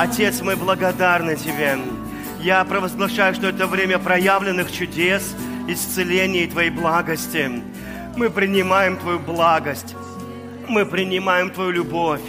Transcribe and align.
Отец, 0.00 0.40
мы 0.40 0.56
благодарны 0.56 1.36
Тебе. 1.36 1.76
Я 2.40 2.64
провозглашаю, 2.64 3.34
что 3.34 3.48
это 3.48 3.66
время 3.66 3.98
проявленных 3.98 4.72
чудес, 4.72 5.36
исцеления 5.68 6.44
и 6.44 6.46
Твоей 6.46 6.70
благости. 6.70 7.62
Мы 8.16 8.30
принимаем 8.30 8.96
Твою 8.96 9.18
благость. 9.18 9.94
Мы 10.66 10.86
принимаем 10.86 11.50
Твою 11.50 11.72
любовь. 11.72 12.22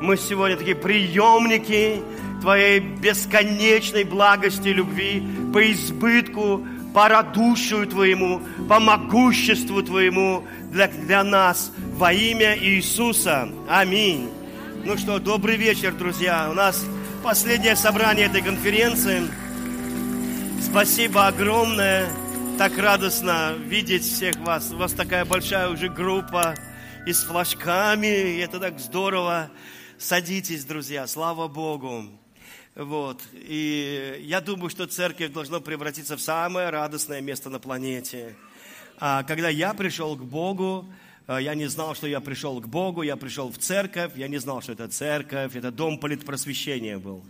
Мы 0.00 0.16
сегодня 0.16 0.56
такие 0.56 0.74
приемники 0.74 2.00
Твоей 2.40 2.80
бесконечной 2.80 4.04
благости 4.04 4.68
и 4.68 4.72
любви 4.72 5.22
по 5.52 5.70
избытку, 5.70 6.66
по 6.94 7.10
радушию 7.10 7.86
Твоему, 7.86 8.40
по 8.70 8.80
могуществу 8.80 9.82
Твоему 9.82 10.44
для, 10.72 10.88
для 10.88 11.22
нас 11.24 11.72
во 11.92 12.10
имя 12.10 12.56
Иисуса. 12.58 13.50
Аминь. 13.68 14.30
Ну 14.82 14.96
что, 14.96 15.18
добрый 15.18 15.56
вечер, 15.56 15.92
друзья. 15.92 16.48
У 16.50 16.54
нас 16.54 16.86
последнее 17.22 17.76
собрание 17.76 18.26
этой 18.26 18.42
конференции. 18.42 19.22
Спасибо 20.62 21.26
огромное. 21.26 22.08
Так 22.58 22.76
радостно 22.78 23.54
видеть 23.58 24.02
всех 24.02 24.36
вас. 24.38 24.70
У 24.72 24.76
вас 24.76 24.92
такая 24.92 25.24
большая 25.24 25.68
уже 25.68 25.88
группа 25.88 26.54
и 27.06 27.12
с 27.12 27.24
флажками. 27.24 28.06
И 28.06 28.38
это 28.38 28.58
так 28.58 28.78
здорово. 28.78 29.50
Садитесь, 29.98 30.64
друзья. 30.64 31.06
Слава 31.06 31.48
Богу. 31.48 32.04
Вот. 32.74 33.22
И 33.32 34.20
я 34.22 34.40
думаю, 34.40 34.70
что 34.70 34.86
церковь 34.86 35.32
должна 35.32 35.60
превратиться 35.60 36.16
в 36.16 36.20
самое 36.20 36.70
радостное 36.70 37.20
место 37.20 37.50
на 37.50 37.58
планете. 37.58 38.36
А 38.98 39.22
когда 39.24 39.48
я 39.48 39.74
пришел 39.74 40.16
к 40.16 40.22
Богу, 40.22 40.86
я 41.28 41.54
не 41.54 41.66
знал, 41.66 41.94
что 41.94 42.06
я 42.06 42.20
пришел 42.20 42.60
к 42.60 42.66
Богу, 42.66 43.02
я 43.02 43.16
пришел 43.16 43.52
в 43.52 43.58
церковь, 43.58 44.12
я 44.16 44.28
не 44.28 44.38
знал, 44.38 44.62
что 44.62 44.72
это 44.72 44.88
церковь, 44.88 45.56
это 45.56 45.70
дом 45.70 45.98
политпросвещения 45.98 46.98
был. 46.98 47.22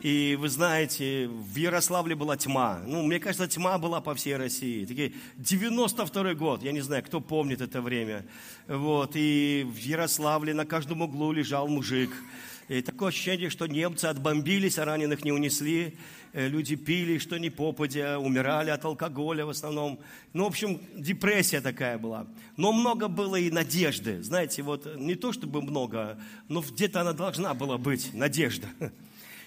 И 0.00 0.36
вы 0.40 0.48
знаете, 0.48 1.28
в 1.28 1.54
Ярославле 1.54 2.16
была 2.16 2.36
тьма. 2.36 2.80
Ну, 2.84 3.02
мне 3.04 3.20
кажется, 3.20 3.46
тьма 3.46 3.78
была 3.78 4.00
по 4.00 4.16
всей 4.16 4.36
России. 4.36 4.84
Такие 4.84 5.12
92 5.36 6.34
год, 6.34 6.64
я 6.64 6.72
не 6.72 6.80
знаю, 6.80 7.04
кто 7.04 7.20
помнит 7.20 7.60
это 7.60 7.80
время. 7.80 8.26
Вот, 8.66 9.12
и 9.14 9.64
в 9.64 9.76
Ярославле 9.76 10.54
на 10.54 10.66
каждом 10.66 11.02
углу 11.02 11.30
лежал 11.30 11.68
мужик 11.68 12.10
и 12.68 12.80
такое 12.80 13.08
ощущение, 13.08 13.50
что 13.50 13.66
немцы 13.66 14.06
отбомбились, 14.06 14.78
а 14.78 14.84
раненых 14.84 15.24
не 15.24 15.32
унесли. 15.32 15.94
Э, 16.32 16.48
люди 16.48 16.76
пили, 16.76 17.18
что 17.18 17.38
не 17.38 17.50
попадя, 17.50 18.18
умирали 18.18 18.70
от 18.70 18.84
алкоголя 18.84 19.44
в 19.44 19.50
основном. 19.50 20.00
Ну, 20.32 20.44
в 20.44 20.46
общем, 20.46 20.80
депрессия 20.96 21.60
такая 21.60 21.98
была. 21.98 22.26
Но 22.56 22.72
много 22.72 23.08
было 23.08 23.36
и 23.36 23.50
надежды. 23.50 24.22
Знаете, 24.22 24.62
вот 24.62 24.96
не 24.96 25.14
то 25.14 25.32
чтобы 25.32 25.60
много, 25.60 26.18
но 26.48 26.62
где-то 26.62 27.02
она 27.02 27.12
должна 27.12 27.52
была 27.54 27.76
быть, 27.76 28.14
надежда. 28.14 28.66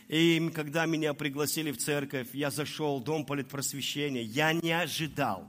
И 0.08 0.52
когда 0.54 0.86
меня 0.86 1.16
пригласили 1.16 1.72
в 1.72 1.78
церковь, 1.78 2.28
я 2.34 2.52
зашел 2.52 3.00
в 3.00 3.04
дом 3.04 3.26
политпросвещения, 3.26 4.22
я 4.22 4.54
не 4.54 4.72
ожидал. 4.72 5.48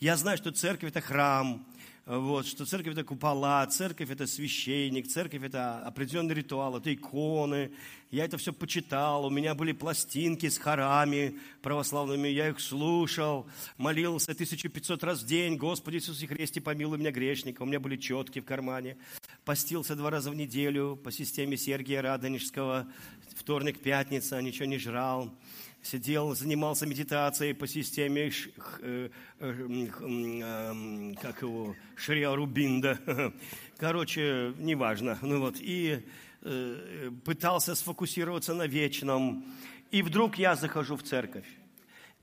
Я 0.00 0.16
знаю, 0.16 0.36
что 0.36 0.52
церковь– 0.52 0.90
это 0.90 1.00
храм, 1.00 1.64
вот, 2.06 2.46
что 2.46 2.64
церковь 2.66 2.92
это 2.92 3.02
купола, 3.02 3.66
церковь 3.66 4.10
это 4.10 4.28
священник, 4.28 5.08
церковь 5.08 5.42
это 5.42 5.80
определенный 5.80 6.34
ритуал, 6.34 6.76
это 6.76 6.94
иконы. 6.94 7.72
Я 8.10 8.24
это 8.24 8.38
все 8.38 8.52
почитал, 8.52 9.26
у 9.26 9.30
меня 9.30 9.54
были 9.54 9.72
пластинки 9.72 10.48
с 10.48 10.58
хорами 10.58 11.38
православными, 11.60 12.28
я 12.28 12.48
их 12.48 12.60
слушал, 12.60 13.48
молился 13.78 14.32
1500 14.32 15.02
раз 15.02 15.22
в 15.22 15.26
день, 15.26 15.56
Господи 15.56 15.96
Иисусе 15.96 16.28
Христе, 16.28 16.60
помилуй 16.60 16.98
меня 16.98 17.10
грешника, 17.10 17.62
у 17.62 17.66
меня 17.66 17.80
были 17.80 17.96
четки 17.96 18.40
в 18.40 18.44
кармане. 18.44 18.96
Постился 19.44 19.96
два 19.96 20.10
раза 20.10 20.30
в 20.30 20.36
неделю 20.36 20.96
по 20.96 21.10
системе 21.10 21.56
Сергия 21.56 22.00
Радонежского, 22.00 22.86
вторник, 23.34 23.80
пятница, 23.80 24.40
ничего 24.40 24.66
не 24.66 24.78
жрал 24.78 25.32
сидел, 25.86 26.34
занимался 26.34 26.86
медитацией 26.86 27.54
по 27.54 27.66
системе, 27.66 28.32
э, 28.80 29.08
э, 29.38 31.14
как 31.22 31.42
его, 31.42 31.76
Шриа 31.96 32.34
Рубинда. 32.34 32.98
Короче, 33.78 34.52
неважно. 34.58 35.18
Ну 35.22 35.40
вот, 35.40 35.56
и 35.60 36.04
пытался 37.24 37.74
сфокусироваться 37.74 38.54
на 38.54 38.66
вечном. 38.66 39.44
И 39.90 40.02
вдруг 40.02 40.36
я 40.38 40.56
захожу 40.56 40.96
в 40.96 41.02
церковь. 41.02 41.46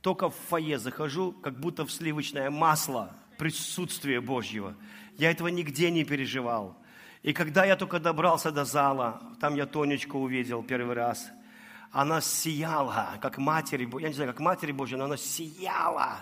Только 0.01 0.29
в 0.29 0.35
фойе 0.49 0.79
захожу, 0.79 1.31
как 1.31 1.59
будто 1.59 1.85
в 1.85 1.91
сливочное 1.91 2.49
масло 2.49 3.15
присутствия 3.37 4.21
Божьего. 4.21 4.75
Я 5.17 5.31
этого 5.31 5.47
нигде 5.47 5.91
не 5.91 6.03
переживал. 6.03 6.77
И 7.21 7.31
когда 7.31 7.63
я 7.65 7.75
только 7.75 7.99
добрался 7.99 8.51
до 8.51 8.65
зала, 8.65 9.21
там 9.39 9.55
я 9.55 9.65
Тонечку 9.65 10.19
увидел 10.19 10.63
первый 10.63 10.95
раз– 10.95 11.29
она 11.93 12.21
сияла, 12.21 13.19
как 13.21 13.37
Матери 13.37 13.87
я 14.01 14.07
не 14.07 14.15
знаю, 14.15 14.31
как 14.31 14.39
Матери 14.39 14.71
Божьей, 14.71 14.97
но 14.97 15.05
она 15.05 15.15
сияла. 15.15 16.17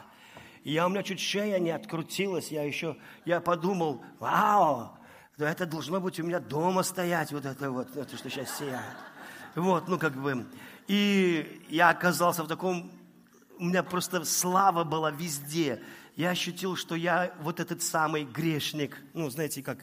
Я, 0.66 0.86
у 0.86 0.90
меня 0.90 1.02
чуть 1.02 1.22
шея 1.22 1.60
не 1.60 1.72
открутилась, 1.72 2.52
я 2.52 2.64
еще, 2.64 2.98
я 3.24 3.40
подумал, 3.40 4.04
вау, 4.20 4.92
это 5.46 5.66
должно 5.66 6.00
быть 6.00 6.20
у 6.20 6.24
меня 6.24 6.40
дома 6.40 6.84
стоять, 6.84 7.32
вот 7.32 7.46
это 7.46 7.72
вот, 7.72 7.96
это 7.96 8.18
что 8.18 8.30
сейчас 8.30 8.58
сияет. 8.58 8.96
Вот, 9.56 9.88
ну 9.88 9.98
как 9.98 10.14
бы. 10.14 10.46
И 10.88 11.66
я 11.70 11.90
оказался 11.90 12.44
в 12.44 12.48
таком, 12.48 12.92
у 13.58 13.66
меня 13.66 13.84
просто 13.84 14.24
слава 14.26 14.84
была 14.84 15.12
везде. 15.12 15.82
Я 16.16 16.32
ощутил, 16.32 16.76
что 16.76 16.96
я 16.96 17.34
вот 17.42 17.60
этот 17.60 17.82
самый 17.82 18.26
грешник, 18.26 18.98
ну 19.14 19.30
знаете, 19.30 19.62
как 19.62 19.80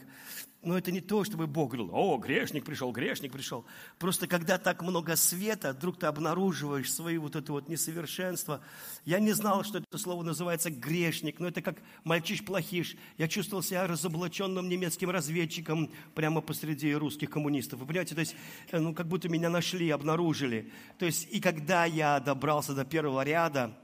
но 0.61 0.77
это 0.77 0.91
не 0.91 0.99
то, 0.99 1.23
чтобы 1.23 1.47
Бог 1.47 1.71
говорил, 1.71 1.89
о, 1.93 2.17
грешник 2.17 2.65
пришел, 2.65 2.91
грешник 2.91 3.31
пришел. 3.31 3.65
Просто 3.97 4.27
когда 4.27 4.57
так 4.57 4.81
много 4.81 5.15
света, 5.15 5.71
вдруг 5.71 5.97
ты 5.97 6.07
обнаруживаешь 6.07 6.91
свои 6.91 7.17
вот 7.17 7.37
это 7.37 7.53
вот 7.53 7.69
несовершенство. 7.69 8.61
Я 9.05 9.19
не 9.19 9.31
знал, 9.31 9.63
что 9.63 9.77
это 9.77 9.97
слово 9.97 10.23
называется 10.23 10.69
грешник, 10.69 11.39
но 11.39 11.47
это 11.47 11.61
как 11.61 11.77
мальчиш-плохиш. 12.03 12.97
Я 13.17 13.29
чувствовал 13.29 13.63
себя 13.63 13.87
разоблаченным 13.87 14.67
немецким 14.67 15.09
разведчиком 15.09 15.89
прямо 16.13 16.41
посреди 16.41 16.93
русских 16.93 17.29
коммунистов. 17.29 17.79
Вы 17.79 17.85
понимаете, 17.85 18.15
то 18.15 18.21
есть, 18.21 18.35
э, 18.71 18.79
ну, 18.79 18.93
как 18.93 19.07
будто 19.07 19.29
меня 19.29 19.49
нашли, 19.49 19.89
обнаружили. 19.89 20.71
То 20.97 21.05
есть, 21.05 21.27
и 21.31 21.39
когда 21.39 21.85
я 21.85 22.19
добрался 22.19 22.73
до 22.73 22.83
первого 22.83 23.23
ряда, 23.23 23.77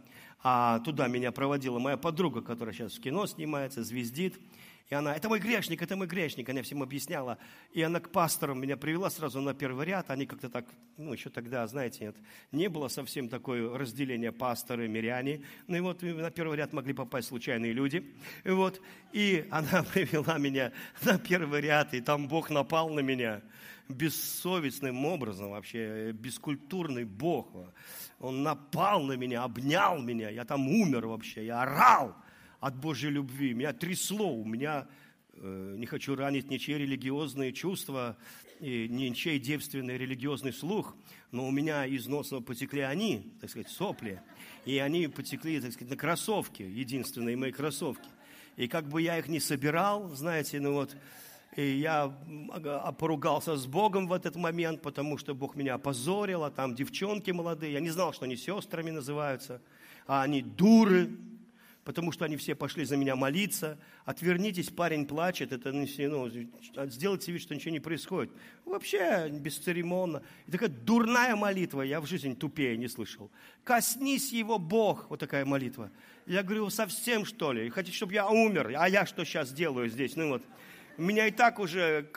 а 0.43 0.79
туда 0.81 1.07
меня 1.07 1.31
проводила 1.31 1.79
моя 1.79 1.97
подруга, 1.97 2.41
которая 2.41 2.75
сейчас 2.75 2.93
в 2.93 3.01
кино 3.01 3.25
снимается, 3.25 3.83
звездит, 3.83 4.39
и 4.87 4.93
она, 4.93 5.15
это 5.15 5.29
мой 5.29 5.39
грешник, 5.39 5.81
это 5.81 5.95
мой 5.95 6.05
грешник. 6.05 6.47
Она 6.47 6.61
всем 6.61 6.83
объясняла. 6.83 7.39
И 7.71 7.81
она 7.81 7.99
к 7.99 8.11
пасторам 8.11 8.61
меня 8.61 8.77
привела 8.77 9.09
сразу 9.09 9.41
на 9.41 9.55
первый 9.55 9.87
ряд. 9.87 10.11
Они 10.11 10.27
как-то 10.27 10.47
так, 10.47 10.65
ну, 10.97 11.11
еще 11.11 11.31
тогда, 11.31 11.65
знаете, 11.65 12.05
нет, 12.05 12.15
не 12.51 12.69
было 12.69 12.87
совсем 12.87 13.27
такое 13.27 13.75
разделение 13.75 14.31
пасторы, 14.31 14.87
миряне. 14.87 15.43
Ну 15.65 15.77
и 15.77 15.79
вот 15.79 16.03
на 16.03 16.29
первый 16.29 16.57
ряд 16.57 16.71
могли 16.71 16.93
попасть 16.93 17.29
случайные 17.29 17.73
люди. 17.73 18.15
И 18.43 18.51
вот, 18.51 18.79
и 19.11 19.47
она 19.49 19.83
привела 19.93 20.37
меня 20.37 20.71
на 21.01 21.17
первый 21.17 21.61
ряд, 21.61 21.95
и 21.95 22.01
там 22.01 22.27
Бог 22.27 22.51
напал 22.51 22.89
на 22.89 22.99
меня 22.99 23.41
бессовестным 23.89 25.03
образом, 25.05 25.49
вообще 25.49 26.11
бескультурный 26.11 27.05
Бог. 27.05 27.49
Он 28.19 28.43
напал 28.43 29.01
на 29.01 29.13
меня, 29.13 29.43
обнял 29.43 29.99
меня, 29.99 30.29
я 30.29 30.45
там 30.45 30.67
умер 30.67 31.07
вообще, 31.07 31.43
я 31.47 31.63
орал 31.63 32.15
от 32.65 32.75
Божьей 32.75 33.11
любви. 33.11 33.53
Меня 33.53 33.73
трясло, 33.73 34.33
у 34.33 34.43
меня, 34.43 34.87
э, 35.33 35.75
не 35.77 35.85
хочу 35.85 36.15
ранить 36.15 36.49
ничьи 36.49 36.73
религиозные 36.73 37.53
чувства, 37.53 38.17
и 38.59 38.87
ничей 38.89 39.37
девственный 39.37 39.99
религиозный 39.99 40.51
слух, 40.51 40.95
но 41.31 41.47
у 41.47 41.51
меня 41.51 41.85
из 41.85 42.07
носа 42.07 42.39
потекли 42.39 42.81
они, 42.81 43.31
так 43.39 43.51
сказать, 43.51 43.69
сопли, 43.69 44.19
и 44.65 44.79
они 44.79 45.07
потекли, 45.07 45.61
так 45.61 45.73
сказать, 45.73 45.91
на 45.91 45.95
кроссовки, 45.95 46.63
единственные 46.63 47.37
мои 47.37 47.51
кроссовки. 47.51 48.07
И 48.57 48.67
как 48.67 48.89
бы 48.89 48.99
я 48.99 49.19
их 49.19 49.27
не 49.27 49.39
собирал, 49.39 50.09
знаете, 50.15 50.59
ну 50.59 50.73
вот, 50.73 50.97
и 51.55 51.77
я 51.77 52.07
поругался 52.97 53.57
с 53.57 53.67
Богом 53.67 54.07
в 54.07 54.13
этот 54.13 54.35
момент, 54.37 54.81
потому 54.81 55.19
что 55.19 55.35
Бог 55.35 55.55
меня 55.55 55.75
опозорил, 55.75 56.43
а 56.43 56.49
там 56.49 56.73
девчонки 56.73 57.29
молодые, 57.29 57.73
я 57.73 57.79
не 57.79 57.91
знал, 57.91 58.11
что 58.11 58.25
они 58.25 58.35
сестрами 58.35 58.89
называются, 58.89 59.61
а 60.07 60.23
они 60.23 60.41
дуры, 60.41 61.11
потому 61.85 62.11
что 62.11 62.25
они 62.25 62.35
все 62.35 62.55
пошли 62.55 62.83
за 62.83 62.97
меня 62.97 63.15
молиться. 63.15 63.77
Отвернитесь, 64.03 64.69
парень 64.69 65.05
плачет, 65.05 65.53
это 65.53 65.71
ну, 65.71 65.85
сделайте 65.85 67.31
вид, 67.31 67.41
что 67.41 67.55
ничего 67.55 67.71
не 67.71 67.79
происходит. 67.79 68.33
Вообще 68.65 69.29
бесцеремонно. 69.29 70.23
И 70.47 70.51
такая 70.51 70.69
дурная 70.69 71.35
молитва, 71.35 71.83
я 71.83 72.01
в 72.01 72.07
жизни 72.07 72.33
тупее 72.33 72.75
не 72.75 72.87
слышал. 72.87 73.31
Коснись 73.63 74.33
его 74.33 74.57
Бог, 74.57 75.09
вот 75.09 75.19
такая 75.19 75.45
молитва. 75.45 75.91
Я 76.25 76.41
говорю, 76.41 76.71
совсем 76.71 77.23
что 77.23 77.53
ли? 77.53 77.69
Хотите, 77.69 77.95
чтобы 77.95 78.13
я 78.13 78.27
умер? 78.27 78.73
А 78.75 78.89
я 78.89 79.05
что 79.05 79.23
сейчас 79.23 79.53
делаю 79.53 79.87
здесь? 79.87 80.15
Ну 80.15 80.29
вот, 80.29 80.43
меня 80.97 81.27
и 81.27 81.31
так 81.31 81.59
уже 81.59 82.09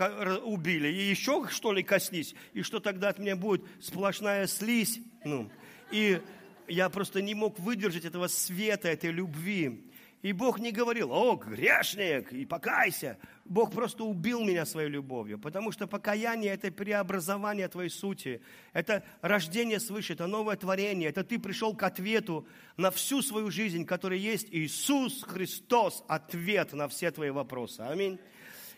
убили. 0.44 0.88
И 0.88 1.10
еще, 1.10 1.46
что 1.50 1.74
ли, 1.74 1.82
коснись? 1.82 2.34
И 2.54 2.62
что 2.62 2.80
тогда 2.80 3.10
от 3.10 3.18
меня 3.18 3.36
будет? 3.36 3.66
Сплошная 3.80 4.46
слизь. 4.46 5.00
Ну, 5.24 5.50
и 5.90 6.22
я 6.68 6.88
просто 6.88 7.22
не 7.22 7.34
мог 7.34 7.58
выдержать 7.58 8.04
этого 8.04 8.28
света, 8.28 8.88
этой 8.88 9.10
любви. 9.10 9.84
И 10.22 10.32
Бог 10.32 10.58
не 10.58 10.72
говорил, 10.72 11.12
о, 11.12 11.36
грешник, 11.36 12.32
и 12.32 12.44
покайся. 12.44 13.18
Бог 13.44 13.72
просто 13.72 14.02
убил 14.02 14.44
меня 14.44 14.66
своей 14.66 14.88
любовью, 14.88 15.38
потому 15.38 15.70
что 15.70 15.86
покаяние– 15.86 16.52
это 16.54 16.72
преобразование 16.72 17.68
твоей 17.68 17.88
сути, 17.88 18.42
это 18.72 19.04
рождение 19.22 19.78
свыше, 19.78 20.14
это 20.14 20.26
новое 20.26 20.56
творение, 20.56 21.08
это 21.08 21.22
ты 21.22 21.38
пришел 21.38 21.74
к 21.74 21.82
ответу 21.84 22.48
на 22.76 22.90
всю 22.90 23.22
свою 23.22 23.50
жизнь, 23.50 23.86
которая 23.86 24.18
есть 24.18 24.48
Иисус 24.50 25.22
Христос, 25.22 26.04
ответ 26.08 26.72
на 26.72 26.88
все 26.88 27.12
твои 27.12 27.30
вопросы. 27.30 27.80
Аминь. 27.82 28.18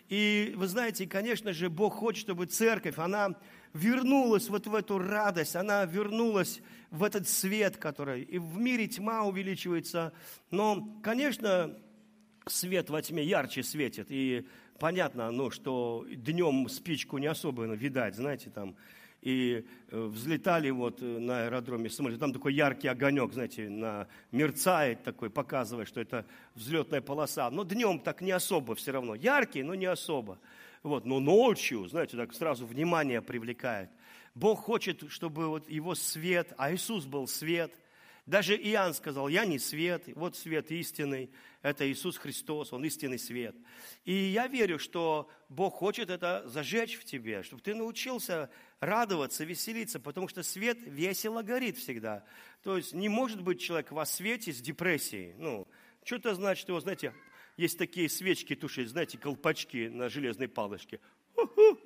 И 0.09 0.53
вы 0.55 0.67
знаете, 0.67 1.07
конечно 1.07 1.53
же, 1.53 1.69
Бог 1.69 1.95
хочет, 1.95 2.21
чтобы 2.21 2.45
церковь, 2.45 2.99
она 2.99 3.35
вернулась 3.73 4.49
вот 4.49 4.67
в 4.67 4.75
эту 4.75 4.97
радость, 4.97 5.55
она 5.55 5.85
вернулась 5.85 6.61
в 6.89 7.03
этот 7.03 7.27
свет, 7.27 7.77
который... 7.77 8.23
И 8.23 8.37
в 8.37 8.57
мире 8.57 8.87
тьма 8.87 9.23
увеличивается. 9.23 10.13
Но, 10.49 10.99
конечно, 11.01 11.77
свет 12.47 12.89
во 12.89 13.01
тьме 13.01 13.23
ярче 13.23 13.63
светит. 13.63 14.07
И 14.09 14.45
понятно, 14.79 15.31
ну, 15.31 15.51
что 15.51 16.05
днем 16.09 16.67
спичку 16.69 17.17
не 17.17 17.27
особо 17.27 17.63
видать, 17.65 18.15
знаете, 18.15 18.49
там 18.49 18.75
и 19.21 19.65
э, 19.89 20.03
взлетали 20.05 20.71
вот 20.71 21.01
э, 21.01 21.05
на 21.05 21.45
аэродроме 21.45 21.89
самолет, 21.89 22.19
там 22.19 22.33
такой 22.33 22.55
яркий 22.55 22.87
огонек, 22.87 23.33
знаете, 23.33 23.69
на, 23.69 24.07
мерцает 24.31 25.03
такой, 25.03 25.29
показывая, 25.29 25.85
что 25.85 26.01
это 26.01 26.25
взлетная 26.55 27.01
полоса. 27.01 27.49
Но 27.51 27.63
днем 27.63 27.99
так 27.99 28.21
не 28.21 28.31
особо 28.31 28.73
все 28.73 28.91
равно. 28.91 29.13
Яркий, 29.13 29.61
но 29.61 29.75
не 29.75 29.85
особо. 29.85 30.39
Вот, 30.83 31.05
но 31.05 31.19
ночью, 31.19 31.87
знаете, 31.87 32.17
так 32.17 32.33
сразу 32.33 32.65
внимание 32.65 33.21
привлекает. 33.21 33.89
Бог 34.33 34.61
хочет, 34.61 35.11
чтобы 35.11 35.47
вот 35.47 35.69
его 35.69 35.93
свет, 35.93 36.53
а 36.57 36.73
Иисус 36.73 37.05
был 37.05 37.27
свет. 37.27 37.73
Даже 38.25 38.55
Иоанн 38.55 38.93
сказал, 38.93 39.27
я 39.27 39.45
не 39.45 39.59
свет, 39.59 40.05
вот 40.15 40.37
свет 40.37 40.71
истинный, 40.71 41.31
это 41.61 41.91
Иисус 41.91 42.17
Христос, 42.17 42.71
Он 42.71 42.85
истинный 42.85 43.19
свет. 43.19 43.55
И 44.05 44.13
я 44.13 44.47
верю, 44.47 44.79
что 44.79 45.29
Бог 45.49 45.75
хочет 45.75 46.09
это 46.09 46.43
зажечь 46.45 46.97
в 46.97 47.03
тебе, 47.03 47.43
чтобы 47.43 47.61
ты 47.61 47.75
научился 47.75 48.49
радоваться, 48.79 49.43
веселиться, 49.43 49.99
потому 49.99 50.27
что 50.27 50.43
свет 50.43 50.77
весело 50.81 51.41
горит 51.41 51.77
всегда. 51.77 52.23
То 52.63 52.77
есть 52.77 52.93
не 52.93 53.09
может 53.09 53.41
быть 53.41 53.59
человек 53.59 53.91
во 53.91 54.05
свете 54.05 54.53
с 54.53 54.61
депрессией. 54.61 55.33
Ну, 55.37 55.67
что 56.03 56.15
это 56.15 56.33
значит, 56.35 56.69
его, 56.69 56.79
знаете, 56.79 57.13
есть 57.57 57.77
такие 57.77 58.09
свечки 58.09 58.55
тушить, 58.55 58.89
знаете, 58.89 59.17
колпачки 59.17 59.89
на 59.89 60.09
железной 60.09 60.47
палочке. 60.47 60.99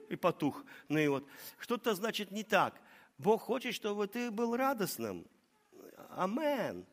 И 0.09 0.15
потух. 0.15 0.63
Ну 0.89 0.99
и 0.99 1.07
вот. 1.07 1.27
Что-то 1.59 1.93
значит 1.95 2.31
не 2.31 2.43
так. 2.43 2.81
Бог 3.17 3.41
хочет, 3.41 3.73
чтобы 3.73 4.07
ты 4.07 4.31
был 4.31 4.55
радостным. 4.55 5.25
Амен. 6.09 6.85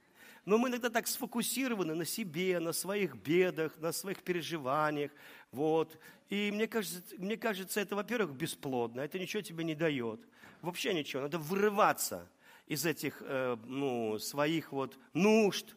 Но 0.45 0.59
мы 0.59 0.69
иногда 0.69 0.91
так 0.91 1.07
сфокусированы 1.07 1.95
на 1.95 2.05
себе, 2.05 2.59
на 2.59 2.73
своих 2.73 3.15
бедах, 3.17 3.79
на 3.79 3.93
своих 3.93 4.23
переживаниях. 4.23 5.13
Вот. 5.53 5.99
И 6.31 6.51
мне 6.53 6.67
кажется, 6.67 7.03
мне 7.19 7.37
кажется, 7.37 7.81
это, 7.81 7.95
во-первых, 7.95 8.33
бесплодно, 8.33 9.03
это 9.03 9.19
ничего 9.19 9.43
тебе 9.43 9.65
не 9.65 9.75
дает. 9.75 10.21
Вообще 10.63 10.95
ничего. 10.95 11.23
Надо 11.23 11.39
вырываться 11.39 12.29
из 12.67 12.87
этих 12.87 13.19
э, 13.21 13.57
ну, 13.67 14.19
своих 14.19 14.73
вот 14.73 14.99
нужд, 15.13 15.77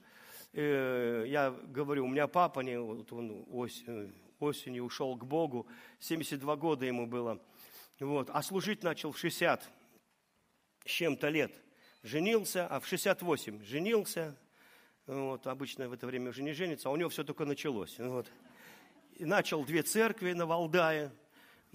Э, 0.57 1.25
я 1.27 1.51
говорю, 1.51 2.05
у 2.05 2.07
меня 2.07 2.27
папа, 2.27 2.61
не, 2.61 2.79
вот 2.79 3.11
он 3.11 3.45
осень, 3.51 4.15
осенью 4.39 4.85
ушел 4.85 5.17
к 5.17 5.25
Богу, 5.25 5.67
72 5.99 6.55
года 6.55 6.85
ему 6.85 7.07
было, 7.07 7.41
вот, 7.99 8.29
а 8.31 8.41
служить 8.41 8.81
начал 8.81 9.11
в 9.11 9.17
60 9.17 9.69
с 10.85 10.89
чем-то 10.89 11.27
лет. 11.27 11.51
Женился, 12.03 12.67
а 12.67 12.79
в 12.79 12.87
68 12.87 13.63
женился, 13.63 14.37
вот, 15.07 15.45
обычно 15.45 15.89
в 15.89 15.93
это 15.93 16.07
время 16.07 16.29
уже 16.29 16.41
не 16.41 16.53
женится, 16.53 16.87
а 16.87 16.93
у 16.93 16.95
него 16.95 17.09
все 17.09 17.25
только 17.25 17.43
началось. 17.43 17.99
Вот. 17.99 18.31
И 19.15 19.25
начал 19.25 19.65
две 19.65 19.83
церкви 19.83 20.31
на 20.31 20.45
Валдае, 20.45 21.11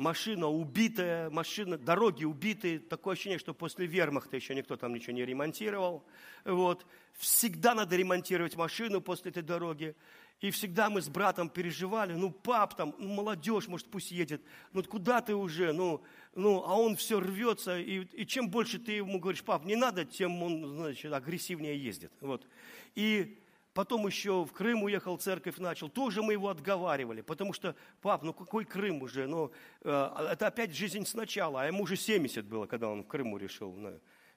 машина 0.00 0.48
убитая, 0.48 1.30
машина, 1.30 1.76
дороги 1.76 2.24
убитые. 2.24 2.80
Такое 2.80 3.12
ощущение, 3.12 3.38
что 3.38 3.52
после 3.52 3.86
вермахта 3.86 4.36
еще 4.36 4.54
никто 4.54 4.76
там 4.76 4.94
ничего 4.94 5.12
не 5.12 5.24
ремонтировал. 5.24 6.04
Вот. 6.44 6.86
Всегда 7.12 7.74
надо 7.74 7.96
ремонтировать 7.96 8.56
машину 8.56 9.00
после 9.00 9.30
этой 9.30 9.42
дороги. 9.42 9.94
И 10.40 10.50
всегда 10.50 10.88
мы 10.88 11.02
с 11.02 11.08
братом 11.10 11.50
переживали, 11.50 12.14
ну, 12.14 12.30
пап 12.30 12.74
там, 12.74 12.94
ну, 12.98 13.08
молодежь, 13.08 13.68
может, 13.68 13.88
пусть 13.88 14.10
едет, 14.10 14.40
ну, 14.72 14.82
куда 14.82 15.20
ты 15.20 15.34
уже, 15.34 15.74
ну, 15.74 16.02
ну, 16.34 16.64
а 16.64 16.76
он 16.76 16.96
все 16.96 17.20
рвется, 17.20 17.78
и, 17.78 18.06
и 18.06 18.24
чем 18.24 18.48
больше 18.48 18.78
ты 18.78 18.92
ему 18.92 19.20
говоришь, 19.20 19.44
пап, 19.44 19.66
не 19.66 19.76
надо, 19.76 20.06
тем 20.06 20.42
он, 20.42 20.76
значит, 20.76 21.12
агрессивнее 21.12 21.76
ездит, 21.76 22.10
вот. 22.22 22.48
И 22.94 23.38
Потом 23.72 24.06
еще 24.06 24.44
в 24.44 24.52
Крым 24.52 24.82
уехал, 24.82 25.16
церковь 25.16 25.58
начал. 25.58 25.88
Тоже 25.88 26.22
мы 26.22 26.32
его 26.32 26.48
отговаривали, 26.48 27.20
потому 27.20 27.52
что, 27.52 27.76
пап, 28.00 28.22
ну 28.24 28.32
какой 28.32 28.64
Крым 28.64 29.02
уже? 29.02 29.26
Ну, 29.28 29.52
э, 29.82 30.28
это 30.32 30.48
опять 30.48 30.74
жизнь 30.74 31.06
сначала, 31.06 31.62
а 31.62 31.66
ему 31.66 31.84
уже 31.84 31.96
70 31.96 32.44
было, 32.46 32.66
когда 32.66 32.88
он 32.88 33.04
в 33.04 33.06
Крыму 33.06 33.36
решил. 33.36 33.76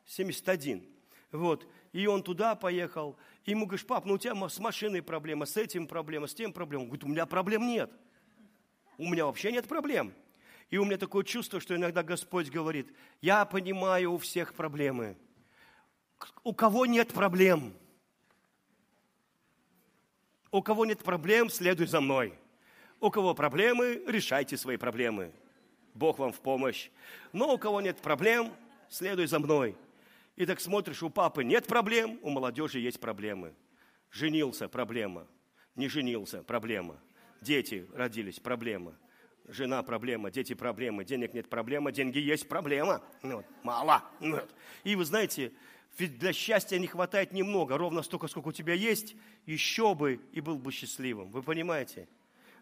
71. 0.06 0.86
Вот. 1.32 1.68
И 1.94 2.06
он 2.06 2.22
туда 2.22 2.54
поехал. 2.54 3.18
И 3.46 3.52
ему 3.52 3.66
говоришь, 3.66 3.86
пап, 3.86 4.06
ну 4.06 4.14
у 4.14 4.18
тебя 4.20 4.36
с 4.48 4.60
машиной 4.60 5.02
проблема, 5.02 5.48
с 5.48 5.58
этим 5.58 5.88
проблема, 5.88 6.28
с 6.28 6.36
тем 6.36 6.54
проблема. 6.54 6.84
Он 6.84 6.88
говорит, 6.90 7.04
у 7.04 7.08
меня 7.08 7.26
проблем 7.26 7.66
нет. 7.66 7.92
У 9.00 9.06
меня 9.10 9.26
вообще 9.26 9.52
нет 9.52 9.68
проблем. 9.68 10.14
И 10.70 10.78
у 10.78 10.86
меня 10.86 10.98
такое 10.98 11.24
чувство, 11.24 11.60
что 11.60 11.76
иногда 11.76 12.04
Господь 12.04 12.50
говорит, 12.50 12.94
я 13.22 13.46
понимаю 13.46 14.14
у 14.14 14.18
всех 14.20 14.54
проблемы. 14.54 15.18
У 16.44 16.54
кого 16.54 16.86
нет 16.86 17.12
проблем? 17.12 17.74
У 20.54 20.62
кого 20.62 20.86
нет 20.86 21.00
проблем, 21.00 21.50
следуй 21.50 21.88
за 21.88 22.00
мной. 22.00 22.36
У 23.00 23.10
кого 23.10 23.34
проблемы, 23.34 24.04
решайте 24.06 24.56
свои 24.56 24.78
проблемы. 24.78 25.32
Бог 25.96 26.20
вам 26.20 26.32
в 26.32 26.40
помощь. 26.42 26.92
Но 27.32 27.56
у 27.56 27.58
кого 27.58 27.82
нет 27.82 27.98
проблем, 27.98 28.54
следуй 28.88 29.26
за 29.26 29.40
мной. 29.40 29.76
И 30.36 30.46
так 30.46 30.60
смотришь, 30.60 31.02
у 31.02 31.10
папы 31.10 31.44
нет 31.44 31.66
проблем, 31.66 32.20
у 32.22 32.30
молодежи 32.30 32.78
есть 32.78 33.00
проблемы. 33.00 33.56
Женился– 34.12 34.68
проблема. 34.70 35.26
Не 35.76 35.90
женился– 35.90 36.44
проблема. 36.48 37.00
Дети 37.42 37.88
родились– 37.96 38.40
проблема. 38.44 38.96
Жена– 39.48 39.82
проблема, 39.84 40.30
дети– 40.30 40.54
проблемы, 40.54 41.04
денег 41.04 41.34
нет– 41.34 41.50
проблема, 41.50 41.92
деньги 41.92 42.20
есть– 42.20 42.48
проблема. 42.48 43.02
Ну 43.24 43.38
вот. 43.38 43.46
Мало. 43.64 44.04
Ну 44.20 44.36
вот. 44.36 44.54
И 44.84 44.96
вы 44.96 45.04
знаете, 45.04 45.52
ведь 45.98 46.18
для 46.18 46.34
счастья 46.34 46.80
не 46.80 46.88
хватает 46.88 47.34
немного, 47.34 47.78
ровно 47.78 48.02
столько, 48.02 48.28
сколько 48.28 48.48
у 48.48 48.52
тебя 48.52 48.74
есть, 48.74 49.16
еще 49.46 49.94
бы 49.94 50.20
и 50.32 50.42
был 50.42 50.58
бы 50.58 50.72
счастливым. 50.72 51.30
Вы 51.30 51.44
понимаете? 51.44 52.08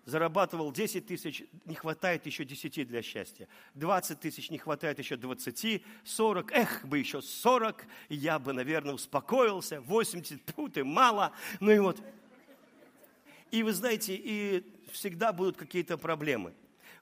Зарабатывал 0.04 0.72
10 0.72 1.06
тысяч, 1.06 1.44
не 1.66 1.76
хватает 1.76 2.26
еще 2.26 2.44
10 2.44 2.88
для 2.88 3.02
счастья. 3.02 3.48
20 3.76 4.20
тысяч, 4.20 4.50
не 4.50 4.58
хватает 4.58 5.00
еще 5.00 5.16
20, 5.16 5.84
40, 6.04 6.52
эх, 6.52 6.86
бы 6.86 6.98
еще 6.98 7.22
40, 7.22 7.86
я 8.10 8.40
бы, 8.40 8.52
наверное, 8.52 8.96
успокоился. 8.96 9.80
80, 9.82 10.42
пут 10.44 10.78
и 10.78 10.84
мало. 10.84 11.32
Ну 11.60 11.72
и 11.72 11.80
вот. 11.80 12.02
И 13.52 13.64
вы 13.64 13.74
знаете, 13.74 14.16
и 14.16 14.66
всегда 14.92 15.32
будут 15.32 15.56
какие-то 15.56 15.98
проблемы. 15.98 16.54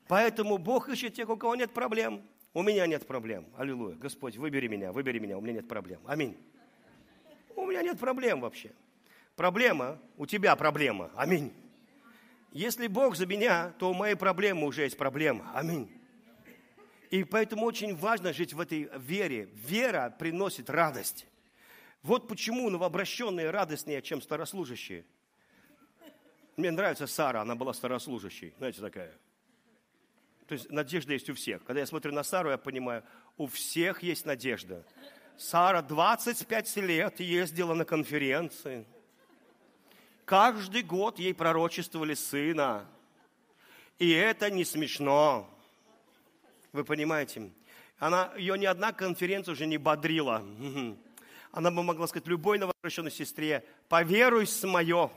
Поэтому 0.08 0.58
Бог 0.58 0.90
ищет 0.90 1.14
тех, 1.14 1.30
у 1.30 1.38
кого 1.38 1.56
нет 1.56 1.74
проблем. 1.74 2.22
У 2.54 2.64
меня 2.64 2.88
нет 2.88 3.06
проблем. 3.06 3.46
Аллилуйя. 3.58 3.96
Господь, 3.96 4.38
выбери 4.38 4.68
меня, 4.68 4.92
выбери 4.92 5.20
меня, 5.20 5.38
у 5.38 5.42
меня 5.42 5.54
нет 5.54 5.68
проблем. 5.68 6.02
Аминь. 6.08 6.36
У 7.56 7.66
меня 7.66 7.84
нет 7.84 8.00
проблем 8.00 8.42
вообще. 8.42 8.72
Проблема, 9.36 10.00
у 10.18 10.26
тебя 10.26 10.56
проблема. 10.56 11.12
Аминь. 11.16 11.54
Если 12.52 12.88
Бог 12.88 13.16
за 13.16 13.28
меня, 13.28 13.74
то 13.78 13.92
у 13.92 13.94
моей 13.94 14.16
проблемы 14.16 14.66
уже 14.66 14.84
есть 14.84 14.98
проблема. 14.98 15.52
Аминь. 15.54 15.90
И 17.12 17.24
поэтому 17.24 17.66
очень 17.66 17.96
важно 17.96 18.34
жить 18.34 18.54
в 18.54 18.60
этой 18.60 18.90
вере. 18.98 19.50
Вера 19.54 20.16
приносит 20.18 20.70
радость. 20.70 21.28
Вот 22.02 22.28
почему 22.28 22.70
новообращенные 22.70 23.52
радостнее, 23.52 24.02
чем 24.02 24.22
старослужащие. 24.22 25.06
Мне 26.58 26.72
нравится 26.72 27.08
Сара, 27.08 27.42
она 27.42 27.56
была 27.56 27.74
старослужащей. 27.74 28.54
Знаете, 28.58 28.82
такая 28.82 29.14
то 30.50 30.54
есть 30.54 30.72
надежда 30.72 31.14
есть 31.14 31.30
у 31.30 31.36
всех. 31.36 31.64
Когда 31.64 31.82
я 31.82 31.86
смотрю 31.86 32.12
на 32.12 32.24
Сару, 32.24 32.50
я 32.50 32.58
понимаю, 32.58 33.04
у 33.38 33.46
всех 33.46 34.02
есть 34.02 34.26
надежда. 34.26 34.84
Сара 35.38 35.84
25 35.84 36.78
лет 36.78 37.20
ездила 37.20 37.76
на 37.76 37.86
конференции. 37.86 38.84
Каждый 40.26 40.82
год 40.82 41.20
ей 41.20 41.36
пророчествовали 41.36 42.16
сына. 42.16 42.88
И 44.00 44.10
это 44.10 44.50
не 44.50 44.66
смешно. 44.66 45.48
Вы 46.72 46.84
понимаете? 46.84 47.52
Она, 48.00 48.34
ее 48.36 48.58
ни 48.58 48.66
одна 48.66 48.92
конференция 48.92 49.52
уже 49.52 49.68
не 49.68 49.78
бодрила 49.78 50.44
она 51.52 51.72
бы 51.72 51.84
могла 51.84 52.08
сказать 52.08 52.28
любой 52.28 52.60
новообращенной 52.60 53.12
сестре, 53.12 53.66
поверуй 53.88 54.46
с 54.46 54.64
мое. 54.68 55.12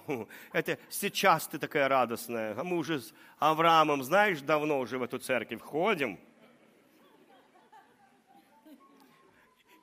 Это 0.52 0.78
сейчас 0.88 1.46
ты 1.46 1.58
такая 1.58 1.88
радостная. 1.88 2.58
А 2.58 2.64
мы 2.64 2.78
уже 2.78 3.00
с 3.00 3.12
Авраамом, 3.38 4.02
знаешь, 4.02 4.40
давно 4.40 4.80
уже 4.80 4.98
в 4.98 5.02
эту 5.02 5.18
церковь 5.18 5.60
ходим. 5.60 6.18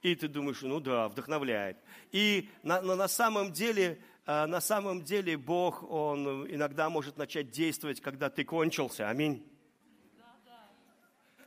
И 0.01 0.15
ты 0.15 0.27
думаешь, 0.27 0.61
ну 0.61 0.79
да, 0.79 1.09
вдохновляет. 1.09 1.77
И 2.11 2.49
на, 2.63 2.81
на, 2.81 2.95
на 2.95 3.07
самом 3.07 3.51
деле 3.51 3.99
а 4.31 4.45
на 4.45 4.61
самом 4.61 5.01
деле 5.01 5.37
Бог, 5.37 5.81
Он 5.89 6.45
иногда 6.53 6.87
может 6.91 7.17
начать 7.17 7.49
действовать, 7.49 7.99
когда 7.99 8.29
ты 8.29 8.43
кончился. 8.43 9.09
Аминь. 9.09 9.43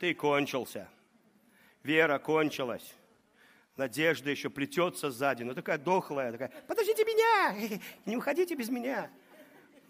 Ты 0.01 0.13
кончился. 0.13 0.89
Вера 1.81 2.19
кончилась. 2.19 2.93
Надежда 3.75 4.29
еще 4.29 4.49
плетется 4.49 5.09
сзади, 5.09 5.43
но 5.43 5.53
такая 5.53 5.79
дохлая, 5.79 6.31
такая, 6.31 6.51
подождите 6.67 7.03
меня, 7.05 7.79
не 8.05 8.15
уходите 8.17 8.55
без 8.55 8.69
меня. 8.69 9.09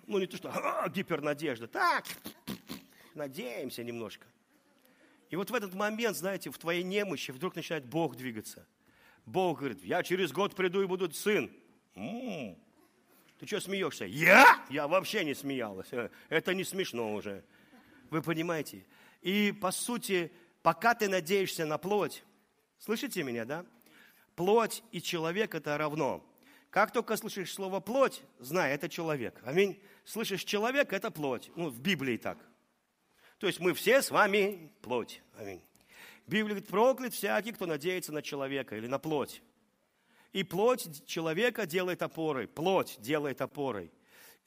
Ну, 0.08 0.20
не 0.20 0.28
то, 0.28 0.38
что 0.38 0.50
а, 0.50 0.88
гипернадежда. 0.90 1.68
Так, 1.68 2.06
надеемся 3.14 3.84
немножко. 3.84 4.26
И 5.30 5.36
вот 5.36 5.50
в 5.50 5.56
этот 5.56 5.74
момент, 5.74 6.16
знаете, 6.16 6.50
в 6.50 6.58
твоей 6.58 6.84
немощи 6.84 7.32
вдруг 7.32 7.56
начинает 7.56 7.86
Бог 7.86 8.16
двигаться. 8.16 8.66
Бог 9.26 9.60
говорит, 9.60 9.84
я 9.84 10.04
через 10.04 10.32
год 10.32 10.56
приду 10.56 10.82
и 10.82 10.86
буду 10.86 11.12
сын. 11.12 11.52
М-м-м. 11.96 12.58
Ты 13.40 13.48
что 13.48 13.60
смеешься? 13.60 14.06
Я? 14.06 14.64
Я 14.70 14.88
вообще 14.88 15.26
не 15.26 15.34
смеялась. 15.34 15.90
Это 16.30 16.54
не 16.54 16.64
смешно 16.64 17.14
уже. 17.14 17.44
Вы 18.10 18.22
понимаете? 18.22 18.86
И 19.22 19.52
по 19.52 19.72
сути, 19.72 20.32
пока 20.62 20.94
ты 20.94 21.10
надеешься 21.10 21.66
на 21.66 21.78
плоть, 21.78 22.24
слышите 22.78 23.24
меня, 23.24 23.46
да? 23.46 23.66
Плоть 24.36 24.84
и 24.92 25.02
человек 25.02 25.56
это 25.56 25.78
равно. 25.78 26.24
Как 26.70 26.92
только 26.92 27.16
слышишь 27.18 27.54
слово 27.54 27.80
плоть, 27.80 28.24
знай, 28.40 28.74
это 28.74 28.90
человек. 28.90 29.40
Аминь. 29.46 29.80
Слышишь 30.06 30.44
человек, 30.44 30.92
это 30.92 31.12
плоть. 31.12 31.52
Ну, 31.56 31.70
в 31.70 31.80
Библии 31.80 32.18
так. 32.18 32.40
То 33.38 33.48
есть 33.48 33.60
мы 33.60 33.74
все 33.74 34.02
с 34.02 34.10
вами 34.10 34.72
плоть. 34.82 35.22
Аминь. 35.38 35.62
Библия 36.26 36.56
говорит, 36.56 36.68
проклят 36.68 37.14
всякий, 37.14 37.52
кто 37.52 37.66
надеется 37.66 38.12
на 38.12 38.22
человека 38.22 38.76
или 38.76 38.88
на 38.88 38.98
плоть. 38.98 39.44
И 40.32 40.44
плоть 40.44 41.06
человека 41.06 41.68
делает 41.68 42.02
опорой. 42.02 42.48
Плоть 42.48 42.98
делает 43.00 43.42
опорой. 43.42 43.92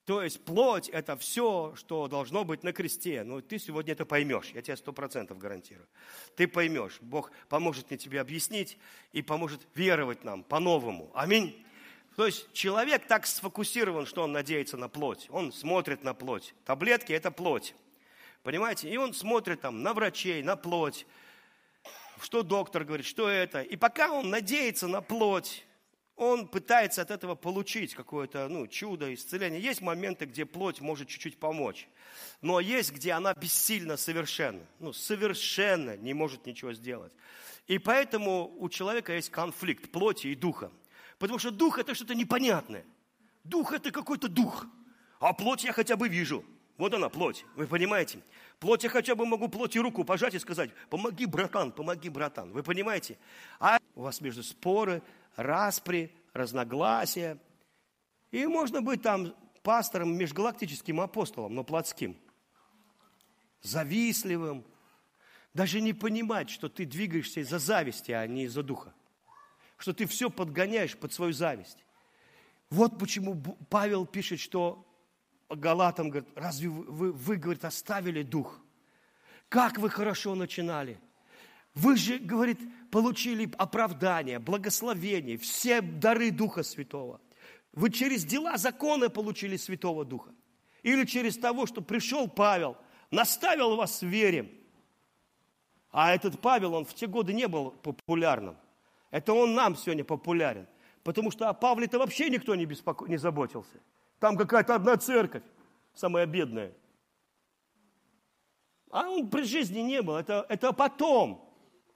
То 0.06 0.22
есть 0.22 0.44
плоть– 0.44 0.88
это 0.90 1.16
все, 1.16 1.74
что 1.76 2.06
должно 2.06 2.44
быть 2.44 2.62
на 2.62 2.72
кресте. 2.72 3.24
Ну, 3.24 3.42
ты 3.42 3.58
сегодня 3.58 3.92
это 3.92 4.06
поймешь, 4.06 4.52
я 4.54 4.62
тебе 4.62 4.76
сто 4.76 4.92
процентов 4.92 5.36
гарантирую. 5.36 5.88
Ты 6.36 6.46
поймешь. 6.46 6.98
Бог 7.00 7.32
поможет 7.48 7.90
мне 7.90 7.98
тебе 7.98 8.20
объяснить 8.20 8.78
и 9.12 9.20
поможет 9.20 9.66
веровать 9.74 10.22
нам 10.22 10.44
по-новому. 10.44 11.10
Аминь. 11.12 11.60
То 12.14 12.24
есть 12.24 12.50
человек 12.52 13.08
так 13.08 13.26
сфокусирован, 13.26 14.06
что 14.06 14.22
он 14.22 14.30
надеется 14.30 14.76
на 14.76 14.88
плоть. 14.88 15.26
Он 15.28 15.52
смотрит 15.52 16.04
на 16.04 16.14
плоть. 16.14 16.54
Таблетки– 16.64 17.12
это 17.14 17.32
плоть. 17.32 17.74
Понимаете? 18.44 18.88
И 18.88 18.96
он 18.96 19.12
смотрит 19.12 19.60
там 19.60 19.82
на 19.82 19.92
врачей, 19.92 20.40
на 20.44 20.54
плоть. 20.54 21.04
Что 22.22 22.44
доктор 22.44 22.84
говорит, 22.84 23.06
что 23.06 23.28
это. 23.28 23.60
И 23.60 23.74
пока 23.74 24.12
он 24.12 24.30
надеется 24.30 24.86
на 24.86 25.00
плоть, 25.00 25.65
он 26.16 26.48
пытается 26.48 27.02
от 27.02 27.10
этого 27.10 27.34
получить 27.34 27.94
какое-то 27.94 28.48
ну, 28.48 28.66
чудо, 28.66 29.12
исцеление. 29.12 29.60
Есть 29.60 29.82
моменты, 29.82 30.24
где 30.24 30.46
плоть 30.46 30.80
может 30.80 31.08
чуть-чуть 31.08 31.38
помочь. 31.38 31.88
Но 32.40 32.58
есть, 32.58 32.92
где 32.92 33.12
она 33.12 33.34
бессильна 33.34 33.98
совершенно. 33.98 34.66
Ну, 34.78 34.94
совершенно 34.94 35.96
не 35.98 36.14
может 36.14 36.46
ничего 36.46 36.72
сделать. 36.72 37.12
И 37.66 37.78
поэтому 37.78 38.54
у 38.58 38.68
человека 38.70 39.12
есть 39.12 39.30
конфликт 39.30 39.90
плоти 39.90 40.28
и 40.28 40.34
духа. 40.34 40.72
Потому 41.18 41.38
что 41.38 41.50
дух– 41.50 41.78
это 41.80 41.94
что-то 41.94 42.14
непонятное. 42.14 42.84
Дух– 43.44 43.72
это 43.74 43.90
какой-то 43.90 44.28
дух. 44.28 44.66
А 45.20 45.34
плоть 45.34 45.64
я 45.64 45.72
хотя 45.72 45.96
бы 45.96 46.08
вижу. 46.08 46.44
Вот 46.78 46.92
она, 46.94 47.08
плоть. 47.08 47.44
Вы 47.56 47.66
понимаете? 47.66 48.20
Плоть 48.58 48.84
я 48.84 48.90
хотя 48.90 49.14
бы 49.14 49.26
могу 49.26 49.48
плоти 49.48 49.78
руку 49.78 50.04
пожать 50.04 50.34
и 50.34 50.38
сказать, 50.38 50.70
помоги, 50.88 51.26
братан, 51.26 51.72
помоги, 51.72 52.08
братан. 52.08 52.52
Вы 52.52 52.62
понимаете? 52.62 53.18
А 53.58 53.78
у 53.94 54.02
вас 54.02 54.20
между 54.20 54.42
споры, 54.42 55.02
распри, 55.36 56.14
разногласия. 56.32 57.38
И 58.30 58.46
можно 58.46 58.82
быть 58.82 59.02
там 59.02 59.34
пастором, 59.62 60.16
межгалактическим 60.16 61.00
апостолом, 61.00 61.54
но 61.54 61.64
плотским. 61.64 62.16
Завистливым. 63.62 64.64
Даже 65.54 65.80
не 65.80 65.92
понимать, 65.92 66.50
что 66.50 66.68
ты 66.68 66.84
двигаешься 66.84 67.40
из-за 67.40 67.58
зависти, 67.58 68.12
а 68.12 68.26
не 68.26 68.44
из-за 68.44 68.62
духа. 68.62 68.94
Что 69.78 69.92
ты 69.92 70.06
все 70.06 70.30
подгоняешь 70.30 70.96
под 70.96 71.12
свою 71.12 71.32
зависть. 71.32 71.84
Вот 72.70 72.98
почему 72.98 73.40
Павел 73.70 74.06
пишет, 74.06 74.40
что 74.40 74.86
Галатам 75.48 76.10
говорит, 76.10 76.28
разве 76.34 76.68
вы, 76.68 76.84
вы, 76.84 77.12
вы, 77.12 77.36
говорит, 77.36 77.64
оставили 77.64 78.22
дух? 78.22 78.60
Как 79.48 79.78
вы 79.78 79.88
хорошо 79.90 80.34
начинали? 80.34 80.98
Вы 81.76 81.96
же, 81.98 82.18
говорит, 82.18 82.58
получили 82.90 83.50
оправдание, 83.58 84.38
благословение, 84.38 85.36
все 85.36 85.82
дары 85.82 86.30
Духа 86.30 86.62
Святого. 86.62 87.20
Вы 87.72 87.90
через 87.90 88.24
дела 88.24 88.56
закона 88.56 89.10
получили 89.10 89.58
Святого 89.58 90.06
Духа. 90.06 90.34
Или 90.82 91.04
через 91.04 91.36
того, 91.36 91.66
что 91.66 91.82
пришел 91.82 92.28
Павел, 92.28 92.78
наставил 93.10 93.76
вас 93.76 94.00
в 94.00 94.06
вере. 94.06 94.50
А 95.90 96.14
этот 96.14 96.40
Павел, 96.40 96.72
он 96.72 96.86
в 96.86 96.94
те 96.94 97.06
годы 97.06 97.34
не 97.34 97.46
был 97.46 97.72
популярным. 97.72 98.56
Это 99.10 99.34
он 99.34 99.54
нам 99.54 99.76
сегодня 99.76 100.02
популярен. 100.04 100.66
Потому 101.02 101.30
что 101.30 101.50
о 101.50 101.52
Павле-то 101.52 101.98
вообще 101.98 102.30
никто 102.30 102.54
не, 102.54 102.64
беспоко... 102.64 103.06
не 103.06 103.18
заботился. 103.18 103.82
Там 104.18 104.38
какая-то 104.38 104.76
одна 104.76 104.96
церковь, 104.96 105.42
самая 105.94 106.24
бедная. 106.24 106.72
А 108.90 109.10
он 109.10 109.28
при 109.28 109.42
жизни 109.42 109.80
не 109.80 110.00
был, 110.00 110.16
это, 110.16 110.46
это 110.48 110.72
потом 110.72 111.45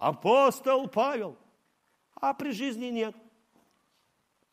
апостол 0.01 0.89
Павел, 0.89 1.37
а 2.15 2.35
при 2.35 2.53
жизни 2.53 2.87
нет. 2.87 3.15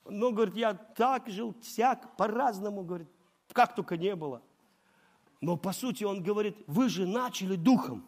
Ну, 0.05 0.31
говорит, 0.31 0.55
я 0.55 0.73
так 0.73 1.27
жил, 1.29 1.55
всяк, 1.61 2.15
по-разному, 2.15 2.83
говорит, 2.83 3.07
как 3.51 3.75
только 3.75 3.97
не 3.97 4.15
было. 4.15 4.41
Но 5.41 5.57
по 5.57 5.71
сути 5.71 6.03
он 6.03 6.21
говорит, 6.21 6.57
вы 6.67 6.89
же 6.89 7.05
начали 7.05 7.55
духом. 7.55 8.07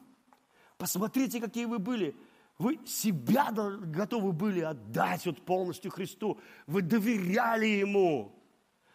Посмотрите, 0.77 1.39
какие 1.39 1.65
вы 1.65 1.79
были. 1.79 2.15
Вы 2.57 2.79
себя 2.85 3.51
готовы 3.51 4.33
были 4.33 4.61
отдать 4.61 5.25
вот 5.25 5.45
полностью 5.45 5.91
Христу. 5.91 6.39
Вы 6.67 6.81
доверяли 6.81 7.65
Ему. 7.65 8.35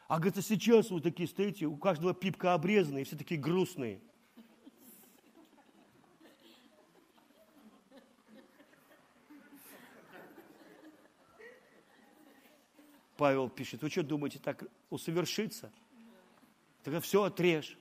А 0.06 0.16
говорит, 0.16 0.36
а 0.38 0.42
сейчас 0.42 0.90
вы 0.90 1.00
такие 1.00 1.28
стоите, 1.28 1.66
у 1.66 1.76
каждого 1.76 2.12
пипка 2.12 2.52
обрезанная, 2.52 3.02
и 3.02 3.04
все 3.04 3.16
такие 3.16 3.40
грустные– 3.40 4.02
Павел 13.16 13.48
пишет, 13.48 13.82
вы 13.82 13.90
что 13.90 14.02
думаете, 14.02 14.38
так 14.38 14.64
усовершиться? 14.90 15.72
Тогда 16.82 17.00
все 17.00 17.22
отрежь. 17.22 17.78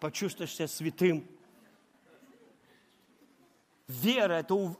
Почувствуешь 0.00 0.54
себя 0.54 0.68
святым. 0.68 1.26
Вера, 3.88 4.34
это, 4.34 4.76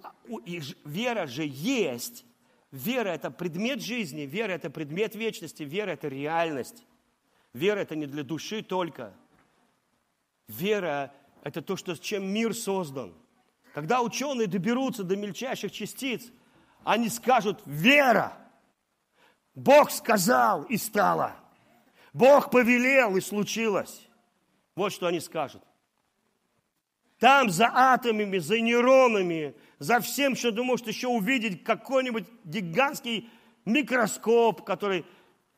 вера 0.84 1.26
же 1.26 1.44
есть. 1.44 2.24
Вера– 2.70 3.08
это 3.10 3.30
предмет 3.30 3.80
жизни, 3.80 4.22
вера– 4.22 4.52
это 4.52 4.68
предмет 4.68 5.14
вечности, 5.14 5.62
вера– 5.62 5.90
это 5.92 6.08
реальность. 6.08 6.84
Вера– 7.54 7.78
это 7.80 7.96
не 7.96 8.04
для 8.04 8.22
души 8.22 8.62
только. 8.62 9.14
Вера– 10.48 11.14
это 11.42 11.62
то, 11.62 11.76
что, 11.76 11.94
с 11.94 12.00
чем 12.00 12.26
мир 12.26 12.54
создан. 12.54 13.14
Когда 13.72 14.02
ученые 14.02 14.48
доберутся 14.48 15.02
до 15.02 15.16
мельчайших 15.16 15.72
частиц, 15.72 16.30
они 16.88 17.10
скажут 17.10 17.60
«вера». 17.66 18.32
Бог 19.54 19.90
сказал 19.90 20.62
и 20.62 20.78
стало. 20.78 21.36
Бог 22.14 22.50
повелел 22.50 23.14
и 23.16 23.20
случилось. 23.20 24.08
Вот 24.74 24.92
что 24.94 25.06
они 25.06 25.20
скажут. 25.20 25.62
Там 27.18 27.50
за 27.50 27.66
атомами, 27.66 28.38
за 28.38 28.60
нейронами, 28.60 29.54
за 29.78 30.00
всем, 30.00 30.34
что 30.34 30.50
ты 30.50 30.62
можешь 30.62 30.86
еще 30.86 31.08
увидеть, 31.08 31.62
какой-нибудь 31.62 32.24
гигантский 32.44 33.28
микроскоп, 33.66 34.64
который 34.64 35.04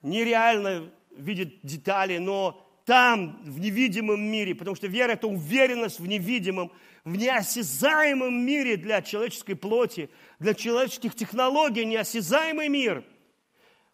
нереально 0.03 0.91
видит 1.13 1.61
детали, 1.63 2.19
но 2.19 2.67
там, 2.91 3.41
в 3.45 3.61
невидимом 3.61 4.21
мире, 4.21 4.53
потому 4.53 4.75
что 4.75 4.89
вера– 4.89 5.13
это 5.13 5.29
уверенность 5.29 6.01
в 6.01 6.09
невидимом, 6.09 6.73
в 7.05 7.17
неосязаемом 7.17 8.35
мире 8.45 8.77
для 8.77 9.01
человеческой 9.01 9.55
плоти, 9.55 10.11
для 10.41 10.55
человеческих 10.55 11.15
технологий, 11.15 11.85
неосязаемый 11.85 12.69
мир. 12.69 13.05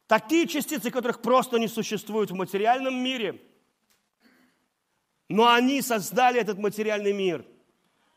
Такие 0.07 0.47
частицы, 0.47 0.91
которых 0.91 1.21
просто 1.21 1.59
не 1.59 1.69
существует 1.69 2.31
в 2.31 2.35
материальном 2.37 2.97
мире. 2.97 3.39
Но 5.29 5.47
они 5.47 5.83
создали 5.83 6.41
этот 6.41 6.57
материальный 6.57 7.13
мир. 7.13 7.45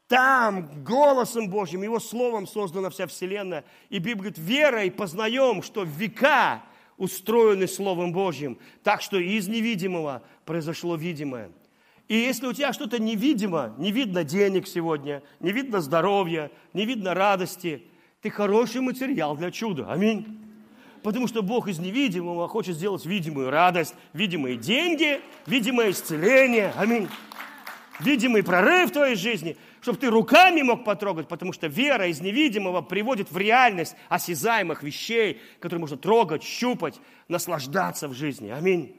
Там 0.08 0.86
голосом 0.86 1.50
Божьим, 1.50 1.84
Его 1.84 2.00
Словом 2.00 2.48
создана 2.48 2.90
вся 2.90 3.06
Вселенная. 3.08 3.66
И 3.90 3.98
Библия 3.98 4.32
говорит, 4.32 4.38
верой 4.38 4.92
познаем, 4.92 5.62
что 5.62 5.84
века 5.84 6.64
устроены 7.00 7.68
Словом 7.68 8.12
Божьим. 8.12 8.60
Так 8.84 9.02
что 9.02 9.18
из 9.18 9.48
невидимого 9.48 10.22
произошло 10.46 10.96
видимое. 10.96 11.50
И 12.08 12.16
если 12.16 12.46
у 12.46 12.54
тебя 12.54 12.74
что-то 12.74 13.02
невидимо, 13.02 13.74
не 13.78 13.92
видно 13.92 14.24
денег 14.24 14.68
сегодня, 14.68 15.24
не 15.40 15.52
видно 15.52 15.80
здоровья, 15.80 16.52
не 16.74 16.86
видно 16.86 17.14
радости, 17.14 17.84
ты 18.22 18.30
хороший 18.30 18.82
материал 18.82 19.36
для 19.36 19.50
чуда. 19.50 19.92
Аминь. 19.92 20.40
Потому 21.04 21.28
что 21.28 21.42
Бог 21.42 21.70
из 21.70 21.80
невидимого 21.80 22.48
хочет 22.48 22.76
сделать 22.76 23.06
видимую 23.06 23.50
радость, 23.50 23.96
видимые 24.14 24.58
деньги, 24.58 25.22
видимое 25.46 25.92
исцеление. 25.92 26.74
Аминь. 26.76 27.08
Видимый 28.02 28.44
прорыв 28.44 28.90
в 28.90 28.94
твоей 28.94 29.16
жизни, 29.16 29.56
чтобы 29.82 29.98
ты 29.98 30.10
руками 30.10 30.62
мог 30.62 30.84
потрогать, 30.84 31.28
потому 31.28 31.54
что 31.54 31.68
вера 31.68 32.08
из 32.08 32.22
невидимого 32.22 32.82
приводит 32.82 33.32
в 33.32 33.38
реальность 33.38 33.96
осязаемых 34.10 34.84
вещей, 34.84 35.42
которые 35.60 35.80
можно 35.80 35.98
трогать, 35.98 36.44
щупать, 36.44 37.00
наслаждаться 37.28 38.08
в 38.08 38.14
жизни. 38.14 38.50
Аминь. 38.50 38.96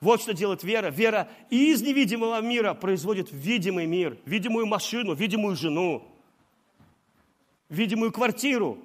Вот 0.00 0.22
что 0.22 0.32
делает 0.32 0.62
вера. 0.62 0.90
Вера 0.90 1.28
из 1.50 1.82
невидимого 1.82 2.40
мира 2.40 2.74
производит 2.74 3.28
видимый 3.32 3.86
мир, 3.86 4.16
видимую 4.24 4.66
машину, 4.66 5.14
видимую 5.14 5.56
жену, 5.56 6.06
видимую 7.68 8.12
квартиру 8.12 8.78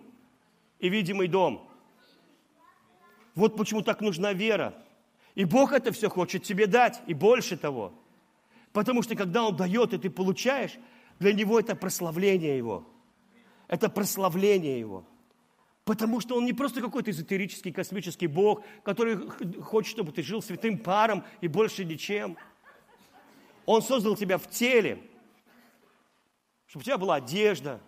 и 0.79 0.89
видимый 0.89 1.27
дом. 1.27 1.69
Вот 3.36 3.55
почему 3.57 3.81
так 3.81 4.01
нужна 4.01 4.33
вера. 4.33 4.74
И 5.36 5.45
Бог 5.45 5.74
это 5.74 5.91
все 5.91 6.10
хочет 6.10 6.43
тебе 6.43 6.67
дать, 6.67 7.01
и 7.07 7.13
больше 7.13 7.57
того. 7.57 7.93
Потому 8.72 9.01
что 9.03 9.15
когда 9.15 9.43
Он 9.43 9.55
дает, 9.55 9.93
и 9.93 9.98
ты 9.98 10.10
получаешь, 10.10 10.74
для 11.24 11.34
Него 11.34 11.60
это 11.60 11.75
прославление 11.75 12.58
Его. 12.58 12.86
Это 13.68 13.89
прославление 13.89 14.80
Его. 14.80 15.06
Потому 15.86 16.20
что 16.20 16.36
Он 16.36 16.46
не 16.46 16.53
просто 16.53 16.82
какой-то 16.82 17.12
эзотерический 17.12 17.72
космический 17.72 18.27
Бог, 18.27 18.63
который 18.84 19.30
хочет, 19.62 19.92
чтобы 19.92 20.12
ты 20.12 20.22
жил 20.22 20.42
святым 20.42 20.77
паром 20.77 21.24
и 21.42 21.48
больше 21.48 21.86
ничем. 21.86 22.38
Он 23.65 23.82
создал 23.82 24.15
тебя 24.18 24.38
в 24.38 24.50
теле, 24.50 25.01
чтобы 26.68 26.82
у 26.82 26.86
тебя 26.86 26.98
была 26.98 27.15
одежда, 27.15 27.80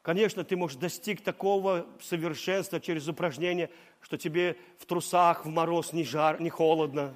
Конечно, 0.00 0.42
ты 0.42 0.56
можешь 0.56 0.78
достиг 0.78 1.20
такого 1.20 1.86
совершенства 2.00 2.80
через 2.80 3.06
упражнение, 3.08 3.68
что 4.00 4.16
тебе 4.16 4.56
в 4.78 4.86
трусах 4.86 5.44
в 5.44 5.50
мороз 5.50 5.92
не 5.92 6.02
жар, 6.02 6.40
не 6.40 6.48
холодно. 6.48 7.14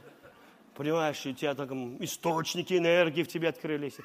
Понимаешь, 0.75 1.25
у 1.25 1.33
тебя 1.33 1.55
там 1.55 2.05
источники 2.05 2.75
энергии 2.75 3.23
в 3.23 3.29
тебе 3.29 3.49
открылись. 3.49 3.97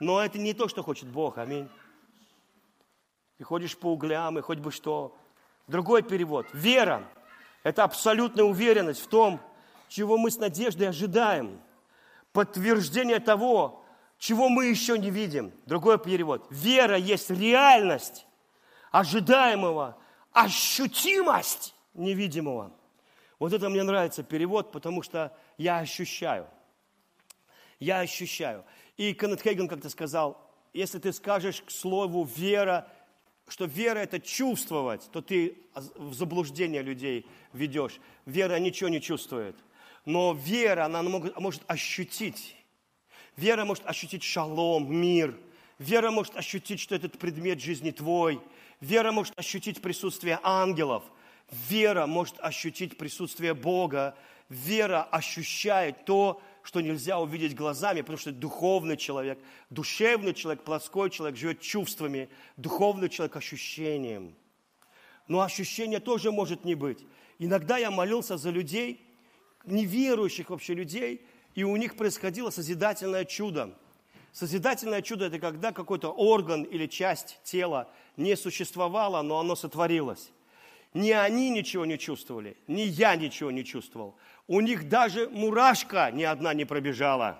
Но 0.00 0.20
это 0.20 0.38
не 0.38 0.54
то, 0.54 0.66
что 0.66 0.82
хочет 0.82 1.08
Бог. 1.08 1.38
Аминь. 1.38 1.68
Ты 3.36 3.44
ходишь 3.44 3.76
по 3.76 3.92
углям, 3.92 4.38
и 4.38 4.42
хоть 4.42 4.58
бы 4.58 4.72
что. 4.72 5.16
Другой 5.66 6.02
перевод. 6.02 6.46
Вера– 6.52 7.04
это 7.62 7.84
абсолютная 7.84 8.44
уверенность 8.44 9.02
в 9.02 9.06
том, 9.08 9.40
чего 9.88 10.16
мы 10.18 10.30
с 10.30 10.38
надеждой 10.38 10.88
ожидаем. 10.88 11.60
Подтверждение 12.32 13.20
того, 13.20 13.84
чего 14.18 14.48
мы 14.48 14.66
еще 14.66 14.98
не 14.98 15.10
видим. 15.10 15.52
Другой 15.66 15.98
перевод. 15.98 16.46
Вера 16.50 16.96
есть 16.96 17.30
реальность 17.30 18.26
ожидаемого, 18.90 19.96
ощутимость 20.32 21.74
невидимого. 21.94 22.72
Вот 23.38 23.52
это 23.52 23.68
мне 23.68 23.82
нравится 23.82 24.22
перевод, 24.22 24.72
потому 24.72 25.02
что 25.02 25.36
я 25.56 25.78
ощущаю. 25.78 26.46
Я 27.78 28.00
ощущаю. 28.00 28.64
И 29.00 29.14
Кеннет 29.14 29.40
Хейген 29.40 29.66
как-то 29.66 29.88
сказал, 29.88 30.36
если 30.74 30.98
ты 30.98 31.14
скажешь 31.14 31.62
к 31.62 31.70
слову 31.70 32.28
«вера», 32.36 32.86
что 33.48 33.64
вера– 33.64 33.98
это 34.00 34.20
чувствовать, 34.20 35.08
то 35.10 35.22
ты 35.22 35.56
в 35.96 36.12
заблуждение 36.12 36.82
людей 36.82 37.26
ведешь. 37.54 37.98
Вера 38.26 38.58
ничего 38.58 38.90
не 38.90 39.00
чувствует. 39.00 39.56
Но 40.04 40.34
вера, 40.34 40.84
она 40.84 41.02
может, 41.02 41.62
ощутить. 41.66 42.54
Вера 43.38 43.64
может 43.64 43.86
ощутить 43.86 44.22
шалом, 44.22 44.94
мир. 44.94 45.34
Вера 45.78 46.10
может 46.10 46.36
ощутить, 46.36 46.78
что 46.78 46.94
этот 46.94 47.18
предмет 47.18 47.58
жизни 47.58 47.92
твой. 47.92 48.38
Вера 48.82 49.12
может 49.12 49.32
ощутить 49.38 49.80
присутствие 49.80 50.38
ангелов. 50.42 51.04
Вера 51.70 52.06
может 52.06 52.38
ощутить 52.38 52.98
присутствие 52.98 53.54
Бога. 53.54 54.14
Вера 54.50 55.04
ощущает 55.04 56.04
то, 56.04 56.42
что 56.70 56.80
нельзя 56.80 57.18
увидеть 57.18 57.56
глазами, 57.56 58.00
потому 58.00 58.16
что 58.16 58.30
духовный 58.30 58.96
человек, 58.96 59.40
душевный 59.70 60.32
человек, 60.32 60.62
плоской 60.62 61.10
человек 61.10 61.36
живет 61.36 61.60
чувствами, 61.60 62.28
духовный 62.56 63.08
человек 63.08 63.34
ощущением. 63.34 64.36
Но 65.26 65.40
ощущения 65.40 65.98
тоже 65.98 66.30
может 66.30 66.64
не 66.64 66.76
быть. 66.76 67.04
Иногда 67.40 67.76
я 67.76 67.90
молился 67.90 68.36
за 68.36 68.50
людей, 68.50 69.04
неверующих 69.64 70.50
вообще 70.50 70.74
людей, 70.74 71.26
и 71.56 71.64
у 71.64 71.74
них 71.74 71.96
происходило 71.96 72.50
созидательное 72.50 73.24
чудо. 73.24 73.76
Созидательное 74.30 75.02
чудо– 75.02 75.24
это 75.26 75.40
когда 75.40 75.72
какой-то 75.72 76.12
орган 76.12 76.62
или 76.62 76.86
часть 76.86 77.40
тела 77.42 77.90
не 78.16 78.36
существовало, 78.36 79.22
но 79.22 79.40
оно 79.40 79.56
сотворилось. 79.56 80.30
Ни 80.94 81.10
они 81.10 81.50
ничего 81.50 81.84
не 81.84 81.98
чувствовали, 81.98 82.56
ни 82.68 82.82
я 82.82 83.16
ничего 83.16 83.50
не 83.50 83.64
чувствовал. 83.64 84.16
У 84.50 84.60
них 84.60 84.88
даже 84.88 85.28
мурашка 85.28 86.10
ни 86.10 86.24
одна 86.24 86.54
не 86.54 86.64
пробежала. 86.64 87.38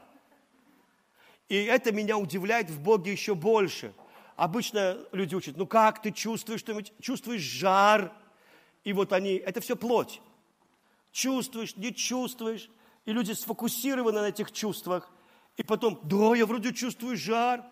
И 1.49 1.57
это 1.57 1.91
меня 1.91 2.17
удивляет 2.17 2.71
в 2.71 2.81
Боге 2.81 3.11
еще 3.11 3.35
больше. 3.35 3.93
Обычно 4.37 4.97
люди 5.11 5.35
учат, 5.35 5.57
ну 5.57 5.67
как 5.67 6.01
ты 6.03 6.13
чувствуешь 6.13 6.61
что-нибудь? 6.61 6.93
Чувствуешь 7.01 7.43
жар. 7.43 8.13
И 8.85 8.93
вот 8.93 9.13
они, 9.13 9.33
это 9.33 9.61
все 9.61 9.75
плоть. 9.75 10.23
Чувствуешь, 11.11 11.75
не 11.75 11.93
чувствуешь 11.93 12.71
и 13.07 13.13
люди 13.13 13.33
сфокусированы 13.33 14.21
на 14.21 14.29
этих 14.29 14.53
чувствах, 14.53 15.11
и 15.57 15.65
потом, 15.65 15.99
да, 16.05 16.37
я 16.37 16.47
вроде 16.47 16.73
чувствую 16.73 17.17
жар, 17.17 17.65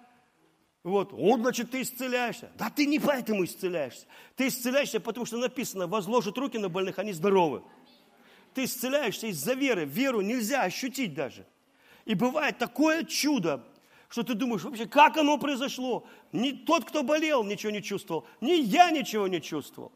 вот, 0.83 1.13
он, 1.13 1.43
значит, 1.43 1.71
ты 1.71 1.83
исцеляешься. 1.83 2.51
Да 2.59 2.71
ты 2.71 2.87
не 2.87 2.99
поэтому 2.99 3.45
исцеляешься. 3.45 4.07
Ты 4.35 4.49
исцеляешься, 4.49 4.99
потому 4.99 5.27
что 5.27 5.37
написано, 5.37 5.87
возложат 5.87 6.37
руки 6.39 6.59
на 6.59 6.69
больных, 6.69 6.99
они 6.99 7.13
здоровы. 7.13 7.63
Ты 8.55 8.65
исцеляешься 8.65 9.29
из-за 9.29 9.55
веры. 9.55 9.85
Веру 9.85 10.21
нельзя 10.21 10.63
ощутить 10.63 11.15
даже. 11.15 11.47
И 12.05 12.15
бывает 12.15 12.59
такое 12.59 13.05
чудо, 13.05 13.65
что 14.09 14.23
ты 14.23 14.35
думаешь, 14.35 14.63
вообще, 14.63 14.87
как 14.87 15.17
оно 15.17 15.37
произошло? 15.39 16.07
Ни 16.33 16.53
тот, 16.53 16.85
кто 16.85 17.03
болел, 17.03 17.45
ничего 17.45 17.71
не 17.71 17.83
чувствовал, 17.83 18.27
ни 18.41 18.53
я 18.53 18.91
ничего 18.91 19.29
не 19.29 19.43
чувствовал. 19.43 19.93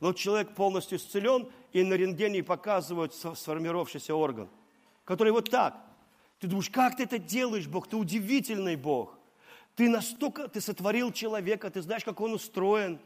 Но 0.00 0.12
человек 0.12 0.54
полностью 0.54 0.98
исцелен, 0.98 1.48
и 1.72 1.82
на 1.82 1.94
рентгене 1.94 2.42
показывают 2.42 3.14
сформировавшийся 3.14 4.14
орган– 4.14 4.48
который 5.10 5.32
вот 5.32 5.50
так. 5.50 5.76
Ты 6.38 6.46
думаешь, 6.46 6.70
как 6.70 6.96
ты 6.96 7.02
это 7.02 7.18
делаешь, 7.18 7.66
Бог? 7.66 7.88
Ты 7.88 7.96
удивительный 7.96 8.76
Бог. 8.76 9.18
Ты 9.74 9.88
настолько, 9.88 10.46
ты 10.46 10.60
сотворил 10.60 11.10
человека, 11.10 11.68
ты 11.68 11.82
знаешь, 11.82 12.04
как 12.04 12.20
он 12.20 12.32
устроен, 12.32 13.00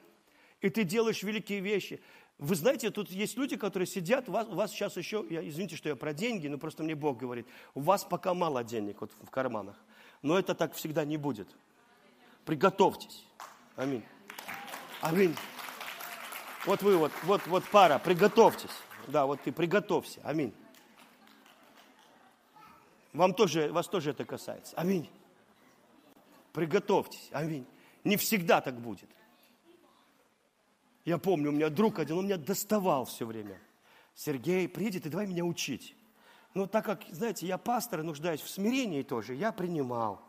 и 0.60 0.68
ты 0.68 0.84
делаешь 0.84 1.22
великие 1.22 1.60
вещи. 1.60 2.02
Вы 2.38 2.56
знаете, 2.56 2.90
тут 2.90 3.10
есть 3.10 3.36
люди, 3.36 3.56
которые 3.56 3.86
сидят, 3.86 4.28
у 4.28 4.32
вас, 4.32 4.48
у 4.48 4.54
вас 4.54 4.70
сейчас 4.72 4.96
еще, 4.96 5.24
я, 5.30 5.46
извините, 5.46 5.76
что 5.76 5.88
я 5.88 5.96
про 5.96 6.12
деньги, 6.12 6.48
но 6.48 6.58
просто 6.58 6.82
мне 6.82 6.94
Бог 6.94 7.16
говорит, 7.18 7.46
у 7.74 7.80
вас 7.80 8.04
пока 8.04 8.34
мало 8.34 8.64
денег 8.64 9.00
вот 9.00 9.12
в 9.22 9.30
карманах, 9.30 9.76
но 10.22 10.38
это 10.38 10.54
так 10.54 10.74
всегда 10.74 11.04
не 11.04 11.16
будет. 11.16 11.48
Приготовьтесь. 12.44 13.24
Аминь. 13.76 14.02
Аминь. 15.00 15.34
Вот 16.66 16.82
вы, 16.82 16.96
вот, 16.96 17.12
вот, 17.22 17.46
вот 17.46 17.64
пара, 17.70 17.98
приготовьтесь. 17.98 18.70
Да, 19.06 19.26
вот 19.26 19.40
ты 19.42 19.52
приготовься. 19.52 20.20
Аминь. 20.24 20.52
Вам 23.12 23.32
тоже, 23.32 23.70
вас 23.72 23.86
тоже 23.86 24.10
это 24.10 24.24
касается. 24.24 24.74
Аминь. 24.76 25.08
Приготовьтесь. 26.52 27.28
Аминь. 27.32 27.66
Не 28.02 28.16
всегда 28.16 28.60
так 28.60 28.80
будет. 28.80 29.08
Я 31.04 31.18
помню, 31.18 31.50
у 31.50 31.52
меня 31.52 31.68
друг 31.68 31.98
один, 31.98 32.18
он 32.18 32.26
меня 32.26 32.38
доставал 32.38 33.04
все 33.04 33.26
время. 33.26 33.60
Сергей, 34.14 34.68
приедет 34.68 35.06
и 35.06 35.08
давай 35.08 35.26
меня 35.26 35.44
учить. 35.44 35.94
Но 36.54 36.66
так 36.66 36.84
как, 36.84 37.02
знаете, 37.10 37.46
я 37.46 37.58
пастор, 37.58 38.02
нуждаюсь 38.02 38.40
в 38.40 38.48
смирении 38.48 39.02
тоже, 39.02 39.34
я 39.34 39.52
принимал. 39.52 40.22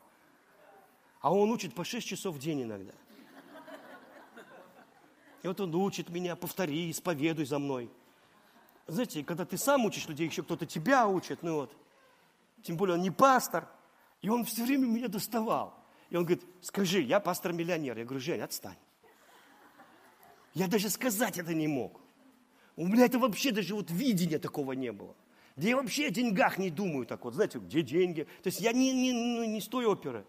А 1.22 1.34
он 1.34 1.52
учит 1.52 1.74
по 1.74 1.84
6 1.84 2.06
часов 2.06 2.36
в 2.36 2.40
день 2.40 2.64
иногда. 2.64 2.94
И 5.44 5.48
вот 5.48 5.60
он 5.62 5.74
учит 5.76 6.10
меня, 6.10 6.36
повтори, 6.36 6.90
исповедуй 6.90 7.46
за 7.46 7.60
мной. 7.60 7.90
Знаете, 8.88 9.24
когда 9.24 9.46
ты 9.46 9.58
сам 9.58 9.86
учишь 9.86 10.08
людей, 10.08 10.28
еще 10.28 10.44
кто-то 10.44 10.66
тебя 10.66 11.08
учит, 11.08 11.44
ну 11.44 11.56
вот– 11.56 11.76
тем 12.66 12.78
более 12.78 12.96
он 12.96 13.02
не 13.02 13.12
пастор, 13.12 13.68
и 14.22 14.30
он 14.30 14.44
все 14.44 14.64
время 14.64 14.88
меня 14.88 15.08
доставал. 15.08 15.78
И 16.10 16.18
он 16.18 16.24
говорит, 16.26 16.44
скажи, 16.62 17.00
я 17.02 17.20
пастор-миллионер. 17.20 17.96
Я 17.96 18.06
говорю, 18.06 18.20
Жень, 18.20 18.42
отстань. 18.42 18.78
Я 20.56 20.68
даже 20.68 20.89
сказать 20.89 21.38
это 21.38 21.54
не 21.54 21.68
мог. 21.68 22.02
У 22.76 22.88
меня 22.88 23.06
это 23.06 23.20
вообще 23.20 23.52
даже 23.52 23.76
вот 23.76 23.91
видения 23.91 24.39
такого 24.39 24.72
не 24.72 24.91
было. 24.91 25.15
Да 25.56 25.68
я 25.68 25.76
вообще 25.76 26.08
о 26.08 26.10
деньгах 26.10 26.58
не 26.58 26.70
думаю 26.70 27.06
так 27.06 27.24
вот, 27.24 27.36
знаете, 27.36 27.60
где 27.60 27.82
деньги. 27.82 28.24
То 28.41 28.48
есть 28.48 28.60
я 28.62 28.74
не, 28.74 28.91
не, 28.91 29.13
ну, 29.13 29.44
не 29.46 29.62
с 29.62 29.68
той 29.68 29.86
оперы. 29.86 30.26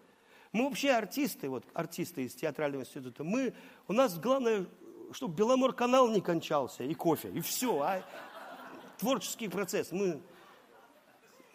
Мы 0.51 0.65
вообще 0.65 0.91
артисты, 0.91 1.49
вот 1.49 1.65
артисты 1.73 2.23
из 2.23 2.33
театрального 2.35 2.83
института. 2.83 3.23
Мы, 3.23 3.53
у 3.87 3.93
нас 3.93 4.17
главное, 4.19 4.67
чтобы 5.11 5.33
Беломор-канал 5.33 6.09
не 6.09 6.21
кончался, 6.21 6.83
и 6.83 6.93
кофе, 6.93 7.29
и 7.29 7.41
все. 7.41 7.79
А 7.81 8.03
творческий 8.97 9.47
процесс. 9.47 9.91
Мы 9.91 10.21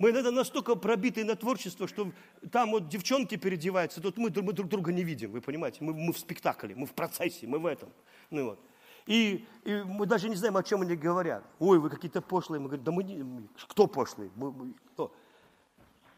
мы 0.03 0.11
иногда 0.11 0.33
настолько 0.33 0.75
пробиты 0.75 1.25
на 1.25 1.37
творчество, 1.37 1.87
что 1.87 2.11
там 2.51 2.73
вот 2.73 2.88
девчонки 2.88 3.37
переодеваются, 3.37 4.01
тут 4.01 4.19
мы, 4.19 4.33
мы 4.35 4.53
друг 4.53 4.69
друга 4.69 4.93
не 4.93 5.05
видим, 5.05 5.31
вы 5.31 5.41
понимаете? 5.41 5.79
Мы, 5.85 5.95
мы 5.95 6.12
в 6.12 6.19
спектакле, 6.19 6.75
мы 6.75 6.87
в 6.87 6.93
процессе, 6.93 7.47
мы 7.47 7.61
в 7.61 7.67
этом. 7.67 7.88
Ну, 8.29 8.47
вот. 8.47 8.59
И, 9.07 9.47
и 9.62 9.83
мы 9.87 10.07
даже 10.07 10.29
не 10.29 10.35
знаем, 10.35 10.57
о 10.57 10.65
чем 10.65 10.83
они 10.83 10.97
говорят. 10.97 11.45
Ой, 11.61 11.79
вы 11.79 11.88
какие-то 11.88 12.21
пошлые. 12.21 12.59
Мы 12.59 12.67
говорим, 12.67 12.85
да 12.85 12.91
мы 12.91 13.05
не... 13.05 13.49
Кто 13.69 13.87
пошлый? 13.87 14.33
Мы, 14.35 14.51
мы, 14.51 14.75
кто? 14.93 15.15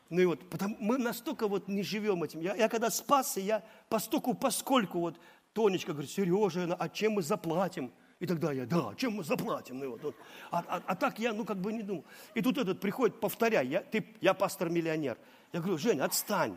Ну 0.08 0.20
и 0.22 0.24
вот, 0.24 0.48
потому, 0.48 0.76
мы 0.80 0.96
настолько 0.96 1.46
вот 1.46 1.68
не 1.68 1.82
живем 1.82 2.24
этим. 2.24 2.40
Я, 2.40 2.54
я 2.54 2.70
когда 2.70 2.88
спасся, 2.88 3.40
я 3.40 3.62
постольку, 3.90 4.32
поскольку 4.32 5.00
вот 5.00 5.20
Тонечка 5.52 5.92
говорит, 5.92 6.10
Сережа, 6.10 6.74
а 6.74 6.88
чем 6.88 7.12
мы 7.12 7.22
заплатим? 7.22 7.92
И 8.24 8.26
тогда 8.26 8.52
я, 8.52 8.64
да, 8.64 8.94
чем 8.96 9.16
мы 9.16 9.22
заплатим? 9.22 9.78
Ну, 9.78 9.90
вот, 9.90 10.02
вот. 10.02 10.16
А, 10.50 10.64
а, 10.66 10.82
а 10.86 10.94
так 10.96 11.18
я, 11.18 11.34
ну, 11.34 11.44
как 11.44 11.58
бы 11.58 11.74
не 11.74 11.82
думал. 11.82 12.06
И 12.34 12.40
тут 12.40 12.56
этот 12.56 12.80
приходит, 12.80 13.20
повторяй, 13.20 13.66
я, 13.66 13.82
ты, 13.82 14.02
я 14.22 14.32
пастор-миллионер. 14.32 15.18
Я 15.52 15.60
говорю, 15.60 15.76
Женя, 15.76 16.04
отстань. 16.06 16.56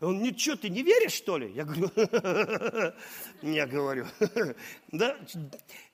Он, 0.00 0.22
ничего, 0.22 0.56
ты 0.56 0.70
не 0.70 0.82
веришь, 0.82 1.12
что 1.12 1.36
ли? 1.36 1.52
Я 1.52 1.66
говорю, 1.66 1.90
я 3.42 3.66
говорю, 3.66 4.06
да, 4.90 5.18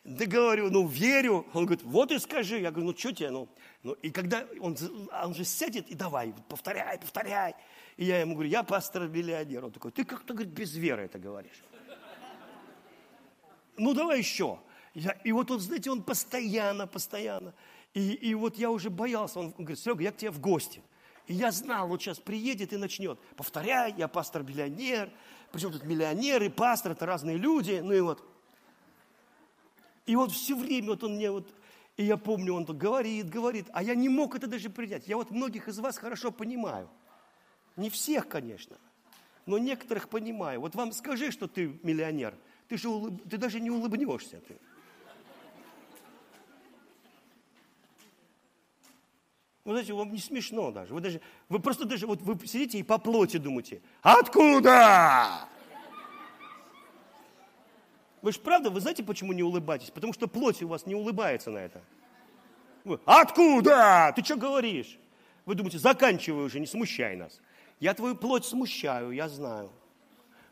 да 0.04 0.26
говорю, 0.26 0.70
ну, 0.70 0.86
верю. 0.86 1.44
Он 1.52 1.66
говорит, 1.66 1.82
вот 1.82 2.12
и 2.12 2.20
скажи. 2.20 2.60
Я 2.60 2.70
говорю, 2.70 2.92
ну, 2.92 2.96
что 2.96 3.10
тебе, 3.10 3.30
ну, 3.30 3.48
ну, 3.82 3.94
и 3.94 4.10
когда 4.12 4.46
он, 4.60 4.76
он 5.24 5.34
же 5.34 5.44
сядет 5.44 5.88
и 5.88 5.96
давай, 5.96 6.32
повторяй, 6.48 7.00
повторяй. 7.00 7.56
И 7.96 8.04
я 8.04 8.20
ему 8.20 8.34
говорю, 8.34 8.50
я 8.50 8.62
пастор-миллионер. 8.62 9.64
Он 9.64 9.72
такой, 9.72 9.90
ты 9.90 10.04
как-то, 10.04 10.32
говорит, 10.32 10.52
без 10.52 10.76
веры 10.76 11.02
это 11.02 11.18
говоришь. 11.18 11.64
Ну, 13.78 13.92
давай 13.92 14.18
еще. 14.18 14.60
Я, 14.96 15.10
и 15.24 15.32
вот 15.32 15.50
он, 15.50 15.60
знаете, 15.60 15.90
он 15.90 16.02
постоянно, 16.02 16.86
постоянно. 16.86 17.52
И, 17.92 18.12
и 18.14 18.34
вот 18.34 18.56
я 18.56 18.70
уже 18.70 18.88
боялся. 18.88 19.40
Он 19.40 19.50
говорит, 19.50 19.78
Серега, 19.78 20.02
я 20.02 20.10
к 20.10 20.16
тебе 20.16 20.30
в 20.30 20.40
гости. 20.40 20.82
И 21.26 21.34
я 21.34 21.52
знал, 21.52 21.86
вот 21.86 22.00
сейчас 22.00 22.18
приедет 22.18 22.72
и 22.72 22.78
начнет. 22.78 23.18
Повторяй, 23.36 23.94
я 23.98 24.08
пастор-миллионер. 24.08 25.10
Причем 25.52 25.72
тут 25.72 25.84
миллионер 25.84 26.42
и 26.42 26.48
пастор, 26.48 26.92
это 26.92 27.04
разные 27.04 27.36
люди. 27.36 27.78
Ну 27.84 27.92
и 27.92 28.00
вот. 28.00 28.26
И 30.06 30.16
вот 30.16 30.32
все 30.32 30.56
время 30.56 30.88
вот 30.88 31.04
он 31.04 31.16
мне 31.16 31.30
вот... 31.30 31.46
И 31.98 32.04
я 32.04 32.16
помню, 32.16 32.54
он 32.54 32.64
тут 32.64 32.78
говорит, 32.78 33.28
говорит, 33.28 33.66
а 33.74 33.82
я 33.82 33.94
не 33.94 34.08
мог 34.08 34.34
это 34.34 34.46
даже 34.46 34.70
принять. 34.70 35.06
Я 35.06 35.18
вот 35.18 35.30
многих 35.30 35.68
из 35.68 35.78
вас 35.78 35.98
хорошо 35.98 36.30
понимаю. 36.30 36.88
Не 37.76 37.90
всех, 37.90 38.28
конечно, 38.28 38.78
но 39.44 39.58
некоторых 39.58 40.08
понимаю. 40.08 40.60
Вот 40.60 40.74
вам 40.74 40.92
скажи, 40.92 41.30
что 41.30 41.48
ты 41.48 41.78
миллионер, 41.82 42.34
ты 42.68 42.78
же 42.78 42.88
улыб... 42.88 43.22
ты 43.28 43.36
даже 43.36 43.60
не 43.60 43.70
улыбнешься. 43.70 44.40
Ты. 44.40 44.56
Вы 49.66 49.72
знаете, 49.72 49.94
вам 49.94 50.12
не 50.12 50.20
смешно 50.20 50.70
даже. 50.70 50.94
Вы, 50.94 51.00
даже, 51.00 51.20
вы 51.48 51.58
просто 51.58 51.86
даже, 51.86 52.06
вот 52.06 52.22
вы 52.22 52.38
сидите 52.46 52.78
и 52.78 52.84
по 52.84 52.98
плоти 52.98 53.38
думаете, 53.38 53.82
откуда? 54.00 55.48
Вы 58.22 58.30
же 58.30 58.38
правда, 58.38 58.70
вы 58.70 58.80
знаете, 58.80 59.02
почему 59.02 59.32
не 59.32 59.42
улыбаетесь? 59.42 59.90
Потому 59.90 60.12
что 60.12 60.28
плоть 60.28 60.62
у 60.62 60.68
вас 60.68 60.86
не 60.86 60.94
улыбается 60.94 61.50
на 61.50 61.58
это. 61.58 61.82
Вы, 62.84 63.00
откуда? 63.04 64.12
Ты 64.14 64.22
что 64.22 64.36
говоришь? 64.36 65.00
Вы 65.44 65.56
думаете, 65.56 65.80
заканчивай 65.80 66.44
уже, 66.44 66.60
не 66.60 66.66
смущай 66.66 67.16
нас. 67.16 67.40
Я 67.80 67.92
твою 67.92 68.14
плоть 68.14 68.44
смущаю, 68.44 69.10
я 69.10 69.28
знаю. 69.28 69.72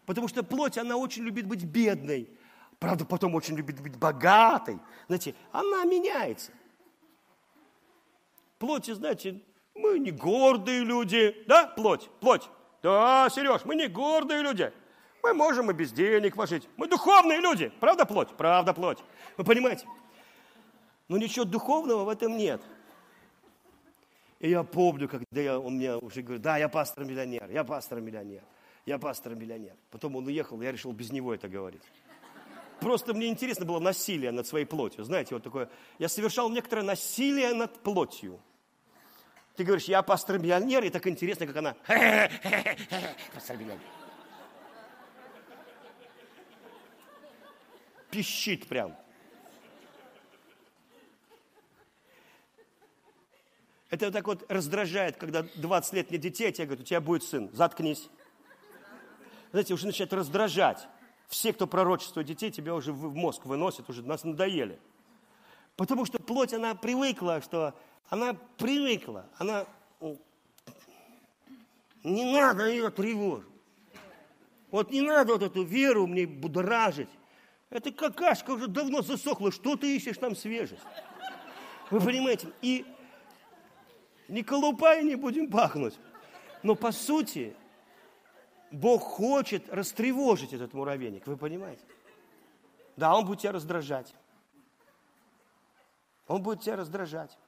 Потому 0.06 0.26
что 0.26 0.42
плоть, 0.42 0.76
она 0.76 0.96
очень 0.96 1.22
любит 1.22 1.46
быть 1.46 1.62
бедной. 1.62 2.28
Правда, 2.80 3.04
потом 3.04 3.36
очень 3.36 3.54
любит 3.54 3.80
быть 3.80 3.96
богатой. 3.96 4.80
Знаете, 5.06 5.36
она 5.52 5.84
меняется 5.84 6.50
плоти, 8.64 8.92
знаете, 8.92 9.40
мы 9.74 9.98
не 9.98 10.10
гордые 10.10 10.84
люди, 10.84 11.36
да, 11.46 11.66
плоть, 11.66 12.08
плоть. 12.20 12.48
Да, 12.82 13.28
Сереж, 13.28 13.64
мы 13.64 13.74
не 13.74 13.88
гордые 13.88 14.42
люди. 14.42 14.72
Мы 15.22 15.34
можем 15.34 15.70
и 15.70 15.74
без 15.74 15.92
денег 15.92 16.36
вложить. 16.36 16.66
Мы 16.76 16.88
духовные 16.88 17.40
люди. 17.40 17.70
Правда 17.80 18.06
плоть? 18.06 18.30
Правда 18.36 18.72
плоть. 18.72 18.98
Вы 19.36 19.44
понимаете? 19.44 19.86
Но 21.08 21.18
ничего 21.18 21.44
духовного 21.44 22.04
в 22.04 22.08
этом 22.08 22.38
нет. 22.38 22.62
И 24.40 24.48
я 24.48 24.62
помню, 24.62 25.08
когда 25.08 25.40
я, 25.40 25.58
он 25.58 25.74
мне 25.74 25.96
уже 25.96 26.22
говорит, 26.22 26.42
да, 26.42 26.56
я 26.56 26.68
пастор-миллионер, 26.68 27.50
я 27.50 27.64
пастор-миллионер, 27.64 28.42
я 28.86 28.98
пастор-миллионер. 28.98 29.74
Потом 29.90 30.16
он 30.16 30.26
уехал, 30.26 30.60
я 30.62 30.72
решил 30.72 30.92
без 30.92 31.12
него 31.12 31.34
это 31.34 31.48
говорить. 31.48 31.82
Просто 32.80 33.12
мне 33.12 33.28
интересно 33.28 33.66
было 33.66 33.78
насилие 33.78 34.32
над 34.32 34.46
своей 34.46 34.64
плотью. 34.64 35.04
Знаете, 35.04 35.34
вот 35.34 35.44
такое. 35.44 35.68
Я 35.98 36.08
совершал 36.08 36.48
некоторое 36.50 36.82
насилие 36.82 37.52
над 37.52 37.78
плотью. 37.82 38.40
Ты 39.56 39.62
говоришь, 39.62 39.84
я 39.84 40.02
пастор-миллионер, 40.02 40.82
и 40.84 40.90
так 40.90 41.06
интересно, 41.06 41.46
как 41.46 41.56
она. 41.56 41.76
Пастор-миллионер. 43.34 43.80
Пищит 48.10 48.66
прям. 48.66 48.96
Это 53.90 54.10
так 54.10 54.26
вот 54.26 54.44
раздражает, 54.50 55.16
когда 55.16 55.44
20 55.54 55.92
лет 55.92 56.10
нет 56.10 56.20
детей, 56.20 56.48
а 56.48 56.52
тебе 56.52 56.66
говорят, 56.66 56.82
у 56.84 56.86
тебя 56.88 57.00
будет 57.00 57.22
сын, 57.22 57.48
заткнись. 57.52 58.08
Знаете, 59.52 59.72
уже 59.72 59.86
начинает 59.86 60.12
раздражать. 60.12 60.88
Все, 61.28 61.52
кто 61.52 61.68
пророчествует 61.68 62.26
детей, 62.26 62.50
тебя 62.50 62.74
уже 62.74 62.92
в 62.92 63.14
мозг 63.14 63.44
выносят, 63.44 63.88
уже 63.88 64.02
нас 64.02 64.24
надоели. 64.24 64.80
Потому 65.76 66.06
что 66.06 66.18
плоть, 66.18 66.52
она 66.52 66.74
привыкла, 66.74 67.40
что 67.40 67.74
она 68.08 68.34
привыкла, 68.56 69.26
она... 69.38 69.66
Не 72.02 72.32
надо 72.32 72.68
ее 72.68 72.90
тревожить. 72.90 73.48
Вот 74.70 74.90
не 74.90 75.00
надо 75.00 75.32
вот 75.34 75.42
эту 75.42 75.62
веру 75.62 76.06
мне 76.06 76.26
будоражить. 76.26 77.08
Это 77.70 77.90
какашка 77.90 78.50
уже 78.50 78.66
давно 78.66 79.00
засохла. 79.00 79.50
Что 79.50 79.76
ты 79.76 79.96
ищешь 79.96 80.18
там 80.18 80.36
свежесть? 80.36 80.82
Вы 81.90 82.00
понимаете? 82.00 82.52
И 82.60 82.84
не 84.28 84.42
колупай, 84.42 85.02
не 85.02 85.16
будем 85.16 85.50
пахнуть. 85.50 85.98
Но 86.62 86.74
по 86.74 86.92
сути, 86.92 87.56
Бог 88.70 89.02
хочет 89.02 89.72
растревожить 89.72 90.52
этот 90.52 90.74
муравейник. 90.74 91.26
Вы 91.26 91.36
понимаете? 91.36 91.82
Да, 92.96 93.16
он 93.16 93.24
будет 93.24 93.40
тебя 93.40 93.52
раздражать. 93.52 94.14
Он 96.26 96.42
будет 96.42 96.60
тебя 96.62 96.76
раздражать. 96.76 97.38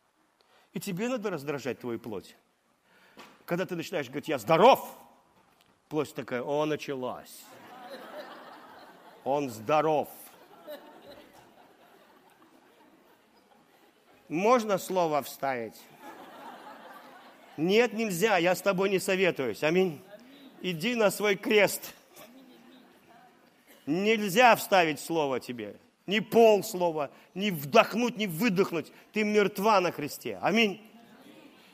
И 0.76 0.78
тебе 0.78 1.08
надо 1.08 1.30
раздражать 1.30 1.78
твою 1.78 1.98
плоть. 1.98 2.36
Когда 3.46 3.64
ты 3.64 3.74
начинаешь 3.76 4.08
говорить, 4.08 4.28
я 4.28 4.36
здоров, 4.36 4.86
плоть 5.88 6.12
такая, 6.12 6.42
о, 6.42 6.66
началась. 6.66 7.44
Он 9.24 9.48
здоров. 9.48 10.10
Можно 14.28 14.76
слово 14.76 15.22
вставить? 15.22 15.80
Нет, 17.56 17.94
нельзя, 17.94 18.36
я 18.36 18.54
с 18.54 18.60
тобой 18.60 18.90
не 18.90 18.98
советуюсь. 18.98 19.62
Аминь. 19.62 20.02
Иди 20.60 20.94
на 20.94 21.10
свой 21.10 21.36
крест. 21.36 21.94
Нельзя 23.86 24.54
вставить 24.56 25.00
слово 25.00 25.40
тебе 25.40 25.78
ни 26.06 26.20
пол 26.20 26.62
слова, 26.62 27.10
ни 27.34 27.50
вдохнуть, 27.50 28.16
ни 28.16 28.26
выдохнуть. 28.26 28.92
Ты 29.12 29.24
мертва 29.24 29.80
на 29.80 29.92
Христе. 29.92 30.38
Аминь. 30.40 30.80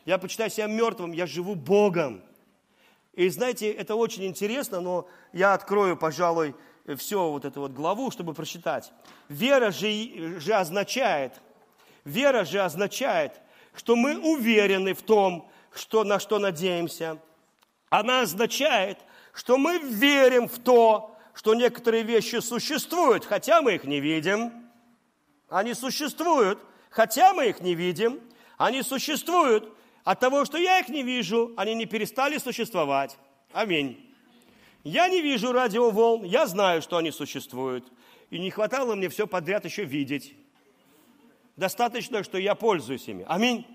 Я 0.05 0.19
почитаю 0.19 0.51
себя 0.51 0.67
мертвым, 0.67 1.13
я 1.13 1.27
живу 1.27 1.55
Богом. 1.55 2.23
И 3.13 3.29
знаете, 3.29 3.71
это 3.71 3.95
очень 3.95 4.25
интересно, 4.25 4.81
но 4.81 5.07
я 5.33 5.53
открою, 5.55 5.97
пожалуй, 5.97 6.55
все 6.97 7.31
вот 7.31 7.45
эту 7.45 7.61
вот 7.61 7.73
главу, 7.73 8.11
чтобы 8.11 8.35
прочитать. 8.35 8.93
Вера 9.29 9.71
же, 9.71 10.41
же 10.41 10.55
означает, 10.55 11.41
вера 12.05 12.45
же 12.45 12.61
означает, 12.61 13.41
что 13.75 13.97
мы 13.97 14.19
уверены 14.19 14.95
в 14.95 15.03
том, 15.03 15.49
что, 15.75 16.05
на 16.05 16.19
что 16.19 16.39
надеемся. 16.39 17.19
Она 17.91 18.23
означает, 18.23 18.99
что 19.33 19.59
мы 19.59 19.79
верим 19.79 20.49
в 20.49 20.59
то, 20.59 21.12
что 21.35 21.55
некоторые 21.55 22.03
вещи 22.03 22.37
существуют, 22.41 23.25
хотя 23.25 23.63
мы 23.63 23.75
их 23.75 23.85
не 23.85 24.01
видим. 24.01 24.53
Они 25.49 25.75
существуют, 25.75 26.59
хотя 26.91 27.35
мы 27.35 27.49
их 27.49 27.61
не 27.61 27.75
видим. 27.75 28.21
Они 28.59 28.83
существуют. 28.83 29.73
От 30.05 30.21
того, 30.21 30.45
что 30.45 30.59
я 30.59 30.81
их 30.81 30.89
не 30.89 31.03
вижу, 31.03 31.53
они 31.57 31.75
не 31.75 31.87
перестали 31.87 32.39
существовать. 32.39 33.17
Аминь. 33.53 34.09
Я 34.85 35.09
не 35.09 35.21
вижу 35.21 35.53
радиоволн, 35.53 36.25
я 36.25 36.47
знаю, 36.47 36.83
что 36.83 36.97
они 36.97 37.13
существуют. 37.13 37.87
И 38.31 38.39
не 38.39 38.51
хватало 38.51 38.95
мне 38.95 39.09
все 39.09 39.27
подряд 39.27 39.65
еще 39.65 39.85
видеть. 39.85 40.35
Достаточно, 41.57 42.25
что 42.25 42.39
я 42.39 42.55
пользуюсь 42.55 43.07
ими. 43.07 43.25
Аминь. 43.29 43.67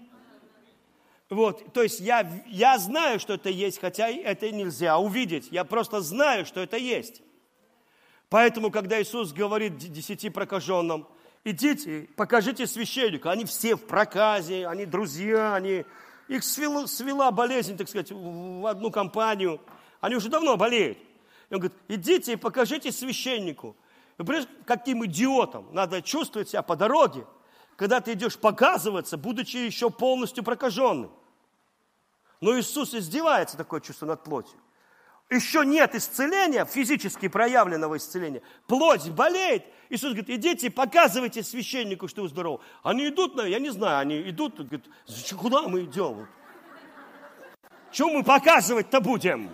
Вот, 1.29 1.73
то 1.73 1.83
есть 1.83 1.99
я, 1.99 2.29
я 2.47 2.77
знаю, 2.77 3.19
что 3.19 3.33
это 3.33 3.49
есть, 3.49 3.79
хотя 3.79 4.09
это 4.09 4.49
нельзя 4.51 4.97
увидеть. 4.97 5.49
Я 5.51 5.63
просто 5.63 6.01
знаю, 6.01 6.45
что 6.45 6.61
это 6.61 6.77
есть. 6.77 7.21
Поэтому, 8.29 8.71
когда 8.71 9.01
Иисус 9.01 9.31
говорит 9.31 9.77
десяти 9.77 10.29
прокаженным, 10.29 11.07
идите, 11.43 12.09
покажите 12.15 12.67
священнику, 12.67 13.29
они 13.29 13.45
все 13.45 13.75
в 13.75 13.85
проказе, 13.85 14.67
они 14.67 14.85
друзья, 14.85 15.55
они, 15.55 15.85
их 16.27 16.43
свела, 16.43 16.87
свела 16.87 17.31
болезнь, 17.31 17.77
так 17.77 17.87
сказать, 17.87 18.11
в 18.11 18.69
одну 18.69 18.91
компанию, 18.91 19.61
они 20.01 20.15
уже 20.15 20.29
давно 20.29 20.57
болеют. 20.57 20.97
И 21.49 21.53
он 21.53 21.61
говорит, 21.61 21.77
идите 21.87 22.33
и 22.33 22.35
покажите 22.35 22.91
священнику. 22.91 23.77
Вы 24.17 24.25
понимаете, 24.25 24.51
каким 24.65 25.05
идиотом 25.05 25.67
надо 25.71 26.01
чувствовать 26.01 26.49
себя 26.49 26.63
по 26.63 26.75
дороге, 26.75 27.25
когда 27.77 28.01
ты 28.01 28.13
идешь 28.13 28.37
показываться, 28.37 29.17
будучи 29.17 29.57
еще 29.57 29.89
полностью 29.89 30.43
прокаженным. 30.43 31.11
Но 32.41 32.59
Иисус 32.59 32.93
издевается 32.93 33.55
такое 33.55 33.79
чувство 33.79 34.05
над 34.05 34.23
плотью. 34.23 34.59
Еще 35.29 35.65
нет 35.65 35.93
исцеления, 35.93 36.63
физически 36.63 37.27
проявленного 37.27 37.97
исцеления. 37.97 38.41
Плоть 38.65 39.09
болеет. 39.09 39.65
Иисус 39.89 40.13
говорит, 40.13 40.29
идите, 40.29 40.69
показывайте 40.69 41.43
священнику, 41.43 42.07
что 42.07 42.21
вы 42.21 42.29
здоровы. 42.29 42.63
Они 42.81 43.09
идут, 43.09 43.41
я 43.43 43.59
не 43.59 43.69
знаю, 43.69 43.99
они 43.99 44.21
идут, 44.29 44.55
говорят, 44.55 44.85
куда 45.37 45.63
мы 45.63 45.83
идем? 45.83 46.27
Чем 47.91 48.09
мы 48.09 48.23
показывать-то 48.23 49.01
будем? 49.01 49.49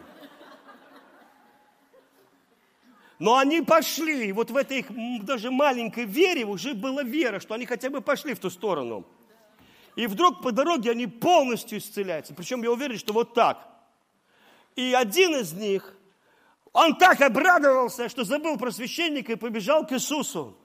Но 3.17 3.37
они 3.37 3.61
пошли, 3.61 4.31
вот 4.31 4.51
в 4.51 4.57
этой 4.57 4.79
их 4.79 5.23
даже 5.23 5.49
маленькой 5.49 6.05
вере 6.05 6.45
уже 6.45 6.73
была 6.73 7.03
вера, 7.03 7.39
что 7.39 7.53
они 7.53 7.65
хотя 7.65 7.89
бы 7.89 8.01
пошли 8.01 8.33
в 8.33 8.39
ту 8.39 8.49
сторону. 8.49 9.07
И 9.95 10.07
вдруг 10.07 10.41
по 10.41 10.51
дороге 10.51 10.91
они 10.91 11.07
полностью 11.07 11.77
исцеляются. 11.77 12.33
Причем 12.33 12.61
я 12.63 12.71
уверен, 12.71 12.97
что 12.97 13.13
вот 13.13 13.33
так. 13.33 13.72
И 14.75 14.93
один 14.93 15.35
из 15.35 15.53
них, 15.53 15.93
он 16.71 16.95
так 16.95 17.21
обрадовался, 17.21 18.09
что 18.09 18.23
забыл 18.23 18.57
про 18.57 18.71
священника 18.71 19.33
и 19.33 19.35
побежал 19.35 19.85
к 19.85 19.91
Иисусу. 19.93 20.57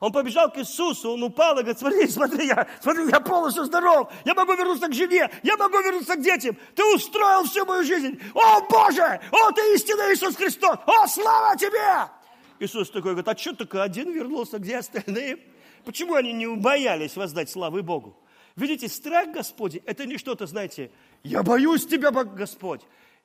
Он 0.00 0.10
побежал 0.10 0.50
к 0.50 0.58
Иисусу, 0.58 1.12
он 1.12 1.22
упал 1.22 1.52
и 1.52 1.62
говорит, 1.62 1.78
смотри, 1.78 2.08
смотри, 2.08 2.46
я, 2.48 2.66
смотри, 2.80 3.08
я 3.08 3.20
полностью 3.20 3.64
здоров, 3.64 4.12
я 4.24 4.34
могу 4.34 4.54
вернуться 4.54 4.88
к 4.88 4.92
жене, 4.92 5.30
я 5.44 5.56
могу 5.56 5.78
вернуться 5.78 6.16
к 6.16 6.20
детям, 6.20 6.56
ты 6.74 6.84
устроил 6.92 7.44
всю 7.44 7.64
мою 7.64 7.84
жизнь, 7.84 8.20
о 8.34 8.62
Боже, 8.62 9.20
о 9.30 9.52
ты 9.52 9.74
истинный 9.76 10.12
Иисус 10.12 10.34
Христос, 10.34 10.76
о 10.86 11.06
слава 11.06 11.56
тебе! 11.56 12.10
Иисус 12.58 12.90
такой 12.90 13.12
говорит, 13.12 13.28
а 13.28 13.36
что 13.36 13.54
только 13.54 13.84
один 13.84 14.10
вернулся, 14.10 14.58
где 14.58 14.78
остальные? 14.78 15.38
Почему 15.84 16.14
они 16.14 16.32
не 16.32 16.48
убоялись 16.48 17.14
воздать 17.14 17.48
славы 17.48 17.82
Богу? 17.82 18.18
Видите, 18.56 18.88
страх 18.88 19.28
Господень, 19.30 19.82
это 19.86 20.04
не 20.04 20.18
что-то, 20.18 20.46
знаете, 20.46 20.90
я 21.22 21.44
боюсь 21.44 21.86
Тебя, 21.86 22.10
Господь. 22.10 22.82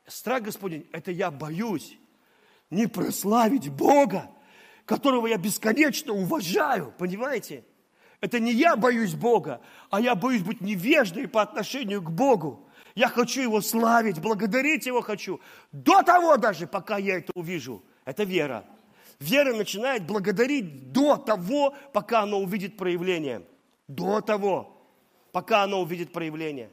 Страх 0.08 0.44
Господень, 0.44 0.88
это 0.94 1.12
я 1.12 1.32
боюсь 1.32 1.98
не 2.70 2.88
прославить 2.88 3.70
Бога, 3.70 4.32
которого 4.86 5.28
я 5.28 5.38
бесконечно 5.38 6.14
уважаю, 6.14 6.94
понимаете? 6.98 7.66
Это 8.22 8.40
не 8.40 8.52
я 8.54 8.76
боюсь 8.76 9.14
Бога, 9.14 9.62
а 9.90 10.02
я 10.02 10.16
боюсь 10.16 10.42
быть 10.42 10.62
невеждой 10.62 11.28
по 11.28 11.42
отношению 11.42 12.02
к 12.02 12.10
Богу. 12.10 12.68
Я 12.96 13.10
хочу 13.10 13.42
Его 13.42 13.62
славить, 13.62 14.20
благодарить 14.20 14.86
Его 14.88 15.02
хочу. 15.02 15.40
До 15.72 16.02
того 16.02 16.38
даже, 16.38 16.66
пока 16.66 16.98
я 16.98 17.18
это 17.18 17.32
увижу. 17.36 17.84
Это 18.06 18.24
вера. 18.24 18.66
Вера 19.20 19.54
начинает 19.54 20.06
благодарить 20.08 20.92
до 20.92 21.18
того, 21.18 21.76
пока 21.94 22.22
она 22.22 22.38
увидит 22.38 22.78
проявление. 22.78 23.44
До 23.88 24.22
того, 24.22 24.82
пока 25.32 25.64
она 25.64 25.78
увидит 25.78 26.12
проявление. 26.12 26.72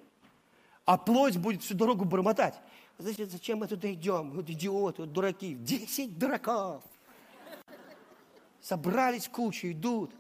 А 0.87 0.97
плоть 0.97 1.37
будет 1.37 1.63
всю 1.63 1.75
дорогу 1.75 2.05
бормотать. 2.05 2.55
Значит, 2.99 3.31
зачем 3.31 3.59
мы 3.59 3.67
туда 3.67 3.93
идем? 3.93 4.33
Вот 4.33 4.49
идиоты, 4.49 5.03
вот 5.03 5.13
дураки. 5.13 5.55
Десять 5.55 6.19
дураков 6.19 6.83
собрались 8.65 9.29
кучу, 9.29 9.71
идут. 9.71 10.11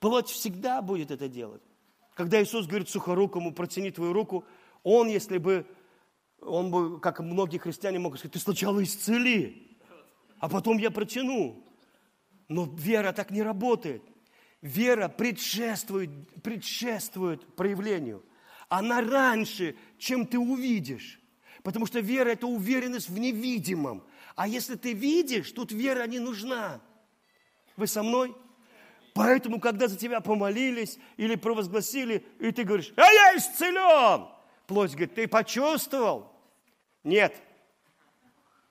Плоть 0.00 0.28
всегда 0.28 0.82
будет 0.82 1.10
это 1.10 1.28
делать. 1.28 1.62
Когда 2.14 2.42
Иисус 2.42 2.66
говорит 2.66 2.88
сухорукому, 2.88 3.52
протяни 3.52 3.90
твою 3.90 4.12
руку, 4.12 4.44
он, 4.82 5.08
если 5.08 5.38
бы, 5.38 5.66
он 6.40 6.70
бы, 6.70 7.00
как 7.00 7.20
многие 7.20 7.58
христиане 7.58 7.98
могут 7.98 8.18
сказать, 8.18 8.32
ты 8.32 8.38
сначала 8.38 8.82
исцели, 8.82 9.78
а 10.38 10.48
потом 10.48 10.78
я 10.78 10.90
протяну. 10.90 11.64
Но 12.48 12.64
вера 12.76 13.12
так 13.12 13.30
не 13.30 13.42
работает. 13.42 14.02
Вера 14.60 15.08
предшествует, 15.08 16.10
предшествует 16.42 17.54
проявлению. 17.56 18.24
Она 18.68 19.00
раньше, 19.00 19.76
чем 19.98 20.26
ты 20.26 20.38
увидишь. 20.38 21.20
Потому 21.64 21.86
что 21.86 22.00
вера– 22.00 22.28
это 22.30 22.46
уверенность 22.46 23.08
в 23.08 23.18
невидимом. 23.18 24.04
А 24.36 24.46
если 24.46 24.74
ты 24.74 24.92
видишь, 24.92 25.50
тут 25.50 25.72
вера 25.72 26.06
не 26.06 26.18
нужна. 26.18 26.78
Вы 27.76 27.86
со 27.86 28.02
мной? 28.02 28.36
Поэтому, 29.14 29.58
когда 29.58 29.88
за 29.88 29.96
тебя 29.96 30.20
помолились 30.20 30.98
или 31.16 31.36
провозгласили, 31.36 32.26
и 32.38 32.52
ты 32.52 32.64
говоришь, 32.64 32.92
а 32.96 33.10
я 33.10 33.36
исцелен, 33.36 34.28
плоть 34.66 34.90
говорит, 34.90 35.14
ты 35.14 35.26
почувствовал? 35.26 36.30
Нет. 37.02 37.34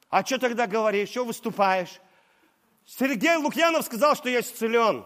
А 0.09 0.23
что 0.23 0.37
тогда 0.37 0.67
говоришь, 0.67 1.09
что 1.09 1.25
выступаешь? 1.25 1.99
Сергей 2.85 3.37
Лукьянов 3.37 3.85
сказал, 3.85 4.15
что 4.15 4.29
я 4.29 4.41
исцелен. 4.41 5.03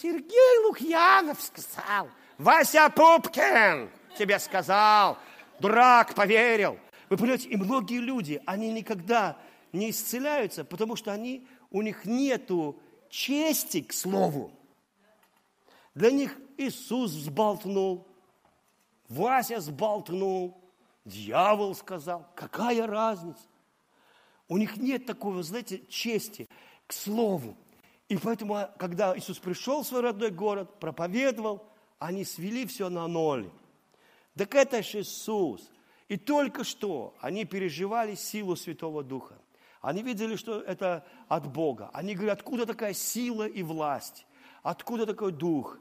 Сергей 0.00 0.64
Лукьянов 0.64 1.40
сказал. 1.42 2.08
Вася 2.38 2.88
Пупкин 2.88 3.90
тебе 4.16 4.38
сказал. 4.38 5.18
Дурак 5.58 6.14
поверил. 6.14 6.78
Вы 7.10 7.16
понимаете, 7.16 7.48
и 7.48 7.56
многие 7.56 7.98
люди, 7.98 8.40
они 8.46 8.72
никогда 8.72 9.36
не 9.72 9.90
исцеляются, 9.90 10.64
потому 10.64 10.94
что 10.94 11.12
они, 11.12 11.44
у 11.70 11.82
них 11.82 12.04
нету 12.04 12.78
чести 13.10 13.82
к 13.82 13.92
слову. 13.92 14.52
Для 15.94 16.12
них 16.12 16.38
Иисус 16.56 17.10
взболтнул, 17.10 18.06
Вася 19.08 19.60
сболтнул, 19.60 20.56
дьявол 21.04 21.74
сказал. 21.74 22.28
Какая 22.36 22.86
разница? 22.86 23.42
У 24.46 24.56
них 24.56 24.76
нет 24.76 25.04
такого, 25.04 25.42
знаете, 25.42 25.82
чести 25.88 26.48
к 26.86 26.92
слову. 26.92 27.56
И 28.08 28.16
поэтому, 28.16 28.54
а, 28.54 28.72
когда 28.78 29.18
Иисус 29.18 29.40
пришел 29.40 29.82
в 29.82 29.86
свой 29.86 30.02
родной 30.02 30.30
город, 30.30 30.78
проповедовал, 30.78 31.66
они 31.98 32.24
свели 32.24 32.66
все 32.66 32.88
на 32.88 33.08
ноль. 33.08 33.50
Так 34.36 34.54
это 34.54 34.80
же 34.84 35.00
Иисус. 35.00 35.68
И 36.10 36.16
только 36.16 36.64
что 36.64 37.14
они 37.20 37.44
переживали 37.44 38.16
силу 38.16 38.56
Святого 38.56 39.04
Духа. 39.04 39.40
Они 39.80 40.02
видели, 40.02 40.34
что 40.34 40.60
это 40.60 41.06
от 41.28 41.46
Бога. 41.46 41.88
Они 41.92 42.16
говорят, 42.16 42.40
откуда 42.40 42.66
такая 42.66 42.94
сила 42.94 43.46
и 43.46 43.62
власть? 43.62 44.26
Откуда 44.64 45.06
такой 45.06 45.30
дух? 45.30 45.78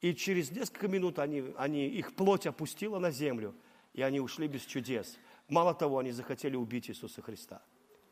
И 0.00 0.14
через 0.14 0.52
несколько 0.52 0.86
минут 0.86 1.18
они, 1.18 1.52
они, 1.56 1.88
их 1.88 2.14
плоть 2.14 2.46
опустила 2.46 3.00
на 3.00 3.10
землю, 3.10 3.56
и 3.92 4.02
они 4.02 4.20
ушли 4.20 4.46
без 4.46 4.62
чудес. 4.62 5.18
Мало 5.48 5.74
того, 5.74 5.98
они 5.98 6.12
захотели 6.12 6.54
убить 6.54 6.88
Иисуса 6.88 7.20
Христа. 7.20 7.60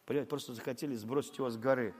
Понимаете, 0.06 0.28
просто 0.28 0.54
захотели 0.54 0.96
сбросить 0.96 1.38
его 1.38 1.50
с 1.50 1.56
горы. 1.56 1.94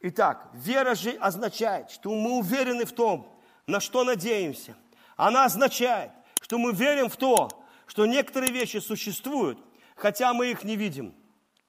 Итак, 0.00 0.50
вера 0.52 0.96
же 0.96 1.12
означает, 1.12 1.92
что 1.92 2.12
мы 2.12 2.38
уверены 2.38 2.86
в 2.86 2.92
том, 2.92 3.40
на 3.68 3.78
что 3.78 4.02
надеемся. 4.02 4.76
Она 5.14 5.44
означает, 5.44 6.10
что 6.40 6.58
мы 6.58 6.72
верим 6.72 7.08
в 7.08 7.16
то, 7.16 7.48
что 7.86 8.06
некоторые 8.06 8.52
вещи 8.52 8.78
существуют, 8.78 9.58
хотя 9.96 10.32
мы 10.32 10.50
их 10.50 10.64
не 10.64 10.76
видим– 10.76 11.14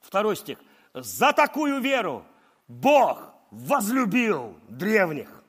Второй 0.05 0.35
стих. 0.35 0.59
За 0.93 1.33
такую 1.33 1.81
веру 1.81 2.23
Бог 2.67 3.33
возлюбил 3.49 4.55
древних. 4.69 5.43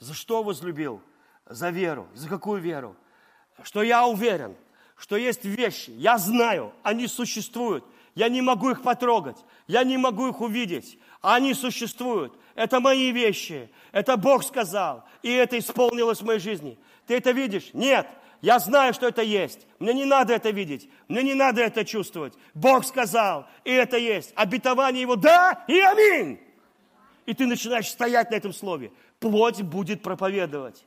За 0.00 0.12
что 0.12 0.42
возлюбил? 0.42 1.00
За 1.46 1.70
веру. 1.70 2.08
За 2.14 2.28
какую 2.28 2.60
веру? 2.60 2.96
Что 3.62 3.82
я 3.82 4.06
уверен, 4.06 4.56
что 4.96 5.16
есть 5.16 5.44
вещи, 5.44 5.90
я 5.90 6.18
знаю, 6.18 6.72
они 6.82 7.06
существуют. 7.06 7.84
Я 8.16 8.28
не 8.28 8.42
могу 8.42 8.70
их 8.70 8.82
потрогать, 8.82 9.36
я 9.68 9.84
не 9.84 9.96
могу 9.96 10.28
их 10.28 10.40
увидеть. 10.40 10.98
Они 11.20 11.54
существуют. 11.54 12.36
Это 12.56 12.80
мои 12.80 13.12
вещи. 13.12 13.70
Это 13.92 14.16
Бог 14.16 14.42
сказал. 14.42 15.04
И 15.22 15.30
это 15.30 15.58
исполнилось 15.58 16.22
в 16.22 16.24
моей 16.24 16.40
жизни. 16.40 16.76
Ты 17.06 17.14
это 17.16 17.30
видишь? 17.30 17.70
Нет. 17.72 18.08
Я 18.40 18.58
знаю, 18.58 18.94
что 18.94 19.06
это 19.06 19.22
есть. 19.22 19.66
Мне 19.78 19.92
не 19.92 20.04
надо 20.04 20.32
это 20.32 20.50
видеть. 20.50 20.88
Мне 21.08 21.22
не 21.22 21.34
надо 21.34 21.60
это 21.60 21.84
чувствовать. 21.84 22.34
Бог 22.54 22.86
сказал, 22.86 23.46
и 23.64 23.70
это 23.70 23.98
есть. 23.98 24.32
Обетование 24.34 25.02
Его 25.02 25.16
да 25.16 25.64
и 25.68 25.78
аминь. 25.78 26.40
И 27.26 27.34
ты 27.34 27.46
начинаешь 27.46 27.88
стоять 27.88 28.30
на 28.30 28.36
этом 28.36 28.52
слове. 28.52 28.92
Плоть 29.18 29.60
будет 29.62 30.02
проповедовать. 30.02 30.84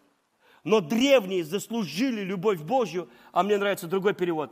Но 0.63 0.79
древние 0.79 1.43
заслужили 1.43 2.21
любовь 2.21 2.59
Божью, 2.59 3.09
а 3.31 3.43
мне 3.43 3.57
нравится 3.57 3.87
другой 3.87 4.13
перевод. 4.13 4.51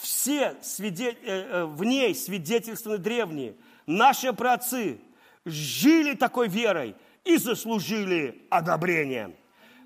Все 0.00 0.56
э, 0.78 1.14
э, 1.24 1.64
в 1.64 1.84
ней 1.84 2.14
свидетельствованы 2.14 2.98
древние. 2.98 3.56
Наши 3.86 4.32
праотцы 4.32 5.00
жили 5.44 6.14
такой 6.14 6.48
верой 6.48 6.94
и 7.24 7.36
заслужили 7.36 8.46
одобрение. 8.50 9.36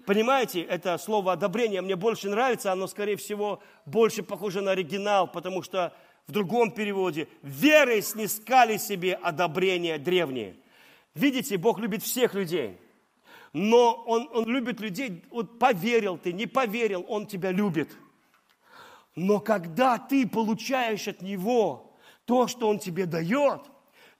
Понимаете, 0.07 0.63
это 0.63 0.97
слово 0.99 1.33
одобрение 1.33 1.83
мне 1.83 1.97
больше 1.97 2.31
нравится, 2.31 2.71
оно, 2.71 2.87
скорее 2.87 3.17
всего, 3.17 3.61
больше 3.87 4.23
похоже 4.23 4.61
на 4.61 4.71
оригинал, 4.71 5.27
потому 5.27 5.63
что 5.63 5.93
в 6.29 6.33
другом 6.33 6.71
переводе 6.71 7.27
верой 7.43 8.03
снискали 8.03 8.77
себе 8.77 9.15
одобрение 9.15 9.99
древние. 9.99 10.55
Видите, 11.17 11.59
Бог 11.59 11.81
любит 11.81 12.05
всех 12.05 12.35
людей, 12.35 12.79
но 13.53 13.95
Он, 14.07 14.31
он 14.33 14.47
любит 14.47 14.81
людей, 14.81 15.25
вот 15.31 15.59
поверил 15.59 16.19
ты, 16.19 16.33
не 16.33 16.47
поверил, 16.47 17.05
Он 17.09 17.27
тебя 17.27 17.51
любит. 17.51 17.91
Но 19.17 19.41
когда 19.41 19.99
ты 19.99 20.29
получаешь 20.29 21.09
от 21.09 21.21
Него 21.21 21.93
то, 22.27 22.47
что 22.47 22.69
Он 22.69 22.79
тебе 22.79 23.07
дает, 23.07 23.63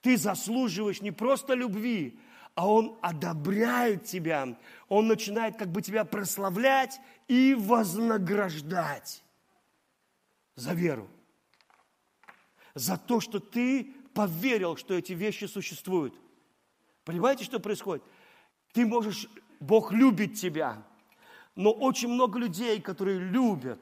Ты 0.01 0.17
заслуживаешь 0.17 0.99
не 0.99 1.11
просто 1.11 1.53
любви, 1.53 2.19
а 2.57 2.67
Он 2.67 2.97
одобряет 3.03 4.05
тебя. 4.05 4.57
Он 4.89 5.07
начинает 5.07 5.57
как 5.57 5.71
бы 5.71 5.83
тебя 5.83 6.03
прославлять 6.05 6.99
и 7.27 7.53
вознаграждать 7.53 9.23
за 10.55 10.73
веру. 10.73 11.07
За 12.73 12.97
то, 12.97 13.19
что 13.19 13.39
ты 13.39 13.93
поверил, 14.15 14.75
что 14.75 14.95
эти 14.95 15.13
вещи 15.13 15.45
существуют. 15.45 16.19
Понимаете, 17.05 17.43
что 17.43 17.59
происходит? 17.59 18.03
Ты 18.73 18.87
можешь, 18.87 19.29
Бог 19.59 19.91
любит 19.91 20.33
тебя, 20.33 20.83
но 21.53 21.71
очень 21.71 22.09
много 22.09 22.39
людей, 22.39 22.81
которые 22.81 23.19
любят. 23.19 23.79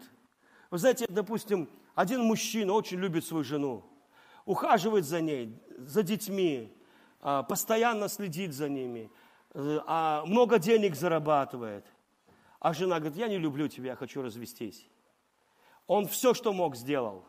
Вы 0.70 0.80
знаете, 0.80 1.06
допустим, 1.08 1.70
один 1.96 2.24
мужчина 2.24 2.74
очень 2.74 3.00
любит 3.00 3.24
свою 3.24 3.46
жену, 3.46 3.86
ухаживает 4.44 5.06
за 5.06 5.22
ней, 5.22 5.58
за 5.78 6.04
детьми, 6.04 6.75
постоянно 7.26 8.08
следит 8.08 8.54
за 8.54 8.70
ними, 8.70 9.10
э, 9.56 9.80
а 9.88 10.24
много 10.28 10.60
денег 10.60 10.96
зарабатывает. 10.96 11.84
А 12.60 12.72
жена 12.72 13.00
говорит, 13.00 13.18
я 13.18 13.28
не 13.28 13.40
люблю 13.40 13.68
тебя, 13.68 13.92
я 13.92 13.96
хочу 13.96 14.22
развестись. 14.22 14.88
Он 15.88 16.08
все, 16.08 16.36
что 16.36 16.54
мог, 16.54 16.76
сделал. 16.76 17.26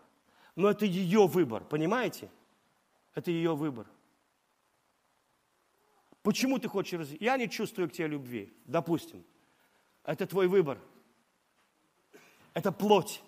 Но 0.55 0.69
это 0.69 0.85
ее 0.85 1.27
выбор, 1.27 1.65
понимаете? 1.65 2.31
Это 3.15 3.31
ее 3.31 3.57
выбор. 3.57 3.87
Почему 6.23 6.59
ты 6.59 6.69
хочешь 6.69 6.99
развестись? 6.99 7.23
Я 7.23 7.39
не 7.39 7.49
чувствую 7.49 7.89
к 7.89 7.93
тебе 7.93 8.09
любви, 8.09 8.53
допустим. 8.67 9.25
Это 10.05 10.27
твой 10.27 10.47
выбор. 10.47 10.79
Это 12.53 12.71
плоть. 12.71 13.23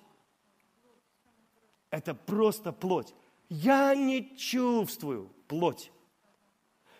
Это 1.88 2.14
просто 2.14 2.72
плоть. 2.72 3.14
Я 3.48 3.94
не 3.94 4.36
чувствую 4.36 5.30
плоть. 5.46 5.90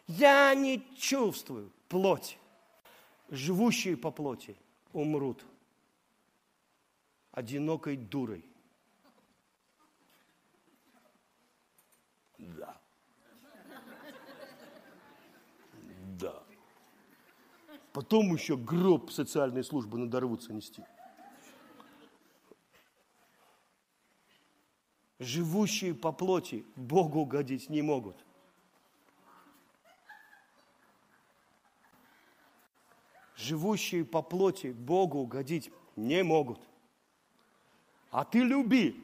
Я 0.08 0.54
не 0.54 0.82
чувствую 0.96 1.70
плоть. 1.88 2.38
Живущие 3.28 3.96
по 3.96 4.10
плоти 4.10 4.56
умрут 4.94 5.44
одинокой 7.30 7.96
дурой. 7.96 8.44
Да. 12.38 12.80
Да. 16.18 16.42
Потом 17.92 18.32
еще 18.32 18.56
гроб 18.56 19.10
социальной 19.10 19.62
службы 19.62 19.98
надорвутся 19.98 20.54
нести. 20.54 20.82
Живущие 25.18 25.94
по 25.94 26.12
плоти 26.12 26.64
Богу 26.76 27.20
угодить 27.20 27.68
не 27.68 27.82
могут. 27.82 28.16
Живущие 33.38 34.04
по 34.04 34.20
плоти 34.20 34.68
Богу 34.68 35.20
угодить 35.20 35.70
не 35.96 36.22
могут. 36.22 36.60
А 38.10 38.24
ты 38.24 38.40
люби. 38.40 39.02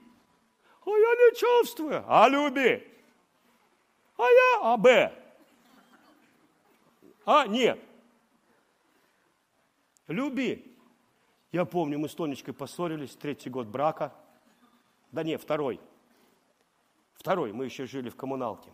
А 0.85 0.91
я 0.91 0.97
не 0.97 1.37
чувствую. 1.37 2.05
А 2.07 2.29
люби. 2.29 2.87
А 4.17 4.23
я 4.23 4.73
А, 4.73 4.77
Б. 4.77 5.13
А, 7.25 7.47
нет. 7.47 7.81
Люби. 10.09 10.77
Я 11.53 11.65
помню, 11.65 11.99
мы 11.99 12.09
с 12.09 12.15
Тонечкой 12.15 12.53
поссорились, 12.53 13.17
третий 13.17 13.49
год 13.49 13.69
брака. 13.69 14.13
Да 15.13 15.23
не, 15.23 15.39
второй. 15.39 15.81
Второй, 17.15 17.53
мы 17.53 17.65
еще 17.67 17.87
жили 17.87 18.11
в 18.11 18.17
коммуналке. 18.17 18.71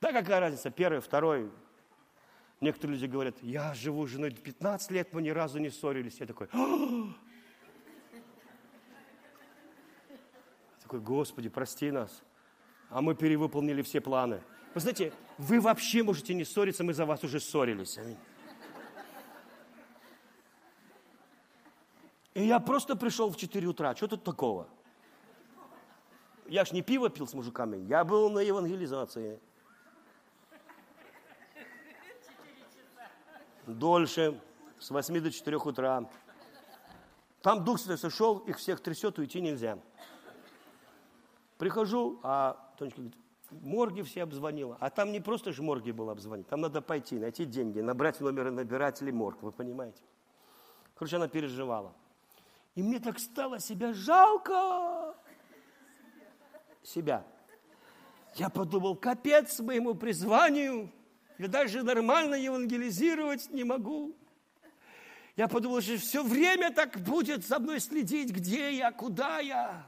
Да 0.00 0.12
какая 0.12 0.40
разница, 0.40 0.70
первый, 0.70 1.00
второй, 1.00 1.50
Некоторые 2.60 2.98
люди 2.98 3.10
говорят, 3.10 3.36
я 3.42 3.72
живу 3.74 4.06
с 4.06 4.10
женой 4.10 4.32
15 4.32 4.90
лет, 4.90 5.12
мы 5.12 5.22
ни 5.22 5.30
разу 5.30 5.58
не 5.58 5.70
ссорились. 5.70 6.18
Я 6.20 6.26
такой, 6.26 6.48
«А!» 6.52 6.58
такой, 10.88 11.00
Господи, 11.00 11.50
прости 11.50 11.90
нас. 11.90 12.22
А 12.88 13.02
мы 13.02 13.14
перевыполнили 13.14 13.82
все 13.82 14.00
планы. 14.00 14.42
Вы 14.74 14.80
знаете, 14.80 15.12
вы 15.36 15.60
вообще 15.60 16.02
можете 16.02 16.32
не 16.32 16.44
ссориться, 16.44 16.82
мы 16.82 16.94
за 16.94 17.04
вас 17.04 17.22
уже 17.24 17.40
ссорились. 17.40 17.98
И 22.32 22.46
я 22.46 22.58
просто 22.58 22.96
пришел 22.96 23.30
в 23.30 23.36
4 23.36 23.66
утра. 23.66 23.94
Что 23.94 24.08
тут 24.08 24.24
такого? 24.24 24.66
Я 26.46 26.64
ж 26.64 26.72
не 26.72 26.80
пиво 26.80 27.10
пил 27.10 27.26
с 27.26 27.34
мужиками, 27.34 27.76
я 27.88 28.04
был 28.04 28.30
на 28.30 28.38
евангелизации. 28.38 29.38
Дольше, 33.68 34.40
с 34.78 34.90
8 34.90 35.20
до 35.20 35.30
4 35.30 35.56
утра. 35.56 36.08
Там 37.42 37.64
Дух 37.64 37.78
Святой 37.78 37.98
сошел, 37.98 38.38
их 38.38 38.58
всех 38.58 38.80
трясет, 38.80 39.18
уйти 39.18 39.40
нельзя. 39.40 39.78
Прихожу, 41.56 42.20
а 42.22 42.72
Тонечка 42.78 43.00
говорит, 43.00 43.18
морги 43.50 44.02
все 44.02 44.22
обзвонила. 44.22 44.76
А 44.80 44.90
там 44.90 45.12
не 45.12 45.20
просто 45.20 45.52
же 45.52 45.62
морги 45.62 45.90
было 45.90 46.12
обзвонить, 46.12 46.48
там 46.48 46.60
надо 46.60 46.80
пойти, 46.82 47.18
найти 47.18 47.44
деньги, 47.44 47.80
набрать 47.80 48.20
номеры 48.20 48.50
набирателей 48.50 49.12
морг, 49.12 49.42
вы 49.42 49.52
понимаете. 49.52 50.02
Короче, 50.94 51.16
она 51.16 51.28
переживала. 51.28 51.94
И 52.74 52.82
мне 52.82 52.98
так 53.00 53.18
стало 53.18 53.58
себя 53.60 53.92
жалко. 53.92 55.16
Себя. 56.82 57.24
Я 58.34 58.50
подумал, 58.50 58.96
капец 58.96 59.58
моему 59.60 59.94
призванию. 59.94 60.92
Я 61.38 61.46
даже 61.46 61.82
нормально 61.84 62.34
евангелизировать 62.34 63.50
не 63.50 63.62
могу. 63.62 64.14
Я 65.36 65.46
подумал, 65.46 65.80
что 65.80 65.96
все 65.96 66.24
время 66.24 66.72
так 66.72 66.98
будет 66.98 67.46
за 67.46 67.60
мной 67.60 67.78
следить, 67.78 68.32
где 68.32 68.72
я, 68.72 68.90
куда 68.90 69.38
я. 69.38 69.86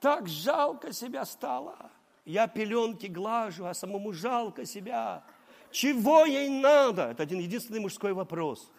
Так 0.00 0.26
жалко 0.26 0.92
себя 0.92 1.26
стало. 1.26 1.90
Я 2.24 2.46
пеленки 2.46 3.06
глажу, 3.06 3.66
а 3.66 3.74
самому 3.74 4.14
жалко 4.14 4.64
себя. 4.64 5.22
Чего 5.70 6.24
ей 6.24 6.48
надо? 6.48 7.10
Это 7.10 7.24
один 7.24 7.40
единственный 7.40 7.80
мужской 7.80 8.14
вопрос. 8.14 8.70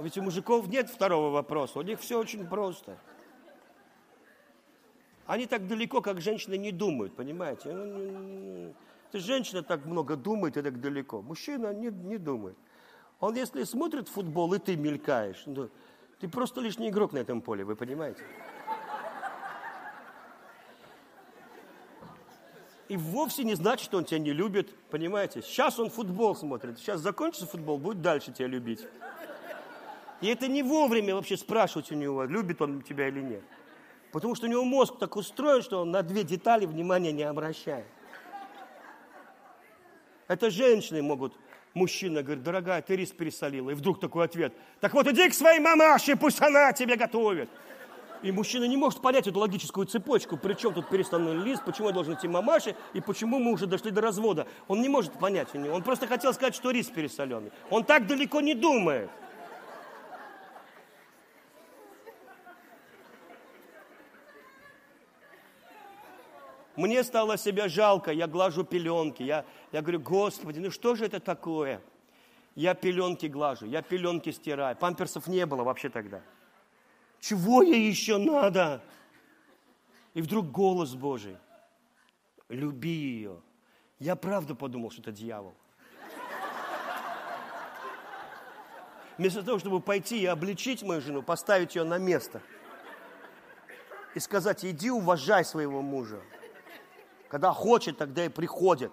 Ведь 0.00 0.18
у 0.18 0.22
мужиков 0.22 0.68
нет 0.68 0.90
второго 0.90 1.30
вопроса, 1.30 1.78
у 1.78 1.82
них 1.82 2.00
все 2.00 2.18
очень 2.18 2.46
просто. 2.46 2.98
Они 5.26 5.46
так 5.46 5.66
далеко, 5.66 6.00
как 6.00 6.20
женщины, 6.20 6.56
не 6.56 6.72
думают, 6.72 7.14
понимаете? 7.14 8.74
Ты 9.10 9.20
женщина 9.20 9.62
так 9.62 9.84
много 9.86 10.16
думает 10.16 10.56
и 10.56 10.62
так 10.62 10.80
далеко. 10.80 11.22
Мужчина 11.22 11.72
не, 11.72 11.88
не 11.88 12.18
думает. 12.18 12.56
Он 13.20 13.34
если 13.34 13.64
смотрит 13.64 14.08
футбол, 14.08 14.54
и 14.54 14.58
ты 14.58 14.76
мелькаешь, 14.76 15.42
ну, 15.46 15.70
ты 16.20 16.28
просто 16.28 16.60
лишний 16.60 16.88
игрок 16.88 17.12
на 17.12 17.18
этом 17.18 17.40
поле, 17.40 17.64
вы 17.64 17.74
понимаете? 17.74 18.22
И 22.88 22.96
вовсе 22.96 23.44
не 23.44 23.54
значит, 23.54 23.84
что 23.84 23.98
он 23.98 24.04
тебя 24.04 24.18
не 24.18 24.32
любит, 24.32 24.74
понимаете? 24.90 25.42
Сейчас 25.42 25.78
он 25.78 25.90
футбол 25.90 26.34
смотрит, 26.34 26.78
сейчас 26.78 27.00
закончится 27.00 27.46
футбол, 27.46 27.78
будет 27.78 28.00
дальше 28.00 28.32
тебя 28.32 28.46
любить. 28.46 28.86
И 30.20 30.26
это 30.28 30.48
не 30.48 30.62
вовремя 30.62 31.14
вообще 31.14 31.36
спрашивать 31.36 31.92
у 31.92 31.94
него, 31.94 32.24
любит 32.24 32.62
он 32.62 32.82
тебя 32.82 33.08
или 33.08 33.20
нет. 33.20 33.42
Потому 34.10 34.34
что 34.34 34.46
у 34.46 34.50
него 34.50 34.64
мозг 34.64 34.98
так 34.98 35.16
устроен, 35.16 35.62
что 35.62 35.82
он 35.82 35.90
на 35.90 36.02
две 36.02 36.24
детали 36.24 36.66
внимания 36.66 37.12
не 37.12 37.24
обращает. 37.24 37.86
Это 40.28 40.50
женщины 40.50 41.02
могут. 41.02 41.34
Мужчина 41.74 42.22
говорит, 42.22 42.44
дорогая, 42.44 42.82
ты 42.82 42.96
рис 42.96 43.10
пересолила. 43.10 43.70
И 43.70 43.74
вдруг 43.74 43.98
такой 43.98 44.24
ответ. 44.24 44.52
Так 44.80 44.94
вот 44.94 45.06
иди 45.08 45.28
к 45.28 45.34
своей 45.34 45.58
мамаше, 45.58 46.16
пусть 46.16 46.40
она 46.40 46.72
тебе 46.72 46.96
готовит. 46.96 47.50
И 48.22 48.32
мужчина 48.32 48.64
не 48.64 48.76
может 48.76 49.00
понять 49.00 49.26
эту 49.26 49.38
логическую 49.38 49.86
цепочку. 49.86 50.36
Причем 50.36 50.74
тут 50.74 50.88
перестанный 50.88 51.34
лист, 51.34 51.64
почему 51.64 51.88
я 51.88 51.94
должен 51.94 52.14
идти 52.14 52.26
мамаше, 52.26 52.74
и 52.92 53.00
почему 53.00 53.38
мы 53.38 53.52
уже 53.52 53.66
дошли 53.66 53.90
до 53.90 54.00
развода. 54.00 54.46
Он 54.66 54.82
не 54.82 54.88
может 54.88 55.12
понять. 55.12 55.54
Он 55.54 55.82
просто 55.82 56.06
хотел 56.06 56.34
сказать, 56.34 56.54
что 56.54 56.70
рис 56.70 56.86
пересоленый. 56.86 57.52
Он 57.70 57.84
так 57.84 58.06
далеко 58.06 58.40
не 58.40 58.54
думает. 58.54 59.10
Мне 66.78 67.02
стало 67.02 67.36
себя 67.36 67.68
жалко, 67.68 68.12
я 68.12 68.28
глажу 68.28 68.62
пеленки. 68.62 69.24
Я, 69.24 69.44
я 69.72 69.82
говорю, 69.82 69.98
Господи, 69.98 70.60
ну 70.60 70.70
что 70.70 70.94
же 70.94 71.06
это 71.06 71.18
такое? 71.18 71.82
Я 72.54 72.74
пеленки 72.74 73.26
глажу, 73.26 73.66
я 73.66 73.82
пеленки 73.82 74.30
стираю. 74.30 74.76
Памперсов 74.76 75.26
не 75.26 75.44
было 75.44 75.64
вообще 75.64 75.88
тогда. 75.88 76.22
Чего 77.18 77.62
ей 77.62 77.88
еще 77.88 78.18
надо? 78.18 78.80
И 80.14 80.22
вдруг 80.22 80.52
голос 80.52 80.94
Божий. 80.94 81.36
Люби 82.48 82.90
ее. 82.90 83.40
Я 83.98 84.14
правда 84.14 84.54
подумал, 84.54 84.92
что 84.92 85.02
это 85.02 85.10
дьявол. 85.10 85.54
Вместо 89.16 89.42
того, 89.42 89.58
чтобы 89.58 89.80
пойти 89.80 90.20
и 90.20 90.26
обличить 90.26 90.84
мою 90.84 91.00
жену, 91.00 91.22
поставить 91.24 91.74
ее 91.74 91.82
на 91.82 91.98
место 91.98 92.40
и 94.14 94.20
сказать, 94.20 94.64
иди 94.64 94.90
уважай 94.90 95.44
своего 95.44 95.82
мужа. 95.82 96.22
Когда 97.28 97.52
хочет, 97.52 97.98
тогда 97.98 98.24
и 98.24 98.28
приходит. 98.28 98.90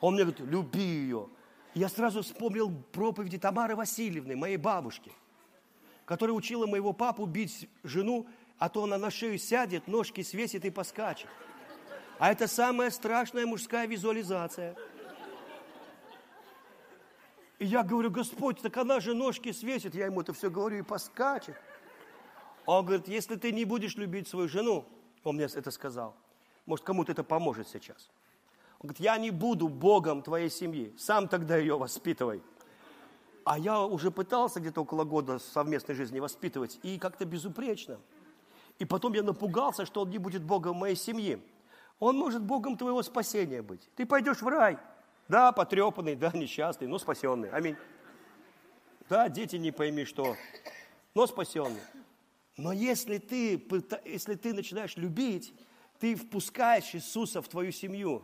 Он 0.00 0.14
мне 0.14 0.24
говорит, 0.24 0.46
люби 0.46 0.80
ее. 0.80 1.28
я 1.74 1.88
сразу 1.88 2.22
вспомнил 2.22 2.70
проповеди 2.92 3.38
Тамары 3.38 3.76
Васильевны, 3.76 4.36
моей 4.36 4.56
бабушки, 4.56 5.12
которая 6.04 6.34
учила 6.34 6.66
моего 6.66 6.92
папу 6.92 7.26
бить 7.26 7.68
жену, 7.82 8.26
а 8.58 8.68
то 8.68 8.84
она 8.84 8.98
на 8.98 9.10
шею 9.10 9.38
сядет, 9.38 9.88
ножки 9.88 10.22
свесит 10.22 10.64
и 10.64 10.70
поскачет. 10.70 11.28
А 12.18 12.30
это 12.30 12.46
самая 12.46 12.90
страшная 12.90 13.46
мужская 13.46 13.86
визуализация. 13.86 14.76
И 17.58 17.66
я 17.66 17.82
говорю, 17.82 18.10
Господь, 18.10 18.60
так 18.60 18.76
она 18.76 19.00
же 19.00 19.14
ножки 19.14 19.52
свесит. 19.52 19.94
Я 19.94 20.06
ему 20.06 20.20
это 20.20 20.32
все 20.32 20.50
говорю 20.50 20.78
и 20.78 20.82
поскачет. 20.82 21.56
Он 22.66 22.84
говорит, 22.84 23.08
если 23.08 23.36
ты 23.36 23.52
не 23.52 23.64
будешь 23.64 23.96
любить 23.96 24.28
свою 24.28 24.48
жену, 24.48 24.86
он 25.22 25.36
мне 25.36 25.44
это 25.46 25.70
сказал, 25.70 26.14
может, 26.66 26.84
кому-то 26.84 27.12
это 27.12 27.24
поможет 27.24 27.68
сейчас. 27.68 28.10
Он 28.80 28.88
говорит, 28.88 29.00
я 29.00 29.16
не 29.18 29.30
буду 29.30 29.68
Богом 29.68 30.22
твоей 30.22 30.50
семьи, 30.50 30.94
сам 30.98 31.28
тогда 31.28 31.56
ее 31.56 31.78
воспитывай. 31.78 32.42
А 33.44 33.58
я 33.58 33.82
уже 33.82 34.10
пытался 34.10 34.60
где-то 34.60 34.82
около 34.82 35.04
года 35.04 35.38
совместной 35.38 35.94
жизни 35.94 36.18
воспитывать, 36.18 36.78
и 36.82 36.98
как-то 36.98 37.24
безупречно. 37.24 38.00
И 38.78 38.84
потом 38.84 39.12
я 39.12 39.22
напугался, 39.22 39.86
что 39.86 40.02
он 40.02 40.10
не 40.10 40.18
будет 40.18 40.42
Богом 40.42 40.76
моей 40.76 40.96
семьи. 40.96 41.40
Он 42.00 42.16
может 42.16 42.42
Богом 42.42 42.76
твоего 42.76 43.02
спасения 43.02 43.62
быть. 43.62 43.88
Ты 43.96 44.06
пойдешь 44.06 44.42
в 44.42 44.48
рай. 44.48 44.78
Да, 45.28 45.52
потрепанный, 45.52 46.16
да, 46.16 46.30
несчастный, 46.34 46.86
но 46.86 46.98
спасенный. 46.98 47.50
Аминь. 47.50 47.76
Да, 49.08 49.28
дети 49.28 49.56
не 49.56 49.70
пойми 49.70 50.04
что, 50.04 50.36
но 51.14 51.26
спасенный. 51.26 51.80
Но 52.56 52.72
если 52.72 53.18
ты, 53.18 53.62
если 54.04 54.34
ты 54.34 54.54
начинаешь 54.54 54.96
любить, 54.96 55.54
ты 55.98 56.16
впускаешь 56.16 56.94
Иисуса 56.94 57.40
в 57.42 57.48
твою 57.48 57.72
семью. 57.72 58.22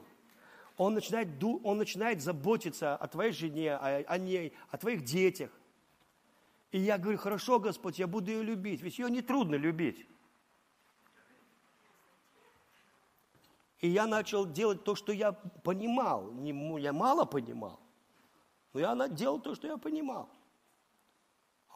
Он 0.77 0.95
начинает, 0.95 1.29
он 1.43 1.79
начинает 1.79 2.23
заботиться 2.23 2.97
о 2.97 3.07
твоей 3.07 3.33
жене, 3.33 3.75
о, 3.75 3.99
о 3.99 4.19
ней, 4.19 4.55
о 4.71 4.79
твоих 4.79 5.05
детях. 5.05 5.51
И 6.73 6.79
я 6.79 6.99
говорю, 6.99 7.19
хорошо, 7.19 7.59
Господь, 7.59 7.99
я 7.99 8.07
буду 8.07 8.31
ее 8.31 8.43
любить. 8.43 8.81
Ведь 8.81 8.99
ее 8.99 9.11
нетрудно 9.11 9.57
любить. 9.57 10.07
И 13.81 13.89
я 13.89 14.07
начал 14.07 14.47
делать 14.47 14.85
то, 14.85 14.95
что 14.95 15.13
я 15.13 15.33
понимал. 15.33 16.33
Я 16.79 16.93
мало 16.93 17.25
понимал, 17.25 17.81
но 18.73 18.81
я 18.81 19.09
делал 19.09 19.41
то, 19.41 19.55
что 19.55 19.67
я 19.67 19.79
понимал. 19.79 20.29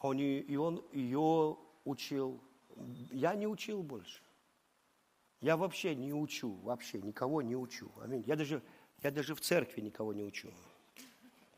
И 0.03 0.55
он 0.55 0.83
ее 0.93 1.57
учил. 1.83 2.39
Я 3.11 3.33
не 3.33 3.47
учил 3.47 3.81
больше. 3.81 4.21
Я 5.41 5.57
вообще 5.57 5.95
не 5.95 6.13
учу, 6.13 6.53
вообще 6.63 7.01
никого 7.01 7.41
не 7.41 7.55
учу. 7.55 7.91
Аминь. 8.01 8.23
Я 8.25 8.35
даже, 8.35 8.61
я 9.03 9.11
даже 9.11 9.35
в 9.35 9.41
церкви 9.41 9.81
никого 9.81 10.13
не 10.13 10.23
учу. 10.23 10.49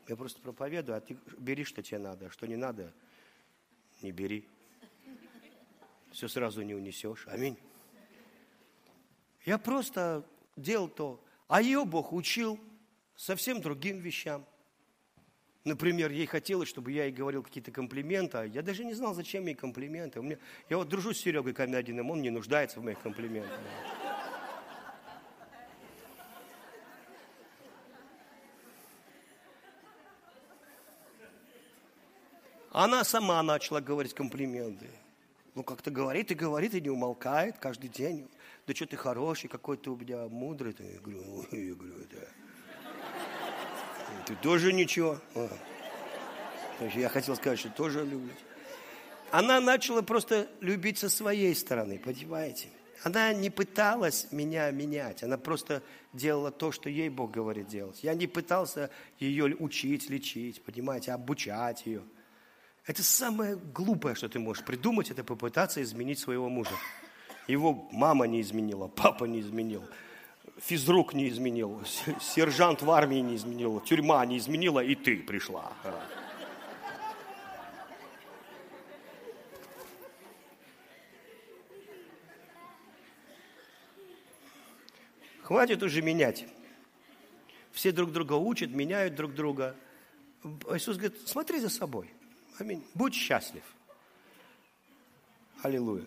Я 0.08 0.16
просто 0.16 0.40
проповедую, 0.40 0.96
а 0.96 1.00
ты 1.00 1.18
бери, 1.38 1.64
что 1.64 1.82
тебе 1.82 1.98
надо, 1.98 2.26
а 2.26 2.30
что 2.30 2.46
не 2.46 2.56
надо, 2.56 2.92
не 4.02 4.10
бери. 4.10 4.48
Все 6.12 6.28
сразу 6.28 6.62
не 6.62 6.74
унесешь. 6.74 7.26
Аминь. 7.28 7.58
Я 9.44 9.58
просто 9.58 10.26
делал 10.56 10.88
то. 10.88 11.22
А 11.46 11.62
ее 11.62 11.84
Бог 11.84 12.12
учил 12.12 12.58
совсем 13.16 13.60
другим 13.60 13.98
вещам. 14.00 14.44
Например, 15.68 16.10
ей 16.10 16.24
хотелось, 16.24 16.68
чтобы 16.68 16.92
я 16.92 17.04
ей 17.04 17.12
говорил 17.12 17.42
какие-то 17.42 17.70
комплименты, 17.70 18.38
а 18.38 18.44
я 18.44 18.62
даже 18.62 18.84
не 18.84 18.94
знал, 18.94 19.14
зачем 19.14 19.46
ей 19.46 19.54
комплименты. 19.54 20.18
У 20.18 20.22
меня, 20.22 20.38
я 20.70 20.78
вот 20.78 20.88
дружу 20.88 21.12
с 21.12 21.18
Серегой 21.18 21.52
Камядиным, 21.52 22.10
он 22.10 22.22
не 22.22 22.30
нуждается 22.30 22.80
в 22.80 22.84
моих 22.84 22.98
комплиментах. 23.00 23.60
Она 32.70 33.04
сама 33.04 33.42
начала 33.42 33.80
говорить 33.80 34.14
комплименты. 34.14 34.86
Ну, 35.54 35.62
как-то 35.62 35.90
говорит 35.90 36.30
и 36.30 36.34
говорит, 36.34 36.74
и 36.74 36.80
не 36.80 36.90
умолкает 36.90 37.58
каждый 37.58 37.88
день 37.88 38.28
да 38.68 38.74
что 38.74 38.86
ты 38.86 38.96
хороший, 38.98 39.48
какой 39.48 39.78
ты 39.78 39.90
у 39.90 39.96
меня 39.96 40.28
мудрый. 40.28 40.76
Я 40.78 41.00
говорю, 41.00 41.46
я 41.52 41.74
говорю, 41.74 42.06
да. 42.12 42.47
Ты 44.28 44.34
тоже 44.34 44.74
ничего. 44.74 45.18
Я 46.94 47.08
хотел 47.08 47.34
сказать, 47.34 47.58
что 47.58 47.70
тоже 47.70 48.04
любит. 48.04 48.36
Она 49.30 49.58
начала 49.58 50.02
просто 50.02 50.48
любить 50.60 50.98
со 50.98 51.08
своей 51.08 51.54
стороны, 51.54 51.98
понимаете? 51.98 52.68
Она 53.04 53.32
не 53.32 53.48
пыталась 53.48 54.26
меня 54.30 54.70
менять, 54.70 55.22
она 55.22 55.38
просто 55.38 55.82
делала 56.12 56.50
то, 56.50 56.72
что 56.72 56.90
ей 56.90 57.08
Бог 57.08 57.30
говорит 57.30 57.68
делать. 57.68 58.02
Я 58.02 58.12
не 58.12 58.26
пытался 58.26 58.90
ее 59.18 59.56
учить, 59.56 60.10
лечить, 60.10 60.62
понимаете, 60.62 61.12
обучать 61.12 61.86
ее. 61.86 62.02
Это 62.86 63.02
самое 63.02 63.56
глупое, 63.56 64.14
что 64.14 64.28
ты 64.28 64.38
можешь 64.38 64.64
придумать, 64.64 65.10
это 65.10 65.24
попытаться 65.24 65.82
изменить 65.82 66.18
своего 66.18 66.50
мужа. 66.50 66.74
Его 67.46 67.88
мама 67.92 68.26
не 68.26 68.42
изменила, 68.42 68.88
папа 68.88 69.24
не 69.24 69.40
изменил, 69.40 69.84
физрук 70.60 71.14
не 71.14 71.28
изменил, 71.28 71.82
сержант 72.20 72.82
в 72.82 72.90
армии 72.90 73.20
не 73.20 73.36
изменил, 73.36 73.80
тюрьма 73.80 74.24
не 74.26 74.38
изменила, 74.38 74.80
и 74.80 74.94
ты 74.94 75.18
пришла. 75.18 75.72
Хватит 85.42 85.82
уже 85.82 86.02
менять. 86.02 86.46
Все 87.72 87.90
друг 87.90 88.12
друга 88.12 88.34
учат, 88.34 88.70
меняют 88.70 89.14
друг 89.14 89.34
друга. 89.34 89.74
Иисус 90.72 90.98
говорит, 90.98 91.26
смотри 91.26 91.58
за 91.58 91.70
собой. 91.70 92.10
Аминь. 92.58 92.84
Будь 92.94 93.14
счастлив. 93.14 93.62
Аллилуйя. 95.62 96.04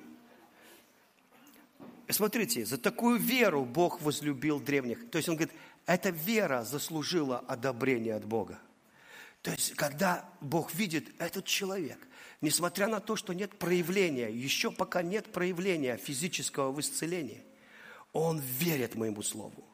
Смотрите, 2.12 2.66
за 2.66 2.78
такую 2.78 3.20
веру 3.20 3.66
Бог 3.66 4.02
возлюбил 4.02 4.60
древних. 4.60 5.10
То 5.10 5.18
есть 5.18 5.30
он 5.30 5.36
говорит, 5.36 5.54
эта 5.86 6.10
вера 6.10 6.64
заслужила 6.64 7.40
одобрение 7.40 8.16
от 8.16 8.26
Бога. 8.26 8.60
То 9.42 9.52
есть, 9.52 9.74
когда 9.74 10.30
Бог 10.40 10.74
видит 10.74 11.10
этот 11.20 11.46
человек, 11.46 11.98
несмотря 12.42 12.88
на 12.88 13.00
то, 13.00 13.16
что 13.16 13.34
нет 13.34 13.58
проявления, 13.58 14.30
еще 14.30 14.72
пока 14.72 15.02
нет 15.02 15.32
проявления 15.32 15.98
физического 15.98 16.72
в 16.72 16.80
исцелении, 16.80 17.44
он 18.14 18.40
верит 18.40 18.96
моему 18.96 19.24
слову. 19.24 19.66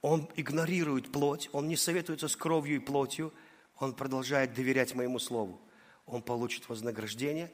Он 0.00 0.28
игнорирует 0.34 1.12
плоть, 1.12 1.48
он 1.52 1.68
не 1.68 1.76
советуется 1.76 2.26
с 2.26 2.34
кровью 2.34 2.76
и 2.76 2.80
плотью, 2.80 3.32
он 3.78 3.94
продолжает 3.94 4.54
доверять 4.54 4.94
моему 4.94 5.18
слову. 5.20 5.60
Он 6.06 6.22
получит 6.22 6.68
вознаграждение, 6.68 7.52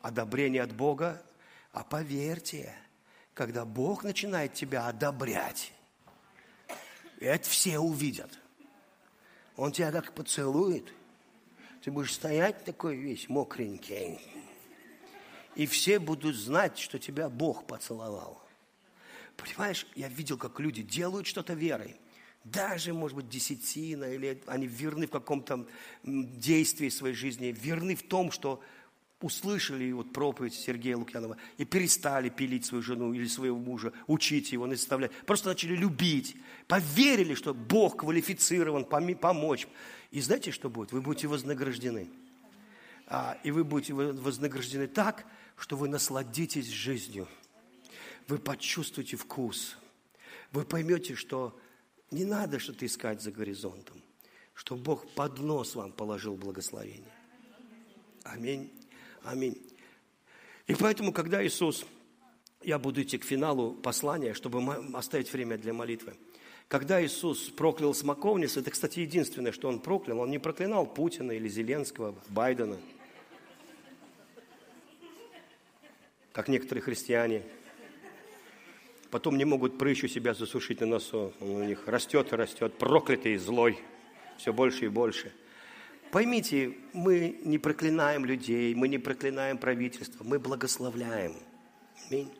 одобрение 0.00 0.62
от 0.62 0.74
Бога. 0.74 1.22
А 1.72 1.84
поверьте, 1.84 2.74
когда 3.38 3.64
Бог 3.64 4.02
начинает 4.02 4.54
тебя 4.54 4.88
одобрять, 4.88 5.72
это 7.20 7.48
все 7.48 7.78
увидят. 7.78 8.36
Он 9.56 9.70
тебя 9.70 9.92
как 9.92 10.12
поцелует, 10.12 10.92
ты 11.80 11.92
будешь 11.92 12.14
стоять 12.14 12.64
такой 12.64 12.96
весь 12.96 13.28
мокренький, 13.28 14.18
и 15.54 15.66
все 15.66 16.00
будут 16.00 16.34
знать, 16.34 16.78
что 16.78 16.98
тебя 16.98 17.28
Бог 17.28 17.64
поцеловал. 17.64 18.42
Понимаешь, 19.36 19.86
я 19.94 20.08
видел, 20.08 20.36
как 20.36 20.58
люди 20.58 20.82
делают 20.82 21.28
что-то 21.28 21.54
верой. 21.54 21.94
Даже, 22.42 22.92
может 22.92 23.16
быть, 23.16 23.28
десятина, 23.28 24.06
или 24.06 24.42
они 24.46 24.66
верны 24.66 25.06
в 25.06 25.10
каком-то 25.10 25.68
действии 26.02 26.88
своей 26.88 27.14
жизни, 27.14 27.54
верны 27.56 27.94
в 27.94 28.02
том, 28.02 28.32
что 28.32 28.60
услышали 29.20 29.90
вот 29.92 30.12
проповедь 30.12 30.54
Сергея 30.54 30.96
Лукьянова 30.96 31.36
и 31.56 31.64
перестали 31.64 32.28
пилить 32.28 32.64
свою 32.64 32.82
жену 32.82 33.12
или 33.12 33.26
своего 33.26 33.58
мужа, 33.58 33.92
учить 34.06 34.52
его, 34.52 34.66
наставлять. 34.66 35.12
Просто 35.26 35.48
начали 35.48 35.74
любить, 35.74 36.36
поверили, 36.66 37.34
что 37.34 37.52
Бог 37.54 37.98
квалифицирован 37.98 38.84
помочь. 38.84 39.66
И 40.10 40.20
знаете, 40.20 40.52
что 40.52 40.70
будет? 40.70 40.92
Вы 40.92 41.00
будете 41.00 41.26
вознаграждены. 41.26 42.08
А, 43.06 43.38
и 43.42 43.50
вы 43.50 43.64
будете 43.64 43.94
вознаграждены 43.94 44.86
так, 44.86 45.24
что 45.56 45.76
вы 45.76 45.88
насладитесь 45.88 46.68
жизнью. 46.68 47.26
Вы 48.28 48.38
почувствуете 48.38 49.16
вкус. 49.16 49.78
Вы 50.52 50.64
поймете, 50.64 51.14
что 51.14 51.58
не 52.10 52.24
надо 52.24 52.58
что-то 52.58 52.86
искать 52.86 53.20
за 53.20 53.32
горизонтом, 53.32 54.00
что 54.54 54.76
Бог 54.76 55.08
под 55.14 55.38
нос 55.40 55.74
вам 55.74 55.92
положил 55.92 56.36
благословение. 56.36 57.12
Аминь. 58.24 58.77
Аминь. 59.28 59.58
И 60.66 60.74
поэтому, 60.74 61.12
когда 61.12 61.46
Иисус, 61.46 61.84
я 62.62 62.78
буду 62.78 63.02
идти 63.02 63.18
к 63.18 63.24
финалу 63.24 63.74
послания, 63.74 64.32
чтобы 64.32 64.74
оставить 64.94 65.30
время 65.30 65.58
для 65.58 65.74
молитвы. 65.74 66.14
Когда 66.66 67.04
Иисус 67.04 67.50
проклял 67.50 67.92
смоковницу, 67.92 68.60
это, 68.60 68.70
кстати, 68.70 69.00
единственное, 69.00 69.52
что 69.52 69.68
Он 69.68 69.80
проклял, 69.80 70.20
Он 70.20 70.30
не 70.30 70.38
проклинал 70.38 70.86
Путина 70.86 71.32
или 71.32 71.46
Зеленского, 71.46 72.14
Байдена, 72.30 72.78
как 76.32 76.48
некоторые 76.48 76.82
христиане. 76.82 77.42
потом 79.10 79.36
не 79.36 79.44
могут 79.44 79.76
прыщ 79.76 80.10
себя 80.10 80.32
засушить 80.32 80.80
на 80.80 80.86
носу. 80.86 81.34
Он 81.40 81.50
у 81.50 81.64
них 81.64 81.86
растет 81.86 82.32
и 82.32 82.36
растет, 82.36 82.78
проклятый 82.78 83.36
злой, 83.36 83.78
все 84.38 84.54
больше 84.54 84.86
и 84.86 84.88
больше. 84.88 85.34
Поймите, 86.10 86.76
мы 86.92 87.38
не 87.44 87.58
проклинаем 87.58 88.24
людей, 88.24 88.74
мы 88.74 88.88
не 88.88 88.98
проклинаем 88.98 89.58
правительство, 89.58 90.24
мы 90.24 90.38
благословляем. 90.38 91.34
Аминь. 92.08 92.32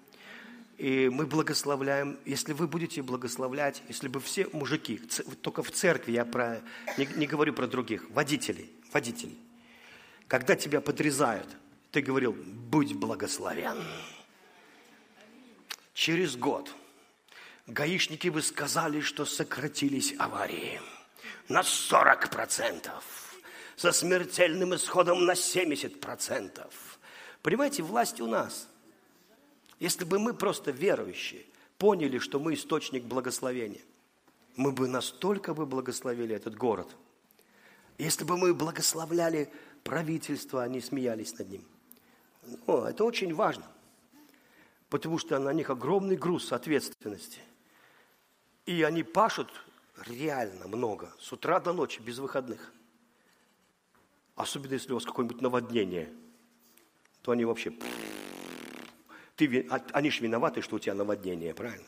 И 0.78 1.08
мы 1.08 1.26
благословляем, 1.26 2.18
если 2.24 2.52
вы 2.52 2.68
будете 2.68 3.02
благословлять, 3.02 3.82
если 3.88 4.06
бы 4.06 4.20
все 4.20 4.48
мужики, 4.52 5.00
только 5.42 5.62
в 5.62 5.72
церкви, 5.72 6.12
я 6.12 6.24
про, 6.24 6.62
не, 6.96 7.06
не 7.16 7.26
говорю 7.26 7.52
про 7.52 7.66
других, 7.66 8.08
водителей, 8.10 8.70
водителей, 8.92 9.36
когда 10.28 10.54
тебя 10.54 10.80
подрезают, 10.80 11.48
ты 11.90 12.00
говорил, 12.00 12.32
будь 12.32 12.94
благословен. 12.94 13.76
Через 15.94 16.36
год 16.36 16.72
гаишники 17.66 18.28
бы 18.28 18.40
сказали, 18.40 19.00
что 19.00 19.24
сократились 19.24 20.14
аварии 20.16 20.80
на 21.48 21.62
40%, 21.62 22.88
со 23.78 23.92
смертельным 23.92 24.74
исходом 24.74 25.24
на 25.24 25.32
70%. 25.32 26.70
Понимаете, 27.40 27.82
власть 27.82 28.20
у 28.20 28.26
нас– 28.26 28.68
если 29.80 30.04
бы 30.04 30.18
мы 30.18 30.34
просто 30.34 30.70
верующие 30.70 31.44
поняли, 31.78 32.18
что 32.18 32.40
мы 32.40 32.54
источник 32.54 33.04
благословения, 33.04 33.82
мы 34.56 34.72
бы 34.72 34.88
настолько 34.88 35.54
бы 35.54 35.66
благословили 35.66 36.34
этот 36.34 36.56
город. 36.56 36.88
Если 37.96 38.24
бы 38.24 38.36
мы 38.36 38.54
благословляли 38.54 39.52
правительство, 39.84 40.62
они 40.62 40.80
смеялись 40.80 41.38
над 41.38 41.48
ним. 41.48 41.64
О, 42.66 42.86
это 42.86 43.04
очень 43.04 43.34
важно, 43.34 43.66
потому 44.88 45.18
что 45.18 45.38
на 45.38 45.52
них 45.52 45.70
огромный 45.70 46.16
груз 46.16 46.52
ответственности. 46.52 47.40
И 48.66 48.82
они 48.82 49.02
пашут 49.04 49.48
реально 50.06 50.66
много, 50.66 51.12
с 51.20 51.32
утра 51.32 51.60
до 51.60 51.72
ночи, 51.72 52.00
без 52.00 52.18
выходных. 52.18 52.72
Особенно 54.38 54.74
если 54.74 54.92
у 54.92 54.94
вас 54.94 55.04
какое-нибудь 55.04 55.40
наводнение, 55.40 56.12
то 57.22 57.32
они 57.32 57.44
вообще 57.44 57.72
ты, 59.34 59.66
а, 59.68 59.84
они 59.92 60.10
же 60.10 60.22
виноваты, 60.22 60.62
что 60.62 60.76
у 60.76 60.78
тебя 60.78 60.94
наводнение, 60.94 61.52
правильно? 61.54 61.86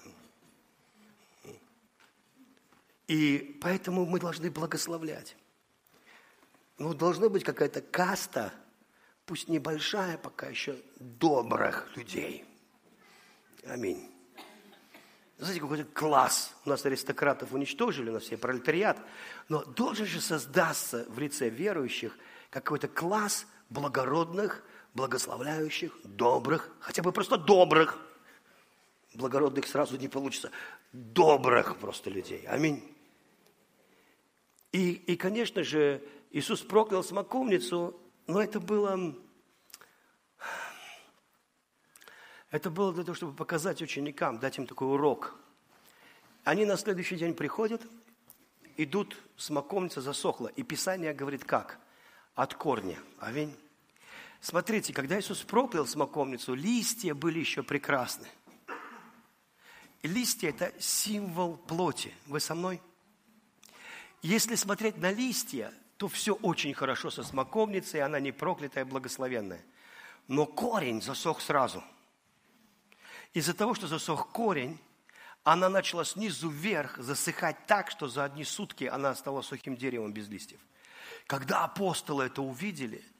И 3.06 3.56
поэтому 3.60 4.04
мы 4.04 4.18
должны 4.18 4.50
благословлять. 4.50 5.36
Ну, 6.78 6.92
должна 6.92 7.28
быть 7.28 7.44
какая-то 7.44 7.82
каста, 7.82 8.52
пусть 9.26 9.48
небольшая 9.48 10.18
пока 10.18 10.48
еще, 10.48 10.76
добрых 10.98 11.96
людей. 11.96 12.44
Аминь. 13.64 14.10
Знаете, 15.38 15.60
какой-то 15.60 15.84
класс. 15.84 16.54
У 16.64 16.68
нас 16.68 16.84
аристократов 16.84 17.52
уничтожили, 17.52 18.10
у 18.10 18.14
нас 18.14 18.24
все 18.24 18.36
пролетариат. 18.36 18.98
Но 19.48 19.64
должен 19.64 20.06
же 20.06 20.20
создаться 20.20 21.06
в 21.08 21.18
лице 21.20 21.48
верующих 21.48 22.16
какой-то 22.50 22.88
класс 22.88 23.46
благородных, 23.70 24.62
благословляющих, 24.94 25.92
добрых, 26.04 26.70
хотя 26.80 27.02
бы 27.02 27.12
просто 27.12 27.38
добрых. 27.38 27.98
Благородных 29.14 29.66
сразу 29.66 29.96
не 29.96 30.08
получится. 30.08 30.50
Добрых 30.92 31.78
просто 31.78 32.10
людей. 32.10 32.44
Аминь. 32.46 32.96
И, 34.72 34.92
и 34.92 35.16
конечно 35.16 35.64
же, 35.64 36.02
Иисус 36.30 36.60
проклял 36.60 37.02
смоковницу, 37.02 38.00
но 38.26 38.42
это 38.42 38.60
было... 38.60 39.16
Это 42.50 42.68
было 42.68 42.92
для 42.92 43.04
того, 43.04 43.14
чтобы 43.14 43.32
показать 43.32 43.80
ученикам, 43.80 44.40
дать 44.40 44.58
им 44.58 44.66
такой 44.66 44.88
урок. 44.88 45.36
Они 46.42 46.64
на 46.64 46.76
следующий 46.76 47.16
день 47.16 47.34
приходят, 47.34 47.80
идут, 48.76 49.16
смоковница 49.36 50.00
засохла. 50.00 50.48
И 50.48 50.64
Писание 50.64 51.14
говорит 51.14 51.44
как? 51.44 51.78
От 52.40 52.54
корня. 52.54 52.98
Аминь. 53.18 53.54
Смотрите, 54.40 54.94
когда 54.94 55.20
Иисус 55.20 55.42
проклял 55.42 55.86
смоковницу, 55.86 56.54
листья 56.54 57.12
были 57.12 57.38
еще 57.38 57.62
прекрасны. 57.62 58.26
Листья– 60.02 60.48
это 60.48 60.72
символ 60.80 61.58
плоти. 61.58 62.14
Вы 62.24 62.40
со 62.40 62.54
мной? 62.54 62.80
Если 64.22 64.54
смотреть 64.54 64.96
на 64.96 65.12
листья, 65.12 65.70
то 65.98 66.08
все 66.08 66.32
очень 66.32 66.72
хорошо 66.72 67.10
со 67.10 67.24
смоковницей, 67.24 68.00
она 68.00 68.20
не 68.20 68.32
проклятая, 68.32 68.86
благословенная. 68.86 69.62
Но 70.26 70.46
корень 70.46 71.02
засох 71.02 71.42
сразу. 71.42 71.84
Из-за 73.34 73.52
того, 73.52 73.74
что 73.74 73.86
засох 73.86 74.30
корень, 74.32 74.78
она 75.44 75.68
начала 75.68 76.06
снизу 76.06 76.48
вверх 76.48 76.96
засыхать 76.96 77.66
так, 77.66 77.90
что 77.90 78.08
за 78.08 78.24
одни 78.24 78.44
сутки 78.44 78.84
она 78.84 79.14
стала 79.14 79.42
сухим 79.42 79.76
деревом 79.76 80.14
без 80.14 80.26
листьев. 80.28 80.60
Когда 81.30 81.62
апостолы 81.62 82.24
это 82.24 82.42
увидели– 82.42 83.04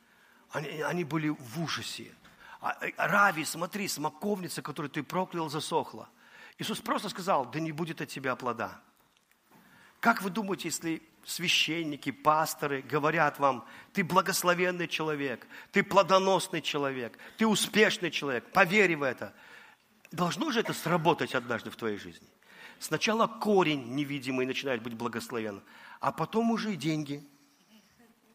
они, 0.52 0.82
они 0.82 1.04
были 1.04 1.28
в 1.28 1.62
ужасе. 1.62 2.12
А, 2.60 2.76
э, 2.80 2.92
Рави, 2.96 3.44
смотри, 3.44 3.88
смоковница, 3.88 4.62
которую 4.62 4.90
ты 4.90 5.02
проклял, 5.02 5.48
засохла. 5.48 6.08
Иисус 6.58 6.80
просто 6.80 7.08
сказал, 7.08 7.46
да 7.46 7.60
не 7.60 7.72
будет 7.72 8.00
от 8.00 8.08
тебя 8.08 8.36
плода. 8.36 8.80
Как 10.00 10.22
вы 10.22 10.30
думаете, 10.30 10.68
если 10.68 11.02
священники, 11.24 12.10
пасторы 12.10 12.82
говорят 12.82 13.38
вам, 13.38 13.64
ты 13.92 14.02
благословенный 14.02 14.88
человек, 14.88 15.46
ты 15.72 15.82
плодоносный 15.82 16.62
человек, 16.62 17.18
ты 17.36 17.46
успешный 17.46 18.10
человек, 18.10 18.50
поверь 18.52 18.96
в 18.96 19.02
это. 19.02 19.32
Должно 20.10 20.50
же 20.50 20.60
это 20.60 20.72
сработать 20.72 21.34
однажды 21.34 21.70
в 21.70 21.76
твоей 21.76 21.98
жизни. 21.98 22.26
Сначала 22.78 23.26
корень 23.26 23.94
невидимый 23.94 24.46
начинает 24.46 24.82
быть 24.82 24.94
благословен, 24.94 25.62
а 26.00 26.12
потом 26.12 26.50
уже 26.50 26.72
и 26.72 26.76
деньги 26.76 27.24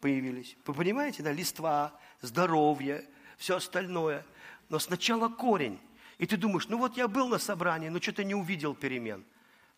появились. 0.06 0.56
Вы 0.64 0.72
понимаете, 0.72 1.24
да, 1.24 1.32
листва, 1.32 1.92
здоровье, 2.22 3.04
все 3.38 3.56
остальное. 3.56 4.24
Но 4.68 4.78
сначала 4.78 5.28
корень. 5.28 5.80
И 6.18 6.26
ты 6.26 6.36
думаешь, 6.36 6.68
ну 6.68 6.78
вот 6.78 6.96
я 6.96 7.08
был 7.08 7.26
на 7.26 7.38
собрании, 7.38 7.88
но 7.88 8.00
что-то 8.00 8.22
не 8.22 8.36
увидел 8.36 8.72
перемен. 8.76 9.24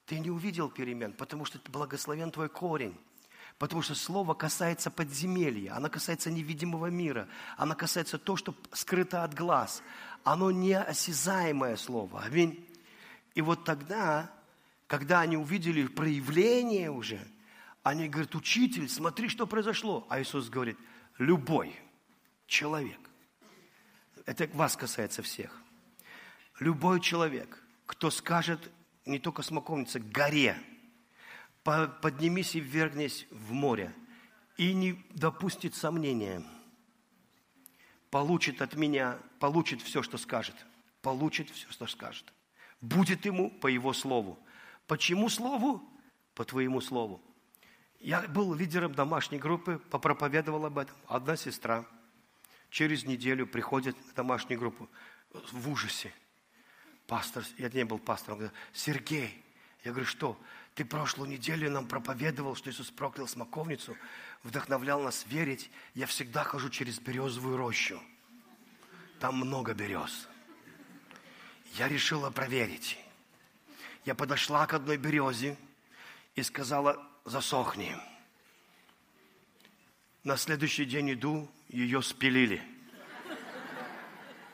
Ты 0.04 0.18
не 0.18 0.28
увидел 0.30 0.68
перемен, 0.68 1.14
потому 1.14 1.46
что 1.46 1.58
благословен 1.70 2.30
твой 2.30 2.50
корень. 2.50 2.94
Потому 3.56 3.80
что 3.80 3.94
слово 3.94 4.34
касается 4.34 4.90
подземелья, 4.90 5.74
оно 5.76 5.88
касается 5.88 6.30
невидимого 6.30 6.88
мира, 6.88 7.26
оно 7.56 7.74
касается 7.74 8.18
то, 8.18 8.36
что 8.36 8.54
скрыто 8.72 9.24
от 9.24 9.32
глаз. 9.32 9.82
Оно 10.24 10.50
неосязаемое 10.50 11.76
слово. 11.76 12.20
Аминь. 12.20 12.68
И 13.34 13.40
вот 13.40 13.64
тогда, 13.64 14.30
когда 14.88 15.20
они 15.20 15.38
увидели 15.38 15.86
проявление 15.86 16.90
уже, 16.90 17.18
они 17.82 18.08
говорят, 18.08 18.34
учитель, 18.34 18.88
смотри, 18.88 19.28
что 19.28 19.46
произошло. 19.46 20.06
А 20.08 20.20
Иисус 20.20 20.48
говорит, 20.48 20.78
любой– 21.18 21.74
человек, 22.46 22.98
это 24.26 24.48
вас 24.54 24.76
касается 24.76 25.22
всех, 25.22 25.62
любой 26.58 27.00
человек, 27.00 27.62
кто 27.86 28.10
скажет 28.10 28.70
не 29.06 29.18
только 29.18 29.42
смоковница, 29.42 30.00
горе, 30.00 30.58
поднимись 31.62 32.54
и 32.54 32.60
ввергнись 32.60 33.26
в 33.30 33.52
море, 33.52 33.94
и 34.56 34.72
не 34.72 35.04
допустит 35.10 35.74
сомнения, 35.74 36.42
получит 38.10 38.60
от 38.62 38.74
меня, 38.74 39.18
получит 39.38 39.82
все, 39.82 40.02
что 40.02 40.18
скажет, 40.18 40.56
получит 41.02 41.50
все, 41.50 41.70
что 41.70 41.86
скажет. 41.86 42.32
Будет 42.80 43.24
ему 43.24 43.50
по 43.50 43.66
его 43.66 43.92
слову. 43.92 44.38
Почему 44.86 45.28
слову? 45.28 45.82
По 46.34 46.44
твоему 46.44 46.80
слову. 46.80 47.20
Я 48.00 48.22
был 48.22 48.54
лидером 48.54 48.94
домашней 48.94 49.38
группы, 49.38 49.80
попроповедовал 49.90 50.66
об 50.66 50.78
этом. 50.78 50.96
Одна 51.06 51.36
сестра– 51.36 51.84
Через 52.70 53.04
неделю 53.04 53.46
приходит 53.46 53.96
в 54.10 54.14
домашнюю 54.14 54.58
группу 54.58 54.88
в 55.30 55.70
ужасе. 55.70 56.12
Пастор, 57.06 57.44
я 57.56 57.70
не 57.70 57.84
был 57.84 57.98
пастором, 57.98 58.38
говорит, 58.38 58.56
Сергей, 58.74 59.42
я 59.84 59.92
говорю, 59.92 60.06
что? 60.06 60.38
Ты 60.74 60.84
прошлую 60.84 61.30
неделю 61.30 61.70
нам 61.70 61.88
проповедовал, 61.88 62.54
что 62.54 62.70
Иисус 62.70 62.90
проклял 62.90 63.26
смоковницу, 63.26 63.96
вдохновлял 64.42 65.00
нас 65.00 65.24
верить. 65.26 65.70
Я 65.94 66.06
всегда 66.06 66.44
хожу 66.44 66.68
через 66.68 67.00
березовую 67.00 67.56
рощу. 67.56 68.00
Там 69.18 69.36
много 69.36 69.72
берез. 69.74 70.28
Я 71.74 71.88
решила 71.88 72.30
проверить. 72.30 72.98
Я 74.04 74.14
подошла 74.14 74.66
к 74.66 74.74
одной 74.74 74.98
березе 74.98 75.56
и 76.34 76.42
сказала, 76.42 77.04
засохни. 77.28 77.96
На 80.24 80.36
следующий 80.36 80.84
день 80.84 81.12
иду, 81.12 81.48
ее 81.68 82.02
спилили. 82.02 82.62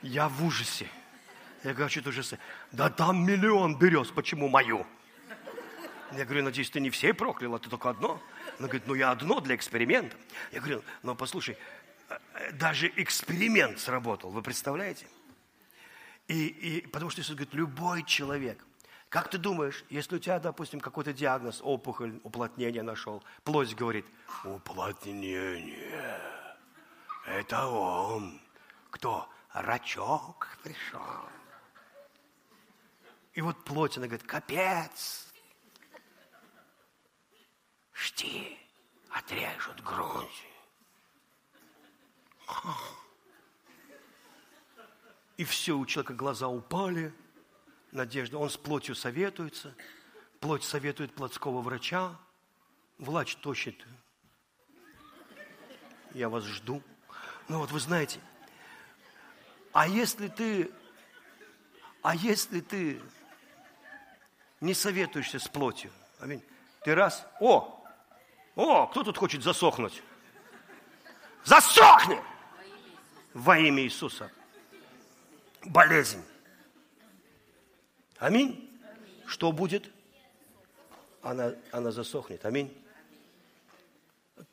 Я 0.02 0.28
в 0.28 0.44
ужасе. 0.44 0.88
Я 1.62 1.70
говорю, 1.70 1.86
«А 1.86 1.88
что 1.88 2.02
ты 2.02 2.08
ужасы? 2.10 2.38
Да 2.72 2.90
там 2.90 3.24
миллион 3.24 3.78
берез, 3.78 4.08
почему 4.08 4.48
мою? 4.48 4.86
Я 6.12 6.24
говорю, 6.24 6.44
надеюсь, 6.44 6.70
ты 6.70 6.78
не 6.78 6.90
все 6.90 7.14
проклял, 7.14 7.54
а 7.54 7.58
ты 7.58 7.70
только 7.70 7.90
одно. 7.90 8.22
Она 8.58 8.68
говорит, 8.68 8.86
ну 8.86 8.94
я 8.94 9.10
одно 9.10 9.40
для 9.40 9.56
эксперимента. 9.56 10.16
Я 10.52 10.60
говорю, 10.60 10.84
ну 11.02 11.14
послушай, 11.16 11.56
даже 12.52 12.92
эксперимент 12.96 13.80
сработал, 13.80 14.30
вы 14.30 14.42
представляете? 14.42 15.06
И, 16.28 16.46
и 16.46 16.86
потому 16.86 17.10
что 17.10 17.20
Иисус 17.20 17.34
говорит, 17.34 17.54
любой 17.54 18.04
человек. 18.04 18.64
Как 19.14 19.28
ты 19.28 19.38
думаешь, 19.38 19.84
если 19.90 20.16
у 20.16 20.18
тебя, 20.18 20.40
допустим, 20.40 20.80
какой-то 20.80 21.12
диагноз, 21.12 21.60
опухоль, 21.62 22.18
уплотнение 22.24 22.82
нашел, 22.82 23.22
плоть 23.44 23.72
говорит, 23.72 24.04
уплотнение, 24.42 26.20
это 27.24 27.64
он. 27.64 28.40
Кто? 28.90 29.30
Рачок 29.52 30.58
пришел. 30.64 31.28
И 33.34 33.40
вот 33.40 33.64
плоть, 33.64 33.96
она 33.98 34.08
говорит, 34.08 34.26
капец. 34.26 35.32
Жди, 37.94 38.58
отрежут 39.10 39.80
грудь. 39.84 40.44
И 45.36 45.44
все, 45.44 45.78
у 45.78 45.86
человека 45.86 46.14
глаза 46.14 46.48
упали, 46.48 47.14
надежда. 47.94 48.38
Он 48.38 48.50
с 48.50 48.56
плотью 48.56 48.94
советуется, 48.94 49.74
плоть 50.40 50.64
советует 50.64 51.14
плотского 51.14 51.60
врача. 51.60 52.14
Влач 52.98 53.36
тощит. 53.36 53.84
Я 56.12 56.28
вас 56.28 56.44
жду. 56.44 56.82
Ну 57.48 57.58
вот 57.58 57.70
вы 57.70 57.80
знаете, 57.80 58.20
а 59.72 59.88
если 59.88 60.28
ты, 60.28 60.70
а 62.02 62.14
если 62.14 62.60
ты 62.60 63.00
не 64.60 64.74
советуешься 64.74 65.38
с 65.38 65.48
плотью, 65.48 65.90
аминь, 66.20 66.42
ты 66.84 66.94
раз, 66.94 67.26
о, 67.40 67.84
о, 68.54 68.86
кто 68.86 69.02
тут 69.02 69.18
хочет 69.18 69.42
засохнуть? 69.42 70.02
Засохни! 71.42 72.22
Во 73.34 73.58
имя 73.58 73.82
Иисуса. 73.82 74.30
Болезнь. 75.64 76.22
Аминь. 78.18 78.70
Что 79.26 79.52
будет? 79.52 79.90
Она, 81.22 81.54
она 81.72 81.90
засохнет. 81.90 82.44
Аминь. 82.44 82.76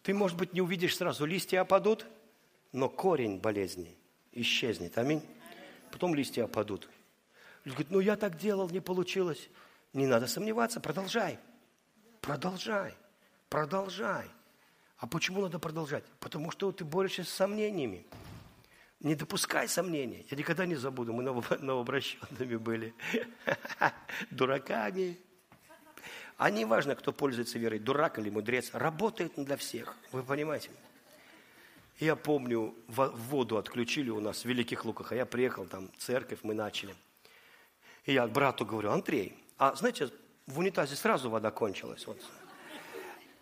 Ты, 0.03 0.13
может 0.13 0.37
быть, 0.37 0.53
не 0.53 0.61
увидишь 0.61 0.95
сразу, 0.95 1.25
листья 1.25 1.61
опадут, 1.61 2.05
но 2.71 2.89
корень 2.89 3.39
болезни 3.39 3.95
исчезнет. 4.31 4.97
Аминь. 4.97 5.21
Потом 5.91 6.15
листья 6.15 6.45
опадут. 6.45 6.89
Говорит, 7.65 7.91
ну 7.91 7.99
я 7.99 8.15
так 8.15 8.37
делал, 8.37 8.69
не 8.69 8.79
получилось. 8.79 9.49
Не 9.93 10.07
надо 10.07 10.27
сомневаться, 10.27 10.79
продолжай. 10.79 11.37
Продолжай. 12.21 12.95
Продолжай. 13.49 14.25
А 14.97 15.07
почему 15.07 15.41
надо 15.41 15.59
продолжать? 15.59 16.05
Потому 16.19 16.51
что 16.51 16.71
ты 16.71 16.85
борешься 16.85 17.23
с 17.23 17.29
сомнениями. 17.29 18.05
Не 19.01 19.15
допускай 19.15 19.67
сомнений. 19.67 20.25
Я 20.29 20.37
никогда 20.37 20.65
не 20.65 20.75
забуду, 20.75 21.11
мы 21.11 21.23
новообращенными 21.59 22.55
были. 22.55 22.93
Дураками. 24.31 25.17
А 26.37 26.49
не 26.49 26.65
важно, 26.65 26.95
кто 26.95 27.11
пользуется 27.11 27.59
верой, 27.59 27.79
дурак 27.79 28.19
или 28.19 28.29
мудрец, 28.29 28.71
работает 28.73 29.33
для 29.35 29.57
всех. 29.57 29.95
Вы 30.11 30.23
понимаете? 30.23 30.71
Я 31.99 32.15
помню, 32.15 32.73
воду 32.87 33.57
отключили 33.57 34.09
у 34.09 34.19
нас 34.19 34.41
в 34.41 34.45
Великих 34.45 34.85
Луках, 34.85 35.11
а 35.11 35.15
я 35.15 35.27
приехал, 35.27 35.65
там 35.65 35.91
церковь, 35.99 36.39
мы 36.41 36.55
начали. 36.55 36.95
И 38.05 38.13
я 38.13 38.25
брату 38.27 38.65
говорю, 38.65 38.89
Андрей, 38.89 39.37
а 39.57 39.75
знаете, 39.75 40.09
в 40.47 40.57
унитазе 40.57 40.95
сразу 40.95 41.29
вода 41.29 41.51
кончилась. 41.51 42.07
Вот. 42.07 42.19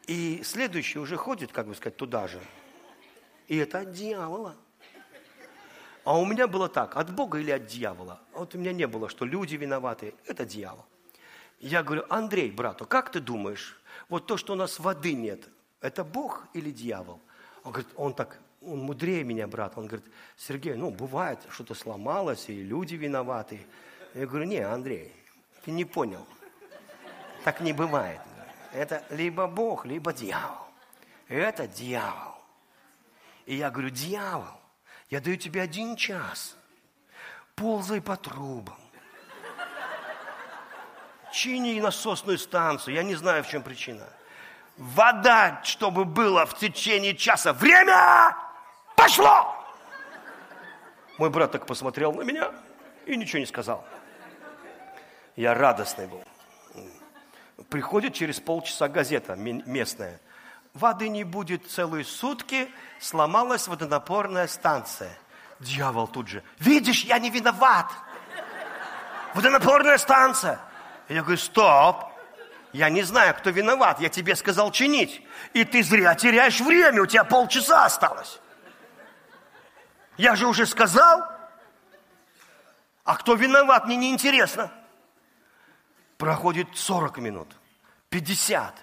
И 0.08 0.42
следующий 0.44 1.00
уже 1.00 1.16
ходит, 1.16 1.54
как 1.54 1.68
бы 1.68 1.76
сказать, 1.76 1.96
туда 1.96 2.28
же. 2.28 2.42
И 3.48 3.56
это 3.56 3.80
от 3.80 3.94
дьявола. 3.94 4.58
А 6.04 6.18
у 6.18 6.26
меня 6.26 6.48
было 6.48 6.70
так, 6.70 6.96
от 6.96 7.14
Бога 7.14 7.40
или 7.40 7.52
от 7.52 7.66
дьявола? 7.66 8.20
Вот 8.34 8.56
у 8.56 8.58
меня 8.58 8.74
не 8.74 8.88
было, 8.88 9.10
что 9.10 9.26
люди 9.26 9.56
виноваты, 9.56 10.14
это 10.26 10.46
дьявол. 10.46 10.86
Я 11.60 11.84
говорю, 11.84 12.06
Андрей, 12.10 12.52
брату, 12.52 12.86
как 12.86 13.12
ты 13.12 13.20
думаешь, 13.20 13.80
вот 14.08 14.26
то, 14.26 14.38
что 14.38 14.54
у 14.54 14.56
нас 14.56 14.80
воды 14.80 15.14
нет, 15.14 15.50
это 15.82 16.04
Бог 16.04 16.48
или 16.54 16.72
дьявол? 16.72 17.20
Он 17.64 17.72
говорит, 17.74 17.92
он 17.96 18.14
так, 18.14 18.40
он 18.62 18.80
мудрее 18.80 19.24
меня, 19.24 19.48
брат. 19.48 19.78
Он 19.78 19.88
говорит, 19.88 20.06
Сергей, 20.38 20.76
ну, 20.76 20.92
бывает, 20.92 21.40
что-то 21.50 21.74
сломалось, 21.76 22.50
и 22.50 22.64
люди 22.64 22.96
виноваты. 22.96 23.60
Я 24.14 24.26
говорю, 24.26 24.46
не, 24.46 24.60
Андрей, 24.60 25.14
ты 25.64 25.72
не 25.72 25.86
понял. 25.86 26.26
Так 27.44 27.62
не 27.62 27.74
бывает. 27.74 28.22
Это 28.74 29.04
либо 29.10 29.48
Бог, 29.48 29.86
либо 29.86 30.14
дьявол. 30.14 30.68
Это 31.28 31.68
дьявол. 31.68 32.36
И 33.46 33.56
я 33.56 33.70
говорю, 33.72 33.90
дьявол, 33.90 34.59
я 35.10 35.20
даю 35.20 35.38
тебе 35.38 35.62
один 35.62 35.96
час. 35.96 36.56
Ползай 37.56 38.02
по 38.02 38.16
трубам. 38.16 38.78
Чини 41.32 41.80
насосную 41.80 42.38
станцию. 42.38 42.96
Я 42.96 43.04
не 43.04 43.16
знаю, 43.16 43.44
в 43.44 43.48
чем 43.50 43.62
причина. 43.62 44.08
Вода, 44.78 45.62
чтобы 45.64 46.06
было 46.06 46.46
в 46.46 46.58
течение 46.58 47.16
часа. 47.16 47.54
Время 47.54 48.36
пошло! 48.96 49.56
Мой 51.18 51.30
брат 51.30 51.52
так 51.52 51.66
посмотрел 51.66 52.14
на 52.14 52.22
меня 52.22 52.52
и 53.06 53.18
ничего 53.18 53.40
не 53.40 53.46
сказал. 53.46 53.86
Я 55.36 55.54
радостный 55.54 56.08
был. 56.08 56.24
Приходит 57.70 58.14
через 58.14 58.40
полчаса 58.40 58.88
газета 58.88 59.36
местная. 59.36 60.20
Воды 60.74 61.10
не 61.10 61.24
будет 61.24 61.70
целые 61.70 62.06
сутки, 62.06 62.70
сломалась 63.00 63.68
водонапорная 63.68 64.48
станция. 64.48 65.18
Дьявол 65.60 66.08
тут 66.08 66.28
же. 66.28 66.44
Видишь, 66.60 67.04
я 67.04 67.20
не 67.20 67.30
виноват. 67.30 67.92
Водонапорная 69.34 69.98
станция. 69.98 70.60
Я 71.10 71.22
говорю, 71.22 71.38
стоп. 71.38 72.06
Я 72.72 72.90
не 72.90 73.02
знаю, 73.02 73.34
кто 73.36 73.50
виноват. 73.50 74.00
Я 74.00 74.10
тебе 74.10 74.36
сказал 74.36 74.72
чинить. 74.72 75.22
И 75.54 75.66
ты 75.66 75.84
зря 75.84 76.16
теряешь 76.16 76.62
время. 76.62 77.02
У 77.02 77.06
тебя 77.08 77.24
полчаса 77.24 77.86
осталось. 77.86 78.40
Я 80.18 80.36
же 80.36 80.48
уже 80.48 80.66
сказал. 80.66 81.24
А 83.04 83.16
кто 83.16 83.34
виноват, 83.34 83.86
мне 83.86 83.96
не 83.96 84.12
интересно. 84.12 84.72
Проходит 86.18 86.68
40 86.76 87.18
минут, 87.20 87.48
50, 88.10 88.76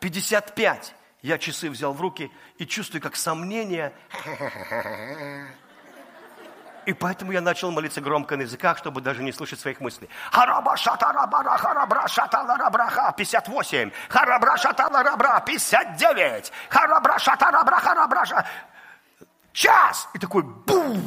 55. 0.00 0.94
Я 1.22 1.38
часы 1.38 1.68
взял 1.68 1.92
в 1.92 2.00
руки 2.00 2.30
и 2.58 2.66
чувствую, 2.66 3.02
как 3.02 3.16
сомнение. 3.16 3.92
И 6.86 6.94
поэтому 6.94 7.32
я 7.32 7.42
начал 7.42 7.70
молиться 7.70 8.00
громко 8.00 8.36
на 8.36 8.42
языках, 8.42 8.78
чтобы 8.78 9.02
даже 9.02 9.22
не 9.22 9.32
слышать 9.32 9.60
своих 9.60 9.80
мыслей. 9.80 10.08
Хараба 10.32 10.76
шатарабара, 10.76 11.56
харабра 11.58 12.08
шаталарабраха, 12.08 13.12
58. 13.16 13.90
Харабра 14.08 14.56
шаталарабра, 14.56 15.40
59. 15.46 16.52
Харабра 16.70 17.18
шатарабра, 17.18 17.76
харабра 17.76 18.46
Час! 19.52 20.08
И 20.14 20.18
такой 20.18 20.42
бум! 20.42 21.06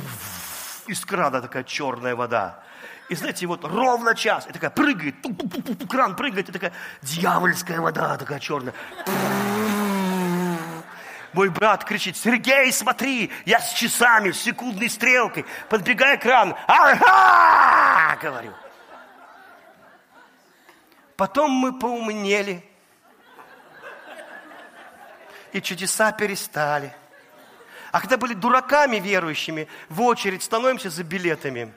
Из 0.87 1.03
крана 1.05 1.41
такая 1.41 1.63
черная 1.63 2.15
вода. 2.15 2.63
И 3.09 3.15
знаете, 3.15 3.47
вот 3.47 3.65
ровно 3.65 4.15
час, 4.15 4.47
и 4.47 4.53
такая 4.53 4.69
прыгает, 4.69 5.15
кран 5.89 6.15
прыгает, 6.15 6.49
и 6.49 6.51
такая 6.51 6.73
дьявольская 7.01 7.79
вода 7.79 8.17
такая 8.17 8.39
черная. 8.39 8.73
Мой 11.33 11.49
брат 11.49 11.83
кричит, 11.83 12.15
Сергей, 12.15 12.71
смотри, 12.71 13.31
я 13.45 13.59
с 13.59 13.73
часами, 13.73 14.31
с 14.31 14.41
секундной 14.41 14.89
стрелкой, 14.89 15.45
подбегая 15.67 16.17
к 16.17 16.21
крану. 16.21 16.55
Ага! 16.67 18.17
Говорю. 18.21 18.53
Потом 21.17 21.51
мы 21.51 21.77
поумнели. 21.77 22.63
И 25.51 25.61
чудеса 25.61 26.11
перестали. 26.11 26.95
А 27.91 27.99
когда 27.99 28.17
были 28.17 28.33
дураками 28.33 28.97
верующими, 28.97 29.67
в 29.89 30.01
очередь 30.01 30.43
становимся 30.43 30.89
за 30.89 31.03
билетами. 31.03 31.73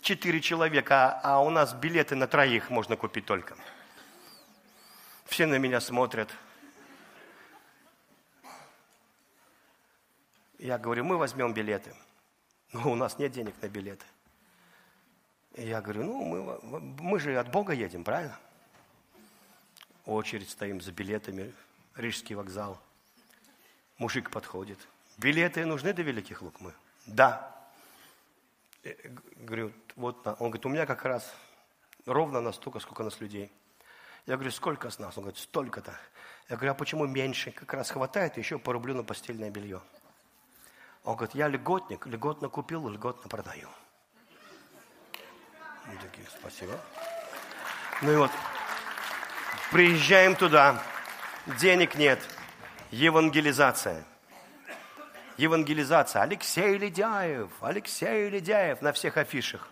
Четыре 0.00 0.40
человека, 0.40 1.20
а 1.22 1.40
у 1.40 1.50
нас 1.50 1.74
билеты 1.74 2.16
на 2.16 2.26
троих 2.26 2.70
можно 2.70 2.96
купить 2.96 3.26
только. 3.26 3.54
Все 5.26 5.46
на 5.46 5.56
меня 5.56 5.80
смотрят. 5.80 6.30
Я 10.60 10.76
говорю, 10.76 11.04
мы 11.04 11.16
возьмем 11.16 11.54
билеты. 11.54 11.94
Но 12.72 12.92
у 12.92 12.94
нас 12.94 13.18
нет 13.18 13.32
денег 13.32 13.54
на 13.62 13.68
билеты. 13.68 14.04
И 15.54 15.66
я 15.66 15.80
говорю, 15.80 16.04
ну, 16.04 16.22
мы, 16.22 16.80
мы 16.80 17.18
же 17.18 17.36
от 17.38 17.50
Бога 17.50 17.72
едем, 17.72 18.04
правильно? 18.04 18.38
Очередь 20.04 20.50
стоим 20.50 20.82
за 20.82 20.92
билетами, 20.92 21.54
Рижский 21.96 22.34
вокзал. 22.34 22.78
Мужик 23.96 24.30
подходит. 24.30 24.78
Билеты 25.16 25.64
нужны 25.64 25.94
до 25.94 26.02
Великих 26.02 26.42
Лук 26.42 26.60
мы? 26.60 26.74
Да. 27.06 27.56
Я 28.84 28.94
говорю, 29.36 29.72
вот, 29.96 30.26
он 30.26 30.50
говорит, 30.50 30.66
у 30.66 30.68
меня 30.68 30.84
как 30.84 31.06
раз 31.06 31.34
ровно 32.04 32.42
настолько, 32.42 32.80
сколько 32.80 33.02
нас 33.02 33.18
людей. 33.20 33.50
Я 34.26 34.34
говорю, 34.34 34.50
сколько 34.50 34.90
с 34.90 34.98
нас? 34.98 35.16
Он 35.16 35.24
говорит, 35.24 35.40
столько-то. 35.40 35.98
Я 36.50 36.56
говорю, 36.56 36.72
а 36.72 36.74
почему 36.74 37.06
меньше? 37.06 37.50
Как 37.50 37.72
раз 37.72 37.90
хватает, 37.90 38.36
еще 38.36 38.58
порублю 38.58 38.94
на 38.94 39.04
постельное 39.04 39.50
белье. 39.50 39.80
Он 41.04 41.16
говорит, 41.16 41.34
я 41.34 41.48
льготник, 41.48 42.06
льготно 42.06 42.48
купил, 42.48 42.88
льготно 42.88 43.28
продаю. 43.28 43.68
Мы 45.86 45.96
такие, 45.96 46.26
спасибо. 46.38 46.78
Ну 48.02 48.12
и 48.12 48.16
вот, 48.16 48.30
приезжаем 49.70 50.36
туда, 50.36 50.82
денег 51.58 51.94
нет, 51.94 52.20
евангелизация. 52.90 54.04
Евангелизация. 55.36 56.20
Алексей 56.20 56.76
Ледяев, 56.76 57.50
Алексей 57.62 58.28
Ледяев 58.28 58.82
на 58.82 58.92
всех 58.92 59.16
афишах. 59.16 59.68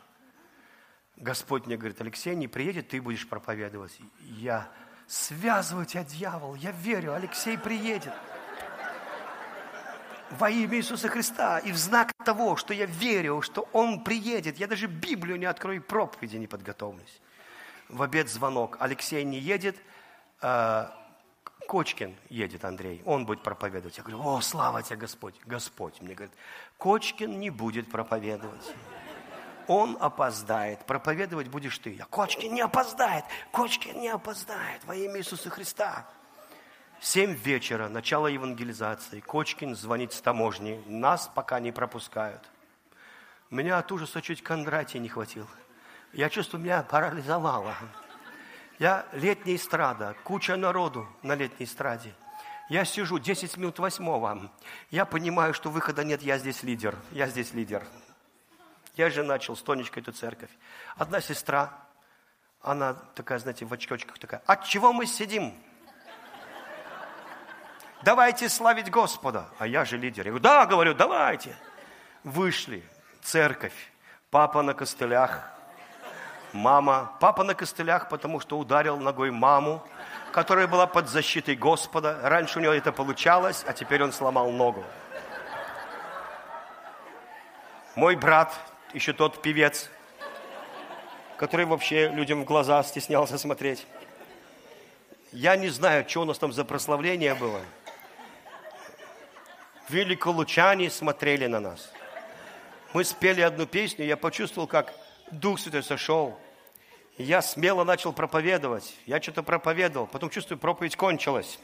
Господь 1.16 1.66
мне 1.66 1.76
говорит, 1.76 2.00
Алексей 2.00 2.34
не 2.34 2.48
приедет, 2.48 2.88
ты 2.88 3.02
будешь 3.02 3.28
проповедовать. 3.28 3.98
Я 4.20 4.68
связываю 5.06 5.84
тебя, 5.84 6.04
дьявол, 6.04 6.54
я 6.54 6.70
верю, 6.70 7.12
Алексей 7.12 7.58
приедет. 7.58 8.14
Во 10.30 10.50
имя 10.50 10.76
Иисуса 10.76 11.08
Христа. 11.08 11.58
И 11.58 11.72
в 11.72 11.76
знак 11.76 12.12
того, 12.24 12.56
что 12.56 12.74
я 12.74 12.86
верю, 12.86 13.40
что 13.42 13.68
Он 13.72 14.04
приедет, 14.04 14.58
я 14.58 14.66
даже 14.66 14.86
Библию 14.86 15.38
не 15.38 15.46
открою, 15.46 15.82
проповеди 15.82 16.36
не 16.36 16.46
подготовлюсь. 16.46 17.20
В 17.88 18.02
обед 18.02 18.28
звонок. 18.28 18.76
Алексей 18.80 19.24
не 19.24 19.38
едет, 19.38 19.76
а 20.40 20.94
Кочкин 21.66 22.14
едет, 22.28 22.64
Андрей, 22.64 23.02
он 23.04 23.26
будет 23.26 23.42
проповедовать. 23.42 23.96
Я 23.96 24.02
говорю, 24.02 24.22
о, 24.26 24.40
слава 24.40 24.82
тебе, 24.82 24.96
Господь. 24.96 25.34
Господь 25.46 26.00
мне 26.00 26.14
говорит, 26.14 26.34
Кочкин 26.76 27.38
не 27.38 27.50
будет 27.50 27.90
проповедовать 27.90 28.74
он 29.68 29.96
опоздает. 30.00 30.84
Проповедовать 30.86 31.48
будешь 31.48 31.78
ты. 31.78 31.96
А 32.00 32.06
Кочкин 32.06 32.54
не 32.54 32.62
опоздает. 32.62 33.24
Кочкин 33.52 34.00
не 34.00 34.08
опоздает 34.08 34.82
во 34.84 34.96
имя 34.96 35.18
Иисуса 35.18 35.50
Христа. 35.50 36.08
Семь 37.00 37.32
вечера, 37.32 37.88
начало 37.88 38.26
евангелизации. 38.26 39.20
Кочкин 39.20 39.76
звонит 39.76 40.12
с 40.12 40.20
таможни. 40.20 40.82
Нас 40.86 41.30
пока 41.32 41.60
не 41.60 41.70
пропускают. 41.70 42.42
Меня 43.50 43.78
от 43.78 43.92
ужаса 43.92 44.20
чуть 44.20 44.42
Кондратия 44.42 44.98
не 44.98 45.08
хватил. 45.08 45.46
Я 46.12 46.28
чувствую, 46.28 46.62
меня 46.62 46.82
парализовало. 46.82 47.76
Я 48.80 49.06
летняя 49.12 49.54
эстрада, 49.54 50.16
куча 50.24 50.56
народу 50.56 51.06
на 51.22 51.36
летней 51.36 51.66
эстраде. 51.66 52.12
Я 52.68 52.84
сижу 52.84 53.20
10 53.20 53.56
минут 53.56 53.78
восьмого. 53.78 54.50
Я 54.90 55.04
понимаю, 55.04 55.54
что 55.54 55.70
выхода 55.70 56.02
нет, 56.02 56.20
я 56.22 56.36
здесь 56.36 56.64
лидер. 56.64 56.96
Я 57.12 57.28
здесь 57.28 57.54
лидер. 57.54 57.86
Я 58.96 59.08
же 59.08 59.22
начал 59.22 59.56
с 59.56 59.62
Тонечкой 59.62 60.02
эту 60.02 60.10
церковь. 60.12 60.50
Одна 60.96 61.20
сестра, 61.20 61.72
она 62.60 62.94
такая, 62.94 63.38
знаете, 63.38 63.64
в 63.64 63.72
очкочках 63.72 64.18
такая, 64.18 64.42
от 64.46 64.64
чего 64.64 64.92
мы 64.92 65.06
сидим? 65.06 65.54
Давайте 68.02 68.48
славить 68.48 68.90
Господа. 68.90 69.46
А 69.58 69.66
я 69.66 69.84
же 69.84 69.96
лидер. 69.96 70.26
Я 70.26 70.30
говорю, 70.30 70.42
да, 70.42 70.66
говорю, 70.66 70.94
давайте. 70.94 71.56
Вышли, 72.24 72.82
церковь, 73.22 73.74
папа 74.30 74.62
на 74.62 74.74
костылях, 74.74 75.50
мама. 76.52 77.12
Папа 77.20 77.44
на 77.44 77.54
костылях, 77.54 78.08
потому 78.08 78.40
что 78.40 78.58
ударил 78.58 78.96
ногой 78.98 79.30
маму, 79.30 79.82
которая 80.32 80.66
была 80.66 80.86
под 80.86 81.08
защитой 81.08 81.56
Господа. 81.56 82.18
Раньше 82.22 82.58
у 82.58 82.62
него 82.62 82.72
это 82.72 82.92
получалось, 82.92 83.64
а 83.66 83.72
теперь 83.72 84.02
он 84.02 84.12
сломал 84.12 84.50
ногу. 84.50 84.84
Мой 87.94 88.14
брат 88.14 88.54
еще 88.92 89.12
тот 89.12 89.42
певец, 89.42 89.90
который 91.36 91.66
вообще 91.66 92.08
людям 92.08 92.42
в 92.42 92.44
глаза 92.44 92.82
стеснялся 92.84 93.38
смотреть. 93.38 93.86
Я 95.32 95.56
не 95.56 95.68
знаю, 95.68 96.08
что 96.08 96.22
у 96.22 96.24
нас 96.24 96.38
там 96.38 96.52
за 96.52 96.64
прославление 96.64 97.34
было. 97.34 97.60
Великолучане 99.88 100.90
смотрели 100.90 101.46
на 101.46 101.60
нас. 101.60 101.92
Мы 102.92 103.04
спели 103.04 103.40
одну 103.40 103.66
песню, 103.66 104.04
я 104.04 104.16
почувствовал, 104.16 104.66
как 104.66 104.92
Дух 105.30 105.60
Святой 105.60 105.82
сошел. 105.82 106.38
я 107.16 107.42
смело 107.42 107.84
начал 107.84 108.12
проповедовать. 108.12 108.94
Я 109.06 109.20
что-то 109.20 109.42
проповедовал. 109.42 110.06
Потом 110.06 110.30
чувствую, 110.30 110.58
проповедь 110.58 110.96
кончилась. 110.96 111.58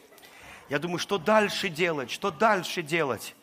Я 0.69 0.79
думаю, 0.79 0.99
что 0.99 1.19
дальше 1.19 1.69
делать? 1.69 2.11
Что 2.11 2.31
дальше 2.31 2.83
делать? 2.83 3.35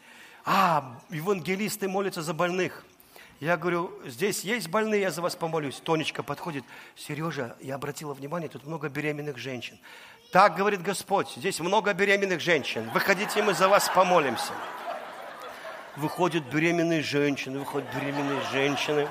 А, 0.43 0.99
евангелисты 1.09 1.87
молятся 1.87 2.21
за 2.21 2.33
больных. 2.33 2.83
Я 3.39 3.57
говорю, 3.57 3.91
здесь 4.05 4.43
есть 4.43 4.67
больные, 4.67 5.01
я 5.01 5.11
за 5.11 5.21
вас 5.21 5.35
помолюсь. 5.35 5.79
Тонечка 5.79 6.21
подходит, 6.21 6.63
Сережа, 6.95 7.55
я 7.59 7.75
обратила 7.75 8.13
внимание, 8.13 8.49
тут 8.49 8.65
много 8.65 8.87
беременных 8.87 9.37
женщин. 9.37 9.79
Так 10.31 10.55
говорит 10.55 10.81
Господь, 10.81 11.29
здесь 11.35 11.59
много 11.59 11.93
беременных 11.93 12.39
женщин. 12.39 12.89
Выходите, 12.93 13.43
мы 13.43 13.53
за 13.53 13.67
вас 13.67 13.89
помолимся. 13.93 14.53
Выходят 15.97 16.45
беременные 16.45 17.01
женщины, 17.01 17.59
выходят 17.59 17.89
беременные 17.93 18.39
женщины. 18.51 19.09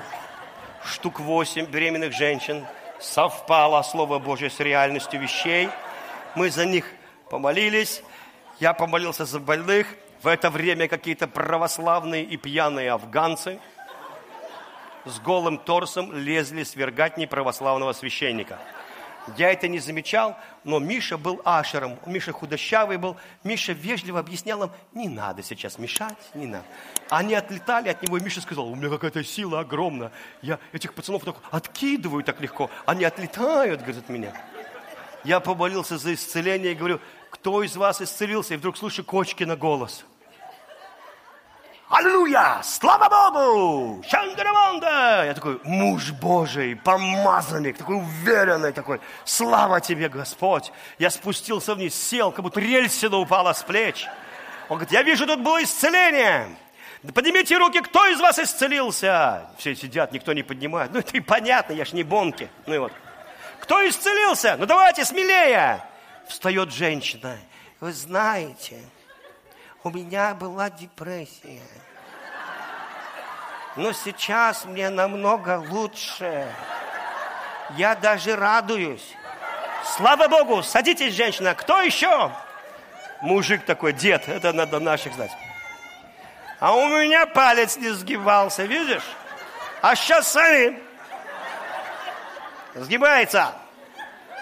Штук 0.83 1.19
восемь 1.19 1.65
беременных 1.65 2.11
женщин. 2.11 2.65
Совпало 2.99 3.83
Слово 3.83 4.17
Божье 4.17 4.49
с 4.49 4.59
реальностью 4.59 5.19
вещей. 5.19 5.69
Мы 6.35 6.49
за 6.49 6.65
них 6.65 6.85
помолились. 7.29 8.01
Я 8.59 8.73
помолился 8.73 9.25
за 9.25 9.39
больных. 9.39 9.87
В 10.23 10.27
это 10.27 10.49
время 10.49 10.87
какие-то 10.87 11.27
православные 11.27 12.23
и 12.23 12.35
пьяные 12.35 12.91
афганцы– 12.91 13.59
с 15.05 15.19
голым 15.19 15.57
торсом 15.57 16.13
лезли 16.13 16.63
свергать 16.63 17.17
неправославного 17.17 17.93
священника. 17.93 18.59
Я 19.37 19.51
это 19.51 19.67
не 19.67 19.79
замечал, 19.79 20.37
но 20.63 20.79
Миша 20.79 21.17
был 21.17 21.41
ашером. 21.45 21.99
Миша 22.05 22.31
худощавый 22.31 22.97
был. 22.97 23.17
Миша 23.43 23.73
вежливо 23.73 24.19
объяснял 24.19 24.63
им, 24.63 24.71
не 24.93 25.09
надо 25.09 25.43
сейчас 25.43 25.77
мешать, 25.77 26.17
не 26.33 26.47
надо. 26.47 26.65
Они 27.09 27.33
отлетали 27.33 27.89
от 27.89 28.01
него, 28.01 28.17
и 28.17 28.21
Миша 28.21 28.41
сказал, 28.41 28.67
у 28.67 28.75
меня 28.75 28.89
какая-то 28.89 29.23
сила 29.23 29.59
огромная. 29.59 30.11
Я 30.41 30.59
этих 30.73 30.93
пацанов 30.93 31.23
так 31.23 31.35
откидываю 31.51 32.23
так 32.23 32.41
легко. 32.41 32.69
Они 32.85 33.03
отлетают, 33.03 33.81
говорит, 33.81 34.03
от 34.03 34.09
меня. 34.09 34.33
Я 35.23 35.39
помолился 35.39 35.97
за 35.97 36.13
исцеление 36.13 36.71
и 36.71 36.75
говорю, 36.75 36.99
кто 37.29 37.61
из 37.63 37.75
вас 37.75 38.01
исцелился? 38.01 38.55
И 38.55 38.57
вдруг 38.57 38.75
слышу 38.77 39.03
Кочкина 39.03 39.55
голос– 39.55 40.03
Аллилуйя! 41.91 42.61
Слава 42.63 43.09
Богу! 43.09 44.01
Шангараманда! 44.07 45.25
Я 45.25 45.33
такой, 45.33 45.59
муж 45.65 46.11
Божий, 46.11 46.77
помазанник, 46.77 47.77
такой 47.77 47.97
уверенный, 47.97 48.71
такой, 48.71 49.01
слава 49.25 49.81
тебе, 49.81 50.07
Господь! 50.07 50.71
Я 50.99 51.09
спустился 51.09 51.75
вниз, 51.75 51.93
сел, 51.93 52.31
как 52.31 52.43
будто 52.43 52.61
рельсина 52.61 53.17
упала 53.17 53.51
с 53.51 53.61
плеч. 53.63 54.07
Он 54.69 54.77
говорит, 54.77 54.93
я 54.93 55.03
вижу, 55.03 55.27
тут 55.27 55.41
было 55.41 55.61
исцеление. 55.61 56.47
Поднимите 57.13 57.57
руки, 57.57 57.81
кто 57.81 58.07
из 58.07 58.21
вас 58.21 58.39
исцелился? 58.39 59.49
Все 59.57 59.75
сидят, 59.75 60.13
никто 60.13 60.31
не 60.31 60.43
поднимает. 60.43 60.93
Ну, 60.93 60.99
это 60.99 61.17
и 61.17 61.19
понятно, 61.19 61.73
я 61.73 61.83
ж 61.83 61.91
не 61.91 62.03
бонки. 62.03 62.49
Ну 62.67 62.73
и 62.73 62.77
вот. 62.77 62.93
Кто 63.59 63.85
исцелился? 63.85 64.55
Ну, 64.57 64.65
давайте, 64.65 65.03
смелее. 65.03 65.83
Встает 66.25 66.71
женщина. 66.71 67.37
Вы 67.81 67.91
знаете, 67.91 68.79
у 69.83 69.89
меня 69.89 70.33
была 70.33 70.69
депрессия. 70.69 71.61
Но 73.75 73.93
сейчас 73.93 74.65
мне 74.65 74.89
намного 74.89 75.63
лучше. 75.69 76.47
Я 77.77 77.95
даже 77.95 78.35
радуюсь. 78.35 79.15
Слава 79.95 80.27
Богу, 80.27 80.61
садитесь, 80.61 81.13
женщина. 81.13 81.55
Кто 81.55 81.81
еще? 81.81 82.31
Мужик 83.21 83.65
такой, 83.65 83.93
дед, 83.93 84.27
это 84.27 84.51
надо 84.51 84.79
наших 84.79 85.13
знать. 85.13 85.31
А 86.59 86.75
у 86.75 86.87
меня 86.87 87.25
палец 87.25 87.77
не 87.77 87.89
сгибался, 87.89 88.63
видишь? 88.63 89.05
А 89.81 89.95
сейчас 89.95 90.31
сами. 90.31 90.79
Сгибается. 92.75 93.53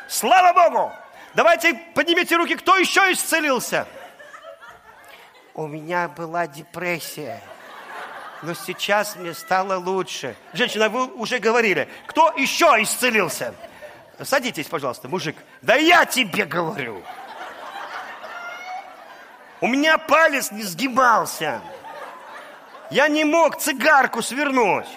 Слава 0.08 0.54
Богу! 0.54 0.92
Давайте 1.36 1.76
поднимите 1.94 2.36
руки, 2.36 2.56
кто 2.56 2.76
еще 2.78 3.12
исцелился? 3.12 3.88
У 5.54 5.68
меня 5.68 6.08
была 6.08 6.48
депрессия. 6.48 7.42
Но 8.42 8.54
сейчас 8.54 9.16
мне 9.16 9.34
стало 9.34 9.78
лучше. 9.78 10.36
Женщина, 10.54 10.90
вы 10.90 11.08
уже 11.08 11.40
говорили, 11.40 11.90
кто 12.08 12.34
еще 12.38 12.66
исцелился? 12.80 13.54
Садитесь, 14.22 14.68
пожалуйста, 14.68 15.08
мужик. 15.08 15.36
Да 15.62 15.76
я 15.76 16.06
тебе 16.06 16.46
говорю. 16.46 17.04
У 19.62 19.68
меня 19.68 19.98
палец 19.98 20.52
не 20.52 20.64
сгибался. 20.64 21.62
Я 22.90 23.08
не 23.08 23.24
мог 23.24 23.58
цигарку 23.58 24.22
свернуть. 24.22 24.88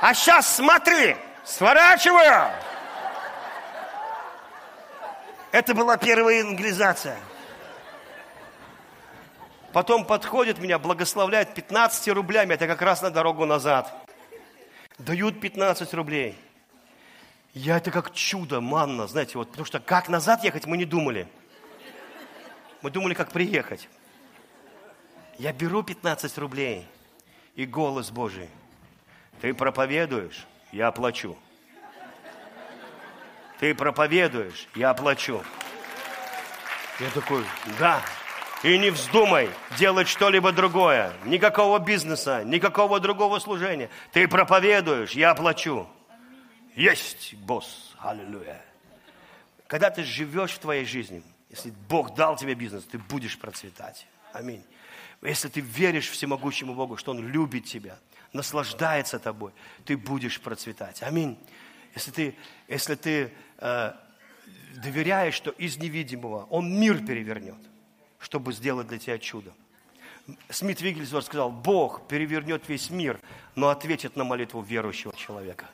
А 0.00 0.14
сейчас 0.14 0.56
смотри, 0.56 1.16
сворачиваю. 1.44 2.50
Это 5.52 5.74
была 5.74 5.96
первая 5.96 6.38
евангелизация. 6.38 7.18
Потом 9.76 10.06
подходит 10.06 10.58
меня, 10.58 10.78
благословляет 10.78 11.52
15 11.52 12.08
рублями, 12.14 12.54
это 12.54 12.66
как 12.66 12.80
раз 12.80 13.02
на 13.02 13.10
дорогу 13.10 13.44
назад. 13.44 13.94
Дают 14.96 15.38
15 15.38 15.92
рублей. 15.92 16.34
Я 17.52 17.76
это 17.76 17.90
как 17.90 18.14
чудо, 18.14 18.62
манна, 18.62 19.06
знаете, 19.06 19.36
вот, 19.36 19.50
потому 19.50 19.66
что 19.66 19.78
как 19.78 20.08
назад 20.08 20.42
ехать 20.44 20.64
мы 20.64 20.78
не 20.78 20.86
думали. 20.86 21.28
Мы 22.80 22.90
думали, 22.90 23.12
как 23.12 23.32
приехать. 23.32 23.90
Я 25.36 25.52
беру 25.52 25.82
15 25.82 26.38
рублей 26.38 26.88
и 27.54 27.66
голос 27.66 28.10
Божий. 28.10 28.48
Ты 29.42 29.52
проповедуешь, 29.52 30.46
я 30.72 30.88
оплачу. 30.88 31.36
Ты 33.60 33.74
проповедуешь, 33.74 34.68
я 34.74 34.94
плачу. 34.94 35.42
Я 36.98 37.10
такой, 37.10 37.44
да. 37.78 38.00
И 38.66 38.78
не 38.78 38.90
вздумай 38.90 39.48
делать 39.78 40.08
что-либо 40.08 40.50
другое. 40.50 41.12
Никакого 41.24 41.78
бизнеса, 41.78 42.42
никакого 42.42 42.98
другого 42.98 43.38
служения. 43.38 43.88
Ты 44.12 44.26
проповедуешь, 44.26 45.12
я 45.12 45.36
плачу. 45.36 45.86
Есть, 46.74 47.34
босс. 47.34 47.94
Аллилуйя. 48.00 48.60
Когда 49.68 49.88
ты 49.90 50.02
живешь 50.02 50.50
в 50.50 50.58
твоей 50.58 50.84
жизни, 50.84 51.22
если 51.48 51.72
Бог 51.88 52.16
дал 52.16 52.34
тебе 52.34 52.54
бизнес, 52.56 52.82
ты 52.82 52.98
будешь 52.98 53.38
процветать. 53.38 54.04
Аминь. 54.32 54.64
Если 55.22 55.48
ты 55.48 55.60
веришь 55.60 56.10
всемогущему 56.10 56.74
Богу, 56.74 56.96
что 56.96 57.12
Он 57.12 57.24
любит 57.24 57.66
тебя, 57.66 57.96
наслаждается 58.32 59.20
тобой, 59.20 59.52
ты 59.84 59.96
будешь 59.96 60.40
процветать. 60.40 61.04
Аминь. 61.04 61.38
Если 61.94 62.10
ты, 62.10 62.36
если 62.66 62.96
ты 62.96 63.32
э, 63.58 63.92
доверяешь, 64.74 65.34
что 65.34 65.50
из 65.50 65.76
невидимого 65.76 66.46
Он 66.50 66.76
мир 66.80 67.06
перевернет, 67.06 67.60
чтобы 68.26 68.52
сделать 68.52 68.88
для 68.88 68.98
тебя 68.98 69.18
чудо. 69.18 69.52
Смит 70.50 70.80
Вигельсворт 70.80 71.26
сказал, 71.26 71.52
Бог 71.52 72.08
перевернет 72.08 72.68
весь 72.68 72.90
мир, 72.90 73.20
но 73.54 73.68
ответит 73.68 74.16
на 74.16 74.24
молитву 74.24 74.62
верующего 74.62 75.14
человека. 75.14 75.66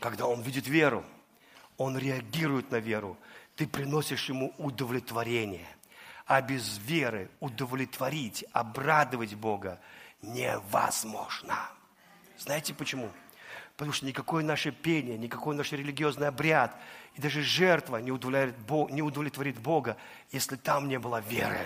Когда 0.00 0.26
он 0.26 0.42
видит 0.42 0.66
веру, 0.66 1.04
он 1.76 1.96
реагирует 1.96 2.72
на 2.72 2.80
веру. 2.80 3.16
Ты 3.54 3.68
приносишь 3.68 4.28
ему 4.28 4.52
удовлетворение. 4.58 5.68
А 6.26 6.42
без 6.42 6.78
веры 6.78 7.30
удовлетворить, 7.38 8.44
обрадовать 8.50 9.34
Бога 9.36 9.78
невозможно. 10.22 11.56
Знаете 12.36 12.74
почему? 12.74 13.12
Потому 13.76 13.92
что 13.92 14.06
никакое 14.06 14.42
наше 14.42 14.72
пение, 14.72 15.16
никакой 15.16 15.54
наш 15.54 15.70
религиозный 15.70 16.26
обряд 16.26 16.76
и 17.14 17.20
даже 17.20 17.42
жертва 17.42 17.98
не 17.98 18.10
удовлетворит 18.10 19.60
Бога, 19.60 19.96
если 20.32 20.56
там 20.56 20.88
не 20.88 20.98
было 20.98 21.20
веры. 21.20 21.64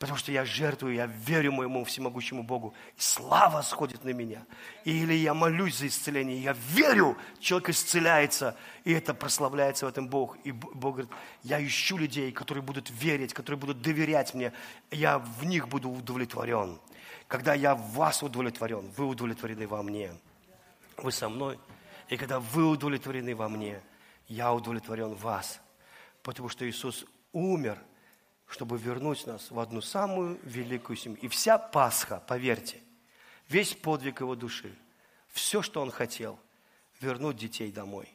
Потому 0.00 0.16
что 0.16 0.32
я 0.32 0.46
жертвую, 0.46 0.94
я 0.94 1.04
верю 1.04 1.52
моему 1.52 1.84
всемогущему 1.84 2.42
Богу. 2.42 2.72
И 2.96 3.00
слава 3.02 3.60
сходит 3.60 4.02
на 4.02 4.14
меня. 4.14 4.46
Или 4.86 5.12
я 5.12 5.34
молюсь 5.34 5.76
за 5.76 5.88
исцеление, 5.88 6.42
я 6.42 6.56
верю, 6.70 7.18
человек 7.38 7.68
исцеляется, 7.68 8.56
и 8.84 8.92
это 8.94 9.12
прославляется 9.12 9.84
в 9.84 9.90
этом 9.90 10.08
Бог. 10.08 10.38
И 10.42 10.52
Бог 10.52 10.94
говорит, 10.94 11.10
я 11.42 11.62
ищу 11.62 11.98
людей, 11.98 12.32
которые 12.32 12.62
будут 12.62 12.88
верить, 12.88 13.34
которые 13.34 13.58
будут 13.58 13.82
доверять 13.82 14.32
мне. 14.32 14.54
Я 14.90 15.18
в 15.18 15.44
них 15.44 15.68
буду 15.68 15.90
удовлетворен. 15.90 16.80
Когда 17.28 17.52
я 17.52 17.74
в 17.74 17.82
вас 17.90 18.22
удовлетворен, 18.22 18.90
вы 18.96 19.04
удовлетворены 19.04 19.68
во 19.68 19.82
мне. 19.82 20.12
Вы 20.96 21.12
со 21.12 21.28
мной. 21.28 21.58
И 22.08 22.16
когда 22.16 22.40
вы 22.40 22.66
удовлетворены 22.70 23.36
во 23.36 23.50
мне, 23.50 23.82
я 24.28 24.50
удовлетворен 24.54 25.12
в 25.12 25.20
вас. 25.20 25.60
Потому 26.22 26.48
что 26.48 26.66
Иисус 26.66 27.04
умер– 27.32 27.76
чтобы 28.50 28.76
вернуть 28.78 29.26
нас 29.26 29.50
в 29.50 29.58
одну 29.60 29.80
самую 29.80 30.38
великую 30.42 30.96
семью. 30.96 31.18
И 31.22 31.28
вся 31.28 31.56
Пасха, 31.56 32.22
поверьте, 32.26 32.80
весь 33.48 33.74
подвиг 33.74 34.20
его 34.20 34.34
души, 34.34 34.76
все, 35.28 35.62
что 35.62 35.80
он 35.80 35.90
хотел, 35.90 36.38
вернуть 37.00 37.36
детей 37.36 37.70
домой. 37.70 38.12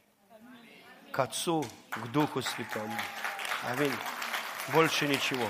К 1.12 1.20
Отцу, 1.20 1.66
к 1.90 2.08
Духу 2.12 2.42
Святому. 2.42 2.98
Аминь. 3.64 3.94
Больше 4.74 5.08
ничего. 5.08 5.48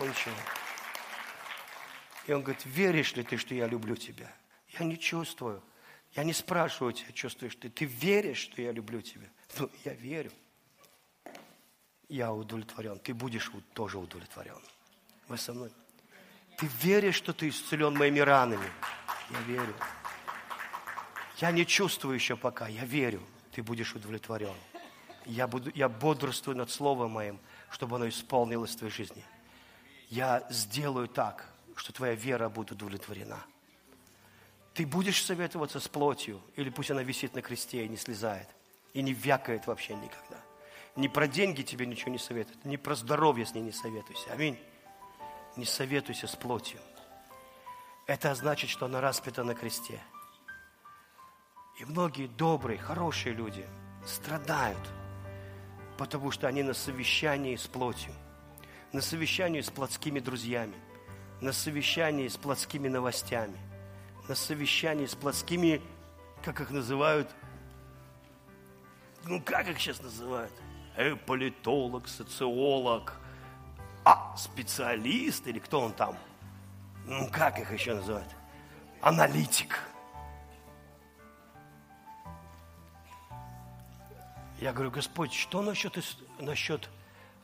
Ничего. 0.00 0.34
И 2.26 2.32
он 2.32 2.42
говорит, 2.42 2.64
веришь 2.64 3.14
ли 3.14 3.22
ты, 3.22 3.36
что 3.36 3.54
я 3.54 3.66
люблю 3.66 3.94
тебя? 3.94 4.32
Я 4.78 4.86
не 4.86 4.98
чувствую. 4.98 5.62
Я 6.12 6.24
не 6.24 6.32
спрашиваю 6.32 6.94
тебя, 6.94 7.12
чувствуешь 7.12 7.56
ты. 7.56 7.68
Ты 7.68 7.84
веришь, 7.84 8.38
что 8.38 8.62
я 8.62 8.72
люблю 8.72 9.02
тебя? 9.02 9.28
Ну, 9.58 9.70
я 9.84 9.92
верю 9.92 10.32
я 12.08 12.32
удовлетворен, 12.32 12.98
ты 12.98 13.14
будешь 13.14 13.50
тоже 13.74 13.98
удовлетворен. 13.98 14.60
Вы 15.28 15.38
со 15.38 15.52
мной? 15.52 15.70
Ты 16.56 16.68
веришь, 16.82 17.16
что 17.16 17.32
ты 17.32 17.48
исцелен 17.48 17.94
моими 17.94 18.20
ранами? 18.20 18.70
Я 19.30 19.40
верю. 19.40 19.74
Я 21.38 21.50
не 21.50 21.66
чувствую 21.66 22.14
еще 22.14 22.36
пока, 22.36 22.68
я 22.68 22.84
верю, 22.84 23.22
ты 23.52 23.62
будешь 23.62 23.94
удовлетворен. 23.94 24.54
Я, 25.26 25.46
буду, 25.46 25.70
я 25.74 25.88
бодрствую 25.88 26.56
над 26.56 26.70
Словом 26.70 27.10
Моим, 27.10 27.40
чтобы 27.70 27.96
оно 27.96 28.08
исполнилось 28.08 28.70
в 28.70 28.78
твоей 28.78 28.92
жизни. 28.92 29.24
Я 30.08 30.46
сделаю 30.50 31.08
так, 31.08 31.52
что 31.74 31.92
твоя 31.92 32.14
вера 32.14 32.48
будет 32.48 32.72
удовлетворена. 32.72 33.42
Ты 34.72 34.86
будешь 34.86 35.22
советоваться 35.24 35.80
с 35.80 35.88
плотью, 35.88 36.40
или 36.54 36.70
пусть 36.70 36.90
она 36.90 37.02
висит 37.02 37.34
на 37.34 37.42
кресте 37.42 37.84
и 37.84 37.88
не 37.88 37.96
слезает, 37.96 38.48
и 38.94 39.02
не 39.02 39.12
вякает 39.12 39.66
вообще 39.66 39.94
никогда. 39.94 40.35
Не 40.96 41.08
про 41.08 41.28
деньги 41.28 41.62
тебе 41.62 41.84
ничего 41.84 42.10
не 42.10 42.18
советуют, 42.18 42.64
не 42.64 42.78
про 42.78 42.94
здоровье 42.94 43.44
с 43.44 43.54
ней 43.54 43.62
не 43.62 43.72
советуйся. 43.72 44.32
Аминь. 44.32 44.58
Не 45.56 45.66
советуйся 45.66 46.26
с 46.26 46.34
плотью. 46.34 46.80
Это 48.06 48.34
значит, 48.34 48.70
что 48.70 48.86
она 48.86 49.00
распята 49.00 49.44
на 49.44 49.54
кресте. 49.54 50.00
И 51.78 51.84
многие 51.84 52.28
добрые, 52.28 52.78
хорошие 52.78 53.34
люди 53.34 53.66
страдают, 54.06 54.80
потому 55.98 56.30
что 56.30 56.48
они 56.48 56.62
на 56.62 56.72
совещании 56.72 57.56
с 57.56 57.66
плотью, 57.66 58.12
на 58.92 59.02
совещании 59.02 59.60
с 59.60 59.70
плотскими 59.70 60.20
друзьями, 60.20 60.76
на 61.42 61.52
совещании 61.52 62.28
с 62.28 62.36
плотскими 62.38 62.88
новостями, 62.88 63.58
на 64.28 64.34
совещании 64.34 65.04
с 65.04 65.14
плотскими, 65.14 65.82
как 66.42 66.60
их 66.60 66.70
называют, 66.70 67.28
ну 69.24 69.42
как 69.42 69.68
их 69.68 69.78
сейчас 69.78 70.00
называют? 70.00 70.52
Э, 70.96 71.16
политолог, 71.16 72.08
социолог, 72.08 73.14
а 74.04 74.36
специалист 74.36 75.46
или 75.46 75.58
кто 75.58 75.80
он 75.80 75.92
там? 75.92 76.16
Ну, 77.06 77.28
как 77.30 77.58
их 77.58 77.72
еще 77.72 77.94
называют? 77.94 78.28
Аналитик. 79.00 79.80
Я 84.60 84.72
говорю, 84.72 84.90
Господь, 84.90 85.32
что 85.32 85.60
насчет, 85.60 85.98
насчет, 86.38 86.88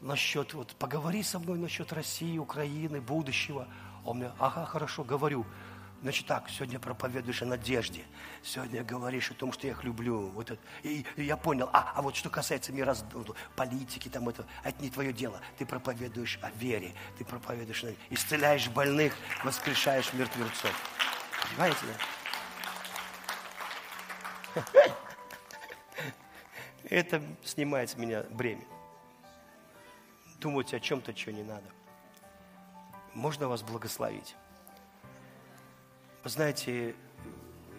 насчет 0.00 0.54
вот, 0.54 0.74
поговори 0.76 1.22
со 1.22 1.38
мной 1.38 1.58
насчет 1.58 1.92
России, 1.92 2.38
Украины, 2.38 3.00
будущего. 3.00 3.68
Он 4.04 4.18
мне, 4.18 4.30
ага, 4.38 4.64
хорошо, 4.64 5.04
говорю. 5.04 5.44
Значит 6.02 6.26
так, 6.26 6.50
сегодня 6.50 6.80
проповедуешь 6.80 7.42
о 7.42 7.46
надежде. 7.46 8.02
Сегодня 8.42 8.82
говоришь 8.82 9.30
о 9.30 9.34
том, 9.34 9.52
что 9.52 9.68
я 9.68 9.72
их 9.72 9.84
люблю. 9.84 10.30
Вот 10.30 10.50
это. 10.50 10.60
И, 10.82 11.06
и 11.14 11.22
я 11.22 11.36
понял. 11.36 11.70
А, 11.72 11.92
а 11.94 12.02
вот 12.02 12.16
что 12.16 12.28
касается 12.28 12.72
мира, 12.72 12.96
политики, 13.54 14.08
там 14.08 14.28
это, 14.28 14.44
это 14.64 14.82
не 14.82 14.90
твое 14.90 15.12
дело. 15.12 15.40
Ты 15.58 15.64
проповедуешь 15.64 16.40
о 16.42 16.50
вере. 16.50 16.92
Ты 17.18 17.24
проповедуешь, 17.24 17.84
исцеляешь 18.10 18.68
больных, 18.68 19.14
воскрешаешь 19.44 20.12
мертвецов. 20.12 20.74
Понимаете, 21.50 21.78
да? 24.54 24.64
Это 26.90 27.22
снимает 27.44 27.90
с 27.90 27.96
меня 27.96 28.24
бремя. 28.24 28.64
Думать 30.40 30.74
о 30.74 30.80
чем-то, 30.80 31.16
что 31.16 31.30
не 31.30 31.44
надо. 31.44 31.70
Можно 33.14 33.46
вас 33.46 33.62
благословить. 33.62 34.34
Вы 36.24 36.30
знаете, 36.30 36.94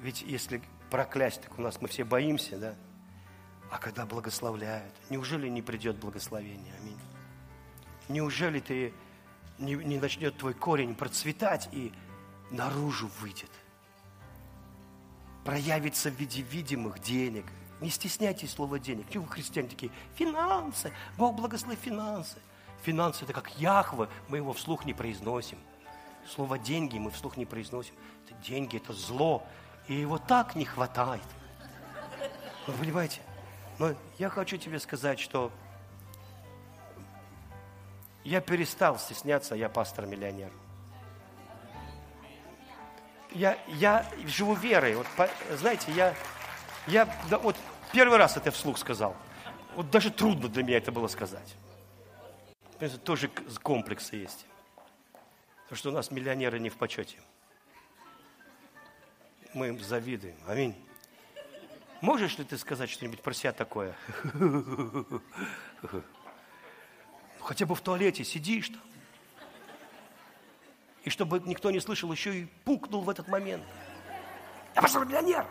ведь 0.01 0.21
если 0.21 0.61
проклясть, 0.91 1.41
так 1.41 1.57
у 1.57 1.61
нас 1.61 1.81
мы 1.81 1.87
все 1.87 2.03
боимся, 2.03 2.57
да? 2.57 2.75
А 3.71 3.77
когда 3.77 4.05
благословляют, 4.05 4.93
неужели 5.09 5.47
не 5.47 5.61
придет 5.61 5.97
благословение? 5.97 6.73
Аминь. 6.79 6.99
Неужели 8.09 8.59
ты 8.59 8.93
не, 9.57 9.75
не 9.75 9.97
начнет 9.97 10.37
твой 10.37 10.53
корень 10.53 10.93
процветать 10.93 11.69
и 11.71 11.93
наружу 12.51 13.09
выйдет? 13.21 13.49
Проявится 15.45 16.11
в 16.11 16.15
виде 16.15 16.41
видимых 16.41 16.99
денег. 16.99 17.45
Не 17.81 17.89
стесняйтесь 17.89 18.51
слова 18.51 18.77
денег. 18.77 19.09
Чего 19.09 19.25
христиане 19.25 19.69
такие? 19.69 19.91
Финансы. 20.15 20.91
Бог 21.17 21.35
благослови 21.35 21.77
финансы. 21.77 22.37
Финансы 22.83 23.23
это 23.23 23.33
как 23.33 23.57
Яхва, 23.57 24.09
мы 24.27 24.37
его 24.37 24.51
вслух 24.53 24.85
не 24.85 24.93
произносим. 24.93 25.57
Слово 26.27 26.57
деньги 26.57 26.97
мы 26.97 27.11
вслух 27.11 27.37
не 27.37 27.45
произносим 27.45 27.95
деньги– 28.43 28.77
это 28.83 28.93
зло, 28.93 29.43
и 29.87 29.93
его 29.93 30.17
так 30.17 30.55
не 30.55 30.65
хватает. 30.65 31.23
Вы 32.67 32.73
понимаете? 32.73 33.21
Но 33.79 33.95
я 34.17 34.29
хочу 34.29 34.57
тебе 34.57 34.79
сказать, 34.79 35.19
что 35.19 35.51
я 38.23 38.39
перестал 38.39 38.97
стесняться, 38.97 39.55
я 39.55 39.67
пастор-миллионер. 39.67 40.51
Я, 43.31 43.57
я 43.67 44.05
живу 44.25 44.53
верой. 44.53 44.95
Вот, 44.95 45.07
знаете, 45.57 45.91
я, 45.93 46.13
я 46.87 47.05
да, 47.29 47.39
вот 47.39 47.55
первый 47.91 48.17
раз 48.17 48.37
это 48.37 48.51
вслух 48.51 48.77
сказал. 48.77 49.15
Вот 49.75 49.89
даже 49.89 50.11
трудно 50.11 50.47
для 50.47 50.63
меня 50.63 50.77
это 50.77 50.91
было 50.91 51.07
сказать. 51.07 51.55
Это 52.79 52.97
тоже 52.99 53.29
комплексы 53.63 54.15
есть. 54.17 54.45
Потому 55.73 55.79
что 55.79 55.89
у 55.89 55.93
нас 55.93 56.11
миллионеры 56.11 56.59
не 56.59 56.69
в 56.69 56.77
почете 56.77 57.17
мы 59.55 59.69
им 59.69 59.79
завидуем. 59.79 60.35
Аминь. 60.45 60.75
Можешь 61.99 62.37
ли 62.37 62.43
ты 62.43 62.59
сказать 62.59 62.91
что-нибудь 62.91 63.23
про 63.23 63.33
себя 63.33 63.53
такое? 63.53 63.95
Хотя 67.39 67.65
бы 67.65 67.73
в 67.73 67.81
туалете 67.81 68.23
сидишь 68.23 68.69
там. 68.69 68.81
И 71.05 71.09
чтобы 71.09 71.39
никто 71.39 71.71
не 71.71 71.79
слышал, 71.79 72.11
еще 72.11 72.41
и 72.41 72.45
пукнул 72.65 73.01
в 73.01 73.09
этот 73.09 73.27
момент. 73.27 73.63
Я 74.75 74.81
пошел 74.83 75.03
миллионер. 75.03 75.47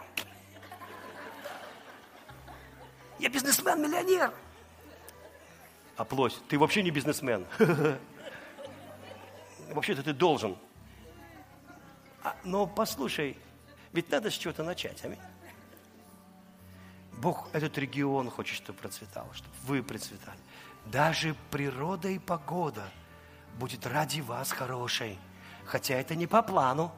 Я 3.18 3.28
бизнесмен-миллионер. 3.28 4.32
Оплось, 5.96 6.40
ты 6.48 6.60
вообще 6.60 6.84
не 6.84 6.92
бизнесмен. 6.92 7.44
Вообще-то 9.72 10.02
ты 10.02 10.12
должен. 10.12 10.56
А, 12.22 12.36
но 12.44 12.66
послушай, 12.66 13.36
ведь 13.92 14.10
надо 14.10 14.30
с 14.30 14.34
чего-то 14.34 14.62
начать. 14.62 15.04
Аминь. 15.04 15.18
Бог 17.18 17.48
этот 17.52 17.76
регион 17.78 18.30
хочет, 18.30 18.56
чтобы 18.56 18.78
процветал, 18.78 19.28
чтобы 19.32 19.54
вы 19.64 19.82
процветали. 19.82 20.38
Даже 20.86 21.36
природа 21.50 22.08
и 22.08 22.18
погода 22.18 22.84
будет 23.58 23.86
ради 23.86 24.20
вас 24.20 24.50
хорошей, 24.50 25.18
хотя 25.64 25.94
это 25.94 26.14
не 26.14 26.26
по 26.26 26.42
плану. 26.42 26.92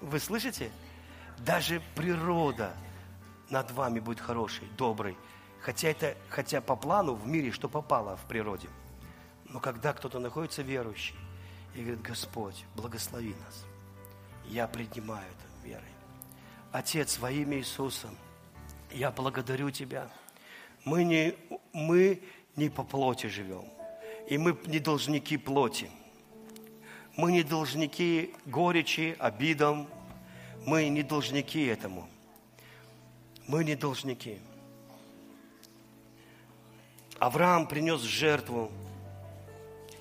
Вы 0.00 0.20
слышите? 0.20 0.70
Даже 1.38 1.82
природа 1.94 2.74
над 3.50 3.70
вами 3.70 4.00
будет 4.00 4.20
хорошей, 4.20 4.66
доброй, 4.76 5.16
хотя 5.60 5.88
это, 5.88 6.16
хотя 6.28 6.60
по 6.60 6.76
плану 6.76 7.14
в 7.14 7.26
мире 7.26 7.50
что 7.50 7.68
попало 7.68 8.16
в 8.16 8.24
природе. 8.26 8.68
Но 9.48 9.60
когда 9.60 9.92
кто-то 9.92 10.18
находится 10.18 10.62
верующий 10.62 11.14
и 11.74 11.80
говорит, 11.80 12.02
Господь, 12.02 12.64
благослови 12.74 13.34
нас, 13.44 13.64
я 14.46 14.66
принимаю 14.66 15.26
это 15.26 15.66
верой. 15.66 15.82
Отец, 16.72 17.18
во 17.18 17.30
имя 17.30 17.58
Иисуса, 17.58 18.08
я 18.92 19.10
благодарю 19.10 19.70
Тебя. 19.70 20.10
Мы 20.84 21.04
не, 21.04 21.34
мы 21.72 22.22
не 22.54 22.68
по 22.68 22.84
плоти 22.84 23.26
живем, 23.26 23.64
и 24.28 24.38
мы 24.38 24.58
не 24.66 24.78
должники 24.78 25.36
плоти. 25.36 25.90
Мы 27.16 27.32
не 27.32 27.42
должники 27.42 28.34
горечи, 28.44 29.16
обидам, 29.18 29.88
мы 30.66 30.88
не 30.88 31.02
должники 31.02 31.64
этому. 31.64 32.08
Мы 33.46 33.64
не 33.64 33.74
должники. 33.74 34.38
Авраам 37.18 37.66
принес 37.66 38.02
жертву, 38.02 38.70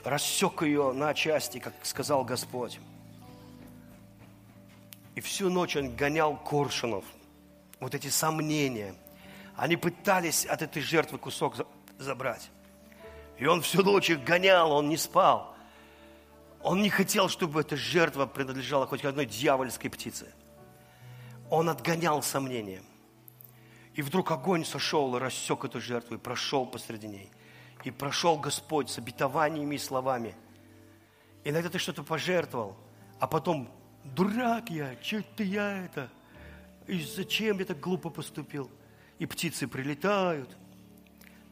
рассек 0.05 0.61
ее 0.61 0.93
на 0.93 1.13
части, 1.13 1.57
как 1.57 1.73
сказал 1.83 2.23
Господь. 2.23 2.79
И 5.15 5.21
всю 5.21 5.49
ночь 5.49 5.75
он 5.75 5.95
гонял 5.95 6.37
коршунов. 6.37 7.05
Вот 7.79 7.95
эти 7.95 8.07
сомнения. 8.07 8.95
Они 9.55 9.75
пытались 9.75 10.45
от 10.45 10.61
этой 10.61 10.81
жертвы 10.81 11.17
кусок 11.17 11.55
забрать. 11.97 12.49
И 13.37 13.45
он 13.45 13.61
всю 13.61 13.83
ночь 13.83 14.09
их 14.09 14.23
гонял, 14.23 14.71
он 14.71 14.89
не 14.89 14.97
спал. 14.97 15.55
Он 16.61 16.81
не 16.81 16.89
хотел, 16.89 17.29
чтобы 17.29 17.61
эта 17.61 17.75
жертва 17.75 18.25
принадлежала 18.25 18.87
хоть 18.87 19.05
одной 19.05 19.25
дьявольской 19.25 19.89
птице. 19.89 20.33
Он 21.49 21.69
отгонял 21.69 22.21
сомнения. 22.21 22.81
И 23.93 24.01
вдруг 24.01 24.31
огонь 24.31 24.65
сошел 24.65 25.15
и 25.15 25.19
рассек 25.19 25.63
эту 25.63 25.79
жертву, 25.79 26.15
и 26.15 26.19
прошел 26.19 26.65
посреди 26.65 27.07
ней. 27.07 27.31
И 27.85 27.91
прошел 27.91 28.37
Господь 28.37 28.89
с 28.89 28.97
обетованиями 28.97 29.75
и 29.75 29.77
словами. 29.77 30.35
Иногда 31.43 31.69
ты 31.69 31.77
что-то 31.77 32.03
пожертвовал, 32.03 32.75
а 33.19 33.27
потом 33.27 33.71
дурак 34.03 34.69
я, 34.71 34.95
что-то 35.01 35.43
я 35.43 35.85
это, 35.85 36.09
и 36.87 36.99
зачем 37.01 37.59
я 37.59 37.65
так 37.65 37.79
глупо 37.79 38.09
поступил? 38.09 38.69
И 39.19 39.25
птицы 39.25 39.67
прилетают, 39.67 40.57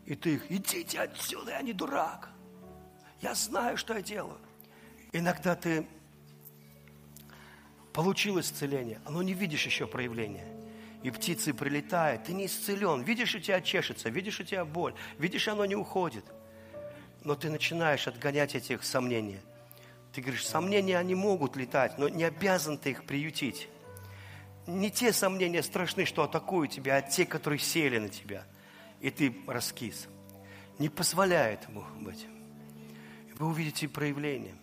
и 0.05 0.15
ты 0.15 0.34
их, 0.34 0.51
идите 0.51 0.99
отсюда, 0.99 1.51
я 1.51 1.61
не 1.61 1.71
дурак. 1.71 2.29
Я 3.21 3.36
знаю, 3.36 3.77
что 3.77 3.93
я 3.93 4.01
делаю. 4.01 4.39
Иногда 5.13 5.55
ты 5.55 5.88
получил 7.93 8.39
исцеление, 8.39 8.99
но 9.07 9.21
не 9.21 9.34
видишь 9.34 9.65
еще 9.65 9.88
проявления. 9.88 10.45
И 11.04 11.12
птицы 11.12 11.54
прилетают, 11.54 12.24
ты 12.24 12.34
не 12.34 12.45
исцелен. 12.45 13.04
Видишь, 13.04 13.36
у 13.36 13.39
тебя 13.39 13.62
чешется, 13.62 14.10
видишь, 14.10 14.39
у 14.39 14.43
тебя 14.43 14.66
боль, 14.66 14.95
видишь, 15.18 15.47
оно 15.47 15.66
не 15.66 15.76
уходит. 15.76 16.26
Но 17.24 17.36
ты 17.36 17.49
начинаешь 17.49 18.08
отгонять 18.08 18.56
этих 18.56 18.84
сомнений– 18.84 19.39
ты 20.14 20.22
говоришь, 20.22 20.45
сомнения, 20.45 20.99
они 20.99 21.16
могут 21.16 21.56
летать, 21.56 21.97
но 21.97 22.08
не 22.08 22.24
обязан 22.24 22.78
ты 22.78 22.91
их 22.91 23.06
приютить. 23.06 23.68
Не 24.68 24.91
те 24.91 25.12
сомнения 25.12 25.64
страшны, 25.64 26.06
что 26.06 26.24
атакуют 26.24 26.72
тебя, 26.72 26.97
а 26.97 27.01
те, 27.01 27.26
которые 27.26 27.60
сели 27.60 27.97
на 27.97 28.10
тебя. 28.10 28.45
И 29.01 29.10
ты 29.10 29.36
раскис. 29.47 30.08
Не 30.78 30.89
позволяй 30.89 31.56
этому 31.56 31.84
быть. 31.99 32.28
Вы 33.39 33.47
увидите 33.47 33.88
проявление. 33.88 34.56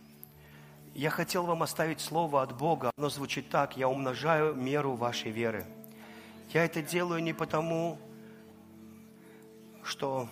Я 0.95 1.11
хотел 1.11 1.45
вам 1.45 1.65
оставить 1.65 2.01
слово 2.01 2.43
от 2.43 2.57
Бога. 2.57 2.93
Оно 2.97 3.11
звучит 3.11 3.51
так. 3.51 3.77
Я 3.77 3.89
умножаю 3.89 4.55
меру 4.55 4.95
вашей 4.95 5.33
веры. 5.33 5.67
Я 6.53 6.65
это 6.65 6.83
делаю 6.83 7.23
не 7.23 7.33
потому, 7.33 7.99
что 9.85 10.29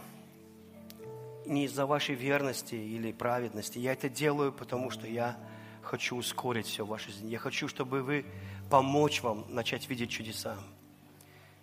не 1.46 1.66
из-за 1.66 1.86
вашей 1.86 2.16
верности 2.16 2.74
или 2.74 3.12
праведности. 3.12 3.78
Я 3.78 3.92
это 3.92 4.08
делаю, 4.08 4.52
потому 4.52 4.90
что 4.90 5.06
я 5.06 5.38
хочу 5.80 6.16
ускорить 6.16 6.66
все 6.66 6.84
в 6.84 6.88
вашей 6.88 7.12
жизни. 7.12 7.30
Я 7.30 7.38
хочу, 7.38 7.68
чтобы 7.68 8.02
вы 8.02 8.26
помочь 8.68 9.22
вам 9.22 9.46
начать 9.48 9.88
видеть 9.88 10.10
чудеса. 10.10 10.58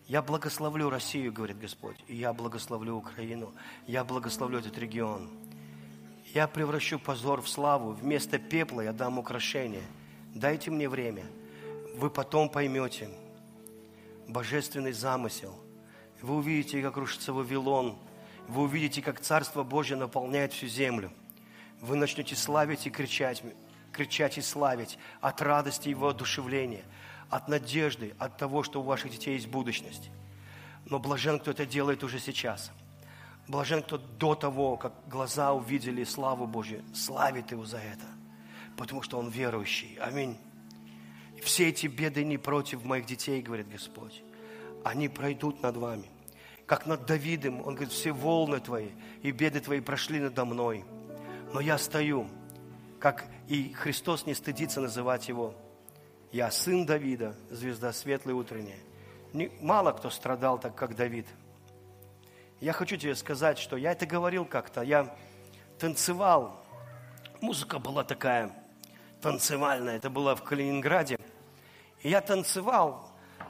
Я 0.07 0.21
благословлю 0.21 0.89
Россию, 0.89 1.33
говорит 1.33 1.59
Господь, 1.59 1.97
и 2.07 2.15
я 2.15 2.31
благословлю 2.31 2.95
Украину, 2.95 3.53
я 3.87 4.05
благословлю 4.05 4.59
этот 4.59 4.77
регион. 4.77 5.29
Я 6.33 6.47
превращу 6.47 6.97
позор 6.97 7.41
в 7.41 7.49
славу, 7.49 7.91
вместо 7.91 8.39
пепла 8.39 8.81
я 8.81 8.93
дам 8.93 9.19
украшение. 9.19 9.83
Дайте 10.33 10.71
мне 10.71 10.87
время, 10.87 11.25
вы 11.97 12.09
потом 12.09 12.49
поймете 12.49 13.09
божественный 14.27 14.91
замысел. 14.91 15.55
Вы 16.21 16.35
увидите, 16.35 16.81
как 16.81 16.97
рушится 16.97 17.33
Вавилон– 17.33 17.97
вы 18.47 18.63
увидите, 18.63 19.01
как 19.01 19.19
Царство 19.19 19.63
Божье 19.63 19.95
наполняет 19.95 20.53
всю 20.53 20.67
землю. 20.67 21.11
Вы 21.81 21.95
начнете 21.95 22.35
славить 22.35 22.85
и 22.85 22.89
кричать, 22.89 23.43
кричать 23.91 24.37
и 24.37 24.41
славить 24.41 24.97
от 25.21 25.41
радости 25.41 25.89
и 25.89 25.93
воодушевления, 25.93 26.83
от 27.29 27.47
надежды, 27.47 28.13
от 28.19 28.37
того, 28.37 28.63
что 28.63 28.81
у 28.81 28.83
ваших 28.83 29.11
детей 29.11 29.33
есть 29.33 29.47
будущность. 29.47 30.11
Но 30.85 30.99
блажен, 30.99 31.39
кто 31.39 31.51
это 31.51 31.65
делает 31.65 32.03
уже 32.03 32.19
сейчас. 32.19 32.71
Блажен, 33.47 33.81
кто 33.81 33.97
до 33.97 34.35
того, 34.35 34.77
как 34.77 34.93
глаза 35.07 35.53
увидели 35.53 36.03
славу 36.03 36.47
Божью, 36.47 36.83
славит 36.93 37.51
Его 37.51 37.65
за 37.65 37.77
это, 37.77 38.05
потому 38.77 39.01
что 39.01 39.17
Он 39.17 39.29
верующий. 39.29 39.97
Аминь. 39.99 40.37
Все 41.41 41.69
эти 41.69 41.87
беды 41.87 42.23
не 42.23 42.37
против 42.37 42.83
моих 42.83 43.05
детей, 43.05 43.41
говорит 43.41 43.69
Господь. 43.69 44.23
Они 44.83 45.09
пройдут 45.09 45.61
над 45.61 45.77
вами 45.77 46.09
как 46.65 46.85
над 46.85 47.05
Давидом. 47.05 47.59
Он 47.59 47.75
говорит, 47.75 47.91
все 47.91 48.11
волны 48.11 48.59
твои 48.59 48.89
и 49.21 49.31
беды 49.31 49.59
твои 49.59 49.79
прошли 49.79 50.19
надо 50.19 50.45
мной. 50.45 50.83
Но 51.53 51.59
я 51.59 51.77
стою, 51.77 52.27
как 52.99 53.25
и 53.47 53.73
Христос 53.73 54.25
не 54.25 54.33
стыдится 54.33 54.81
называть 54.81 55.27
его. 55.27 55.53
Я 56.31 56.51
сын 56.51 56.85
Давида, 56.85 57.35
звезда 57.49 57.93
светлая 57.93 58.35
утренняя. 58.35 58.79
Мало 59.61 59.91
кто 59.91 60.09
страдал 60.09 60.59
так, 60.59 60.75
как 60.75 60.95
Давид. 60.95 61.27
Я 62.59 62.73
хочу 62.73 62.97
тебе 62.97 63.15
сказать, 63.15 63.57
что 63.57 63.77
я 63.77 63.91
это 63.91 64.05
говорил 64.05 64.45
как-то. 64.45 64.81
Я 64.81 65.15
танцевал. 65.77 66.63
Музыка 67.41 67.79
была 67.79 68.03
такая 68.03 68.51
танцевальная. 69.25 69.95
Это 69.95 70.11
было 70.11 70.35
в 70.35 70.43
Калининграде. 70.43 71.17
И 72.03 72.09
я 72.09 72.21
танцевал 72.21 73.09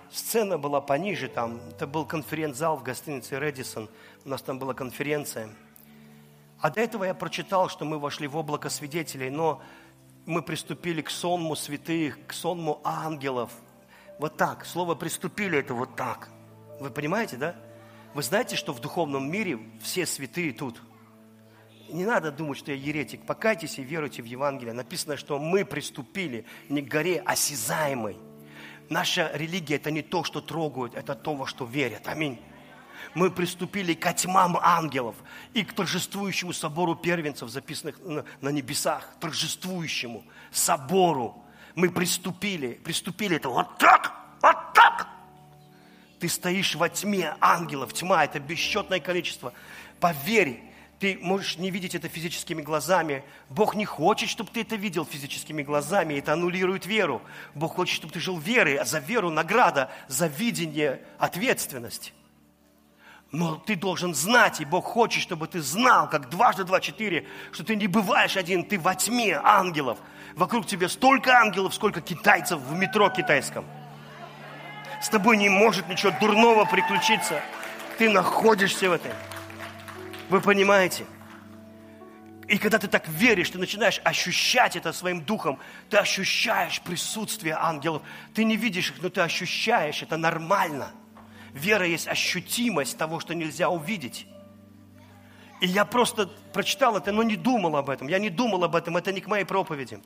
Сцена 0.10 0.58
была 0.58 0.80
пониже 0.80 1.28
там. 1.28 1.60
Это 1.72 1.86
был 1.86 2.06
конференц-зал 2.06 2.78
в 2.78 2.84
гостинице 2.84 3.38
«Редисон». 3.38 3.90
У 4.24 4.30
нас 4.30 4.42
там 4.42 4.58
была 4.58 4.74
конференция. 4.74 5.50
А 6.62 6.70
до 6.70 6.80
этого 6.80 7.04
я 7.04 7.14
прочитал, 7.14 7.68
что 7.68 7.84
мы 7.84 8.00
вошли 8.00 8.28
в 8.28 8.38
облако 8.38 8.70
свидетелей, 8.70 9.30
но 9.30 9.62
мы 10.26 10.42
приступили 10.42 11.02
к 11.02 11.10
сонму 11.10 11.56
святых, 11.58 12.26
к 12.28 12.32
сонму 12.32 12.80
ангелов. 12.86 13.52
Вот 14.18 14.38
так. 14.38 14.66
Слово 14.66 14.96
«приступили»– 14.96 15.58
это 15.60 15.74
вот 15.74 15.98
так. 15.98 16.30
Вы 16.80 16.90
понимаете, 16.92 17.36
да? 17.36 17.56
Вы 18.14 18.24
знаете, 18.24 18.56
что 18.56 18.72
в 18.72 18.80
духовном 18.80 19.30
мире 19.30 19.60
все 19.82 20.06
святые 20.06 20.54
тут. 20.54 20.82
Не 21.90 22.06
надо 22.06 22.32
думать, 22.32 22.58
что 22.58 22.72
я 22.72 22.78
еретик. 22.78 23.26
Покайтесь 23.26 23.80
и 23.80 23.84
веруйте 23.84 24.22
в 24.22 24.26
Евангелие. 24.26 24.74
Написано, 24.74 25.18
что 25.18 25.40
мы 25.40 25.66
приступили 25.66 26.46
не 26.70 26.82
к 26.82 26.88
горе 26.88 27.22
осязаемой– 27.22 28.18
Наша 28.90 29.32
религия– 29.34 29.76
это 29.78 29.90
не 29.92 30.02
то, 30.02 30.24
что 30.24 30.42
трогают, 30.42 30.96
это 30.96 31.16
то, 31.16 31.34
во 31.36 31.48
что 31.48 31.66
верят. 31.66 32.08
Аминь. 32.08 32.40
Мы 33.14 33.32
приступили 33.32 33.94
к 33.94 34.14
тьмам 34.14 34.58
ангелов 34.62 35.16
и 35.54 35.64
к 35.64 35.74
торжествующему 35.74 36.54
собору 36.54 36.96
первенцев, 36.96 37.50
записанных 37.50 37.98
на 38.42 38.50
небесах, 38.50 39.10
торжествующему 39.20 40.24
собору. 40.52 41.44
Мы 41.76 41.90
приступили, 41.90 42.74
приступили 42.74 43.38
это 43.38 43.50
вот 43.50 43.78
так, 43.78 44.14
вот 44.42 44.74
так. 44.74 45.08
Ты 46.20 46.30
стоишь 46.30 46.76
во 46.76 46.90
тьме 46.90 47.36
ангелов. 47.40 47.94
Тьма– 47.94 48.24
это 48.26 48.40
бесчетное 48.40 49.00
количество. 49.00 49.54
Поверь, 50.00 50.62
ты 51.00 51.18
можешь 51.22 51.58
не 51.58 51.72
видеть 51.72 51.94
это 51.94 52.08
физическими 52.08 52.62
глазами. 52.62 53.24
Бог 53.50 53.76
не 53.76 53.86
хочет, 53.86 54.30
чтобы 54.30 54.50
ты 54.50 54.62
это 54.62 54.76
видел 54.76 55.06
физическими 55.06 55.62
глазами. 55.62 56.14
Это 56.16 56.34
аннулирует 56.34 56.86
веру. 56.86 57.22
Бог 57.54 57.76
хочет, 57.76 57.96
чтобы 57.96 58.14
ты 58.14 58.20
жил 58.20 58.38
верой, 58.38 58.76
а 58.76 58.86
за 58.86 59.00
веру 59.00 59.30
награда, 59.30 59.92
за 60.08 60.28
видение 60.28 61.02
ответственность. 61.18 62.14
Но 63.32 63.56
ты 63.56 63.76
должен 63.76 64.16
знать, 64.16 64.62
и 64.62 64.66
Бог 64.66 64.86
хочет, 64.86 65.22
чтобы 65.22 65.48
ты 65.48 65.62
знал, 65.62 66.10
как 66.10 66.30
дважды 66.30 66.64
два 66.64 66.80
четыре, 66.80 67.28
что 67.52 67.66
ты 67.66 67.76
не 67.76 67.88
бываешь 67.88 68.38
один, 68.38 68.64
ты 68.64 68.80
во 68.80 68.96
тьме 68.96 69.38
ангелов. 69.44 69.98
Вокруг 70.36 70.66
тебя 70.66 70.88
столько 70.88 71.38
ангелов, 71.38 71.76
сколько 71.76 72.00
китайцев 72.00 72.62
в 72.62 72.74
метро 72.74 73.10
китайском. 73.10 73.66
С 75.02 75.10
тобой 75.10 75.36
не 75.36 75.50
может 75.50 75.90
ничего 75.90 76.14
дурного 76.22 76.64
приключиться. 76.64 77.42
Ты 77.98 78.10
находишься 78.10 78.90
в 78.90 78.94
этом. 78.94 79.12
Вы 80.30 80.42
понимаете? 80.42 81.06
И 82.48 82.58
когда 82.58 82.78
ты 82.78 82.88
так 82.88 83.08
веришь, 83.08 83.50
ты 83.50 83.58
начинаешь 83.58 84.00
ощущать 84.04 84.76
это 84.76 84.94
своим 84.94 85.22
духом, 85.22 85.60
ты 85.90 85.98
ощущаешь 85.98 86.80
присутствие 86.82 87.56
ангелов. 87.56 88.04
Ты 88.34 88.44
не 88.44 88.56
видишь 88.56 88.92
их, 88.92 89.02
но 89.02 89.10
ты 89.10 89.22
ощущаешь, 89.22 90.04
это 90.04 90.18
нормально. 90.18 90.92
Вера 91.54 91.88
есть 91.88 92.08
ощутимость 92.08 92.98
того, 92.98 93.20
что 93.20 93.34
нельзя 93.34 93.70
увидеть. 93.70 94.28
И 95.62 95.68
я 95.68 95.86
просто 95.86 96.28
прочитал 96.54 96.98
это, 96.98 97.12
но 97.12 97.24
не 97.24 97.36
думал 97.36 97.78
об 97.78 97.90
этом. 97.90 98.08
Я 98.08 98.20
не 98.20 98.30
думал 98.30 98.64
об 98.64 98.76
этом, 98.76 98.98
это 98.98 99.12
не 99.12 99.22
к 99.22 99.28
моей 99.28 99.46
проповеди. 99.46 100.00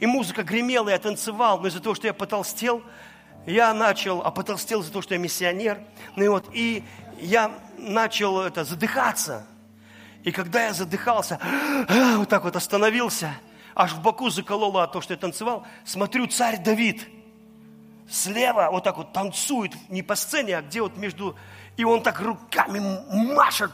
И 0.00 0.06
музыка 0.06 0.42
гремела, 0.42 0.88
я 0.88 0.98
танцевал, 0.98 1.60
но 1.60 1.68
из-за 1.68 1.80
того, 1.80 1.94
что 1.94 2.06
я 2.06 2.14
потолстел, 2.14 2.82
я 3.46 3.72
начал, 3.72 4.22
а 4.22 4.30
потолстел 4.30 4.80
из-за 4.80 4.92
того, 4.92 5.02
что 5.02 5.14
я 5.14 5.20
миссионер. 5.20 5.80
Ну 6.16 6.24
и 6.24 6.28
вот, 6.28 6.46
и 6.52 6.84
я 7.18 7.52
начал 7.78 8.40
это, 8.40 8.64
задыхаться. 8.64 9.46
И 10.24 10.32
когда 10.32 10.64
я 10.64 10.72
задыхался, 10.72 11.38
вот 12.16 12.28
так 12.28 12.44
вот 12.44 12.56
остановился, 12.56 13.34
аж 13.74 13.92
в 13.92 14.02
боку 14.02 14.30
закололо 14.30 14.82
от 14.82 14.92
того, 14.92 15.02
что 15.02 15.14
я 15.14 15.18
танцевал, 15.18 15.66
смотрю, 15.84 16.26
царь 16.26 16.60
Давид 16.62 17.06
слева 18.08 18.68
вот 18.70 18.84
так 18.84 18.96
вот 18.96 19.12
танцует, 19.12 19.72
не 19.88 20.02
по 20.02 20.14
сцене, 20.14 20.58
а 20.58 20.62
где 20.62 20.80
вот 20.80 20.96
между... 20.96 21.36
И 21.76 21.84
он 21.84 22.02
так 22.02 22.20
руками 22.20 22.80
машет, 23.34 23.70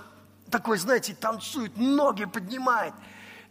такой, 0.50 0.76
знаете, 0.78 1.14
танцует, 1.14 1.76
ноги 1.76 2.24
поднимает. 2.24 2.94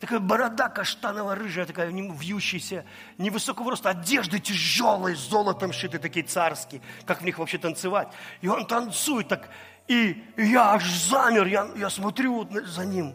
Такая 0.02 0.20
борода 0.20 0.68
каштаново-рыжая, 0.68 1.68
такая 1.68 1.92
вьющаяся, 1.92 2.86
невысокого 3.20 3.70
роста, 3.70 3.92
одежды 3.92 4.40
тяжелые, 4.40 5.16
золотом 5.16 5.72
шиты, 5.72 6.00
такие 6.00 6.26
царские. 6.26 6.82
Как 7.06 7.22
в 7.22 7.24
них 7.24 7.38
вообще 7.38 7.60
танцевать? 7.60 8.08
И 8.42 8.48
он 8.48 8.66
танцует 8.66 9.28
так, 9.28 9.48
и 9.88 10.26
я 10.38 10.74
аж 10.74 10.90
замер, 10.90 11.46
я, 11.46 11.68
я 11.76 11.92
смотрю 11.92 12.34
вот 12.34 12.52
за 12.52 12.84
ним. 12.84 13.14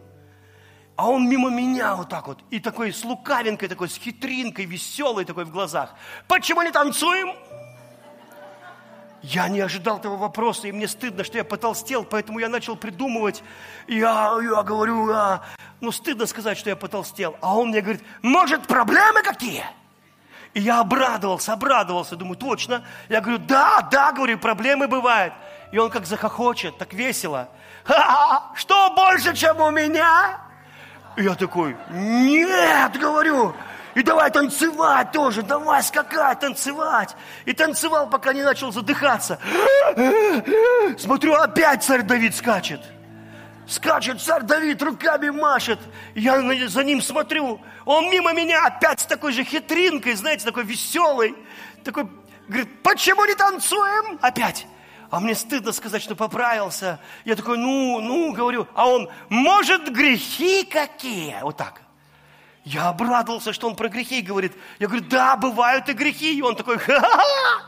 А 0.95 1.09
он 1.09 1.28
мимо 1.28 1.51
меня 1.51 1.97
вот 1.97 2.09
так 2.09 2.28
вот. 2.28 2.39
И 2.51 2.61
такой 2.61 2.93
с 2.93 3.03
лукавинкой, 3.03 3.68
такой 3.68 3.89
с 3.89 3.97
хитринкой, 3.97 4.64
веселый 4.66 5.24
такой 5.24 5.45
в 5.45 5.51
глазах. 5.51 5.93
Почему 6.28 6.62
не 6.62 6.70
танцуем? 6.70 7.34
Я 9.22 9.49
не 9.49 9.61
ожидал 9.61 9.99
этого 9.99 10.16
вопроса, 10.16 10.68
и 10.68 10.72
мне 10.72 10.87
стыдно, 10.87 11.24
что 11.24 11.37
я 11.37 11.43
потолстел, 11.43 12.05
поэтому 12.05 12.39
я 12.39 12.49
начал 12.49 12.76
придумывать. 12.76 13.43
Я, 13.89 14.39
я 14.41 14.62
говорю, 14.62 15.11
я, 15.11 15.43
ну 15.81 15.93
стыдно 15.93 16.27
сказать, 16.27 16.59
что 16.59 16.70
я 16.70 16.77
потолстел. 16.77 17.37
А 17.41 17.57
он 17.57 17.68
мне 17.68 17.81
говорит, 17.81 18.03
может, 18.22 18.66
проблемы 18.66 19.22
какие? 19.22 19.64
И 20.55 20.61
я 20.61 20.81
обрадовался, 20.81 21.53
обрадовался, 21.53 22.16
думаю, 22.16 22.37
точно. 22.37 22.85
Я 23.09 23.20
говорю, 23.20 23.39
да, 23.39 23.87
да, 23.91 24.12
говорю, 24.12 24.39
проблемы 24.39 24.89
бывают. 24.89 25.35
И 25.70 25.79
он 25.79 25.91
как 25.91 26.07
захохочет, 26.07 26.79
так 26.79 26.95
весело. 26.95 27.49
Ха-ха, 27.85 28.53
что 28.55 28.91
больше, 28.95 29.35
чем 29.35 29.61
у 29.61 29.70
меня? 29.70 30.41
И 31.16 31.22
я 31.22 31.35
такой, 31.35 31.77
нет, 31.91 32.99
говорю, 32.99 33.55
и 33.95 34.03
давай 34.03 34.31
танцевать 34.31 35.12
тоже, 35.12 35.43
давай 35.43 35.83
скакать, 35.83 36.41
танцевать. 36.41 37.16
И 37.47 37.53
танцевал, 37.53 38.09
пока 38.09 38.33
не 38.35 38.43
начал 38.43 38.70
задыхаться. 38.70 39.39
Смотрю, 40.99 41.35
опять 41.35 41.83
царь 41.83 42.03
Давид 42.03 42.35
скачет. 42.35 42.81
Скачет 43.67 44.23
царь 44.23 44.43
Давид, 44.43 44.81
руками 44.81 45.31
машет. 45.31 45.81
Я 46.14 46.41
за 46.69 46.85
ним 46.85 47.03
смотрю. 47.03 47.61
Он 47.85 48.09
мимо 48.11 48.33
меня 48.33 48.64
опять 48.64 49.01
с 49.01 49.07
такой 49.07 49.33
же 49.33 49.43
хитринкой, 49.43 50.14
знаете, 50.14 50.45
такой 50.45 50.64
веселый. 50.64 51.35
Такой, 51.83 52.09
говорит, 52.47 52.83
почему 52.83 53.25
не 53.25 53.35
танцуем? 53.35 54.19
Опять. 54.23 54.67
А 55.11 55.19
мне 55.19 55.35
стыдно 55.35 55.73
сказать, 55.73 56.03
что 56.03 56.14
поправился. 56.14 57.01
Я 57.25 57.35
такой, 57.35 57.59
ну, 57.59 58.01
ну, 58.01 58.33
говорю. 58.33 58.69
А 58.75 58.89
он, 58.89 59.11
может, 59.29 59.93
грехи 59.93 60.64
какие? 60.64 61.37
Вот 61.43 61.57
так. 61.57 61.83
Я 62.64 62.89
обрадовался, 62.89 63.53
что 63.53 63.69
он 63.69 63.77
про 63.77 63.89
грехи 63.89 64.23
говорит. 64.23 64.53
Я 64.79 64.89
говорю, 64.89 65.05
да, 65.09 65.37
бывают 65.37 65.89
и 65.89 65.93
грехи. 65.93 66.37
И 66.37 66.43
он 66.43 66.55
такой, 66.55 66.79
ха-ха, 66.79 67.62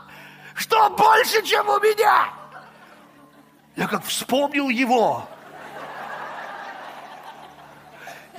что 0.55 0.89
больше, 0.91 1.41
чем 1.43 1.67
у 1.67 1.79
меня? 1.79 2.29
Я 3.75 3.87
как 3.87 4.03
вспомнил 4.03 4.69
его. 4.69 5.27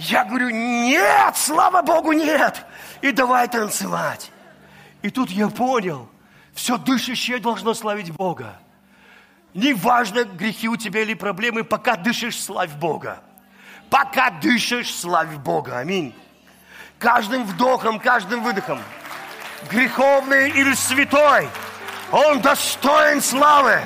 Я 0.01 0.25
говорю, 0.25 0.49
нет, 0.49 1.37
слава 1.37 1.83
Богу, 1.83 2.13
нет. 2.13 2.65
И 3.03 3.13
давай 3.13 3.49
танцевать. 3.49 4.33
И 5.03 5.11
тут 5.11 5.31
я 5.31 5.49
понял, 5.49 6.09
все 6.55 6.79
дышащее 6.79 7.39
должно 7.39 7.75
славить 7.75 8.11
Бога. 8.11 8.59
Неважно, 9.53 10.25
грехи 10.25 10.69
у 10.69 10.77
тебя 10.77 11.03
или 11.03 11.13
проблемы, 11.13 11.65
пока 11.65 11.97
дышишь, 11.97 12.41
славь 12.41 12.73
Бога. 12.73 13.23
Пока 13.91 14.31
дышишь, 14.31 14.95
славь 14.95 15.37
Бога. 15.37 15.79
Аминь. 15.79 16.15
Каждым 16.99 17.45
вдохом, 17.45 18.01
каждым 18.01 18.43
выдохом. 18.43 18.81
Греховный 19.71 20.49
или 20.49 20.73
святой. 20.73 21.47
Он 22.11 22.41
достоин 22.41 23.21
славы. 23.21 23.83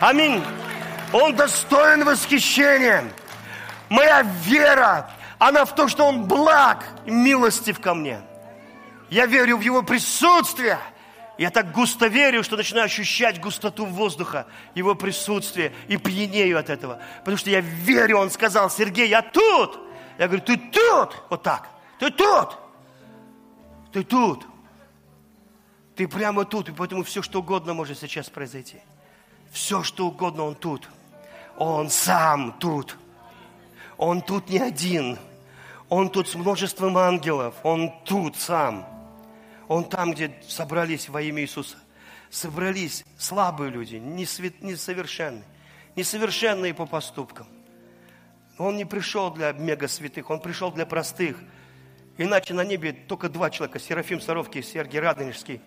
Аминь. 0.00 0.42
Он 1.12 1.36
достоин 1.36 2.04
восхищения. 2.04 3.04
Моя 3.90 4.22
вера, 4.22 5.10
она 5.38 5.64
в 5.64 5.74
том, 5.74 5.88
что 5.88 6.04
Он 6.04 6.24
благ 6.24 6.84
и 7.06 7.10
милостив 7.10 7.80
ко 7.80 7.94
мне. 7.94 8.20
Я 9.10 9.26
верю 9.26 9.56
в 9.56 9.60
Его 9.60 9.82
присутствие– 9.82 10.78
я 11.38 11.52
так 11.52 11.70
густо 11.70 12.08
верю, 12.08 12.42
что 12.42 12.56
начинаю 12.56 12.86
ощущать 12.86 13.40
густоту 13.40 13.86
воздуха, 13.86 14.48
его 14.74 14.96
присутствие, 14.96 15.72
и 15.86 15.96
пьянею 15.96 16.58
от 16.58 16.68
этого. 16.68 17.00
Потому 17.20 17.36
что 17.36 17.48
я 17.48 17.60
верю, 17.60 18.18
он 18.18 18.30
сказал, 18.30 18.68
Сергей, 18.68 19.08
я 19.08 19.22
тут. 19.22 19.78
Я 20.18 20.26
говорю, 20.26 20.42
ты 20.42 20.56
тут. 20.56 21.22
Вот 21.30 21.44
так. 21.44 21.68
Ты 22.00 22.10
тут. 22.10 22.58
Ты 23.92 24.02
тут. 24.02 24.46
Ты 25.94 26.08
прямо 26.08 26.44
тут, 26.44 26.70
и 26.70 26.72
поэтому 26.72 27.04
все, 27.04 27.22
что 27.22 27.38
угодно 27.38 27.72
может 27.72 28.00
сейчас 28.00 28.28
произойти. 28.28 28.82
Все, 29.52 29.84
что 29.84 30.08
угодно, 30.08 30.42
он 30.42 30.56
тут. 30.56 30.88
Он 31.56 31.88
сам 31.88 32.52
тут. 32.58 32.96
Он 33.96 34.22
тут 34.22 34.48
не 34.48 34.58
один. 34.58 35.18
Он 35.88 36.10
тут 36.10 36.28
с 36.28 36.34
множеством 36.34 36.98
ангелов. 36.98 37.54
Он 37.62 37.92
тут 38.04 38.36
сам. 38.36 38.86
Он 39.68 39.84
там, 39.84 40.12
где 40.12 40.34
собрались 40.46 41.08
во 41.08 41.22
имя 41.22 41.42
Иисуса. 41.42 41.76
Собрались 42.30 43.04
слабые 43.16 43.70
люди, 43.70 43.96
несовершенные. 43.96 45.44
Несовершенные 45.96 46.74
по 46.74 46.86
поступкам. 46.86 47.46
Он 48.58 48.76
не 48.76 48.84
пришел 48.84 49.30
для 49.30 49.52
мега 49.52 49.88
святых, 49.88 50.30
он 50.30 50.40
пришел 50.40 50.72
для 50.72 50.84
простых. 50.84 51.38
Иначе 52.18 52.54
на 52.54 52.64
небе 52.64 52.92
только 52.92 53.28
два 53.28 53.50
человека, 53.50 53.78
Серафим 53.78 54.20
Саровский 54.20 54.62
Сергий 54.62 54.98
Радонежский, 54.98 55.60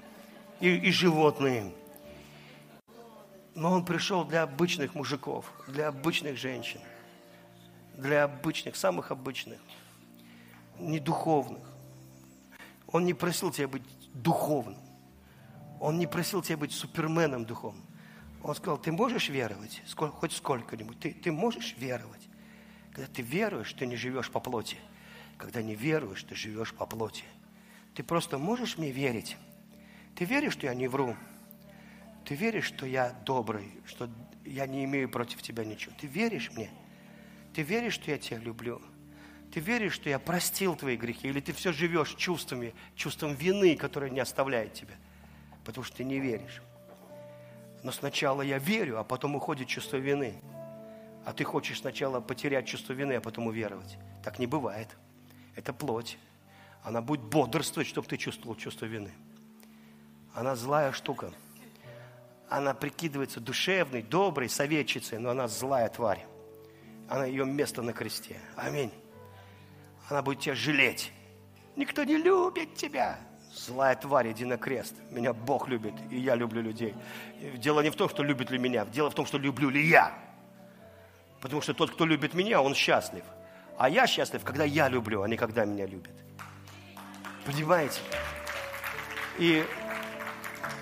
и, 0.60 0.76
и 0.76 0.91
животные. 0.91 1.72
Но 3.56 3.72
он 3.72 3.85
пришел 3.85 4.26
для 4.26 4.43
обычных 4.43 4.93
мужиков, 4.93 5.52
для 5.68 5.88
обычных 5.88 6.38
женщин, 6.38 6.80
для 7.95 8.26
обычных, 8.26 8.76
самых 8.76 9.11
обычных, 9.11 9.60
не 10.89 10.99
духовных. 10.99 11.67
Он 12.87 13.05
не 13.05 13.13
просил 13.13 13.51
тебя 13.51 13.67
быть 13.67 13.83
духовным. 14.13 14.79
Он 15.79 15.97
не 15.97 16.07
просил 16.07 16.41
тебя 16.41 16.57
быть 16.57 16.71
суперменом 16.71 17.45
духовным. 17.45 17.85
Он 18.43 18.55
сказал, 18.55 18.77
ты 18.77 18.91
можешь 18.91 19.29
веровать, 19.29 19.81
хоть 19.95 20.33
сколько-нибудь. 20.33 20.99
Ты, 20.99 21.13
ты 21.13 21.31
можешь 21.31 21.75
веровать. 21.77 22.27
Когда 22.91 23.07
ты 23.07 23.21
веруешь, 23.21 23.73
ты 23.73 23.85
не 23.85 23.95
живешь 23.95 24.29
по 24.29 24.39
плоти. 24.39 24.77
Когда 25.37 25.61
не 25.61 25.75
веруешь, 25.75 26.23
ты 26.23 26.35
живешь 26.35 26.73
по 26.73 26.85
плоти. 26.85 27.23
Ты 27.95 28.03
просто 28.03 28.37
можешь 28.37 28.77
мне 28.77 28.91
верить. 28.91 29.37
Ты 30.15 30.25
веришь, 30.25 30.53
что 30.53 30.67
я 30.67 30.73
не 30.73 30.87
вру. 30.87 31.15
Ты 32.25 32.35
веришь, 32.35 32.65
что 32.65 32.85
я 32.85 33.11
добрый, 33.25 33.71
что 33.85 34.09
я 34.45 34.67
не 34.67 34.83
имею 34.85 35.09
против 35.09 35.41
тебя 35.41 35.65
ничего. 35.65 35.93
Ты 35.99 36.07
веришь 36.07 36.51
мне. 36.51 36.69
Ты 37.53 37.63
веришь, 37.63 37.93
что 37.93 38.11
я 38.11 38.17
тебя 38.17 38.37
люблю. 38.37 38.81
Ты 39.51 39.59
веришь, 39.59 39.93
что 39.93 40.09
я 40.09 40.17
простил 40.17 40.75
твои 40.75 40.95
грехи? 40.95 41.27
Или 41.27 41.41
ты 41.41 41.51
все 41.51 41.73
живешь 41.73 42.15
чувствами, 42.15 42.73
чувством 42.95 43.33
вины, 43.33 43.75
которое 43.75 44.09
не 44.09 44.21
оставляет 44.21 44.73
тебя? 44.73 44.95
Потому 45.65 45.83
что 45.83 45.97
ты 45.97 46.03
не 46.05 46.19
веришь. 46.19 46.61
Но 47.83 47.91
сначала 47.91 48.41
я 48.41 48.59
верю, 48.59 48.97
а 48.97 49.03
потом 49.03 49.35
уходит 49.35 49.67
чувство 49.67 49.97
вины. 49.97 50.35
А 51.25 51.33
ты 51.33 51.43
хочешь 51.43 51.79
сначала 51.79 52.21
потерять 52.21 52.65
чувство 52.65 52.93
вины, 52.93 53.13
а 53.13 53.21
потом 53.21 53.47
уверовать. 53.47 53.97
Так 54.23 54.39
не 54.39 54.47
бывает. 54.47 54.87
Это 55.55 55.73
плоть. 55.73 56.17
Она 56.83 57.01
будет 57.01 57.21
бодрствовать, 57.21 57.87
чтобы 57.87 58.07
ты 58.07 58.17
чувствовал 58.17 58.55
чувство 58.55 58.85
вины. 58.85 59.11
Она 60.33 60.55
злая 60.55 60.93
штука. 60.93 61.31
Она 62.49 62.73
прикидывается 62.73 63.39
душевной, 63.39 64.01
доброй, 64.01 64.49
советчицей, 64.49 65.19
но 65.19 65.31
она 65.31 65.47
злая 65.47 65.89
тварь. 65.89 66.25
Она 67.09 67.25
ее 67.25 67.45
место 67.45 67.81
на 67.81 67.91
кресте. 67.91 68.39
Аминь. 68.55 68.91
Она 70.09 70.21
будет 70.21 70.39
тебя 70.39 70.55
жалеть. 70.55 71.11
Никто 71.75 72.03
не 72.03 72.17
любит 72.17 72.75
тебя. 72.75 73.19
Злая 73.53 73.95
тварь, 73.95 74.31
иди 74.31 74.45
на 74.45 74.57
крест. 74.57 74.95
Меня 75.09 75.33
Бог 75.33 75.67
любит, 75.67 75.93
и 76.09 76.17
я 76.17 76.35
люблю 76.35 76.61
людей. 76.61 76.95
Дело 77.55 77.81
не 77.81 77.89
в 77.89 77.95
том, 77.95 78.09
что 78.09 78.23
любит 78.23 78.49
ли 78.49 78.57
меня, 78.57 78.85
дело 78.85 79.09
в 79.09 79.13
том, 79.13 79.25
что 79.25 79.37
люблю 79.37 79.69
ли 79.69 79.85
я. 79.87 80.13
Потому 81.41 81.61
что 81.61 81.73
тот, 81.73 81.91
кто 81.91 82.05
любит 82.05 82.33
меня, 82.33 82.61
он 82.61 82.75
счастлив. 82.75 83.23
А 83.77 83.89
я 83.89 84.07
счастлив, 84.07 84.43
когда 84.43 84.63
я 84.63 84.87
люблю, 84.87 85.21
а 85.23 85.27
не 85.27 85.37
когда 85.37 85.65
меня 85.65 85.85
любят. 85.85 86.13
Понимаете? 87.45 87.99
И, 89.39 89.65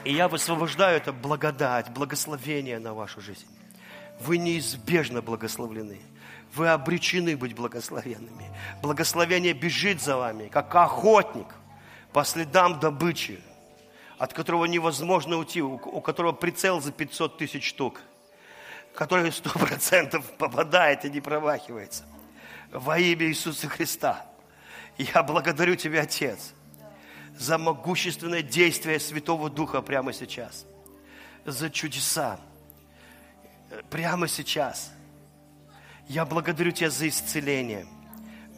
и 0.03 0.13
я 0.13 0.27
высвобождаю 0.27 0.97
это 0.97 1.13
благодать, 1.13 1.89
благословение 1.89 2.79
на 2.79 2.93
вашу 2.93 3.21
жизнь. 3.21 3.47
Вы 4.19 4.37
неизбежно 4.37 5.21
благословлены. 5.21 5.99
Вы 6.53 6.69
обречены 6.69 7.37
быть 7.37 7.53
благословенными. 7.53 8.49
Благословение 8.81 9.53
бежит 9.53 10.01
за 10.01 10.17
вами, 10.17 10.47
как 10.47 10.73
охотник 10.73 11.47
по 12.11 12.23
следам 12.23 12.79
добычи, 12.79 13.39
от 14.17 14.33
которого 14.33 14.65
невозможно 14.65 15.37
уйти, 15.37 15.61
у 15.61 16.01
которого 16.01 16.31
прицел 16.31 16.81
за 16.81 16.91
500 16.91 17.37
тысяч 17.37 17.67
штук, 17.67 18.01
который 18.95 19.31
сто 19.31 19.51
процентов 19.51 20.25
попадает 20.37 21.05
и 21.05 21.09
не 21.09 21.21
промахивается. 21.21 22.03
Во 22.71 22.97
имя 22.97 23.27
Иисуса 23.27 23.67
Христа. 23.67 24.25
Я 24.97 25.23
благодарю 25.23 25.75
Тебя, 25.75 26.01
Отец, 26.01 26.53
за 27.37 27.57
могущественное 27.57 28.41
действие 28.41 28.99
Святого 28.99 29.49
Духа 29.49 29.81
прямо 29.81 30.11
сейчас, 30.11 30.65
за 31.45 31.69
чудеса 31.69 32.39
прямо 33.89 34.27
сейчас. 34.27 34.91
Я 36.09 36.25
благодарю 36.25 36.71
Тебя 36.71 36.89
за 36.89 37.07
исцеление 37.07 37.87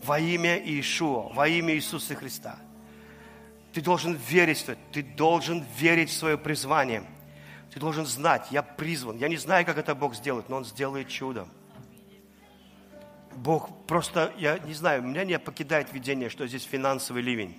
во 0.03 0.19
имя 0.19 0.57
Иешуа, 0.57 1.31
во 1.31 1.47
имя 1.47 1.75
Иисуса 1.75 2.15
Христа– 2.15 2.57
ты 3.73 3.81
должен 3.81 4.13
верить 4.13 4.59
в 4.59 4.69
это. 4.69 4.81
Ты 4.91 5.01
должен 5.01 5.65
верить 5.77 6.09
в 6.09 6.13
свое 6.13 6.37
призвание. 6.37 7.03
Ты 7.73 7.79
должен 7.79 8.05
знать, 8.05 8.47
я 8.51 8.63
призван. 8.63 9.17
Я 9.17 9.29
не 9.29 9.37
знаю, 9.37 9.65
как 9.65 9.77
это 9.77 9.95
Бог 9.95 10.13
сделает, 10.15 10.49
но 10.49 10.57
Он 10.57 10.65
сделает 10.65 11.07
чудо. 11.07 11.47
Бог 13.33 13.85
просто, 13.87 14.33
я 14.37 14.59
не 14.59 14.73
знаю, 14.73 15.03
меня 15.03 15.23
не 15.23 15.39
покидает 15.39 15.93
видение, 15.93 16.29
что 16.29 16.45
здесь 16.47 16.63
финансовый 16.63 17.21
ливень. 17.21 17.57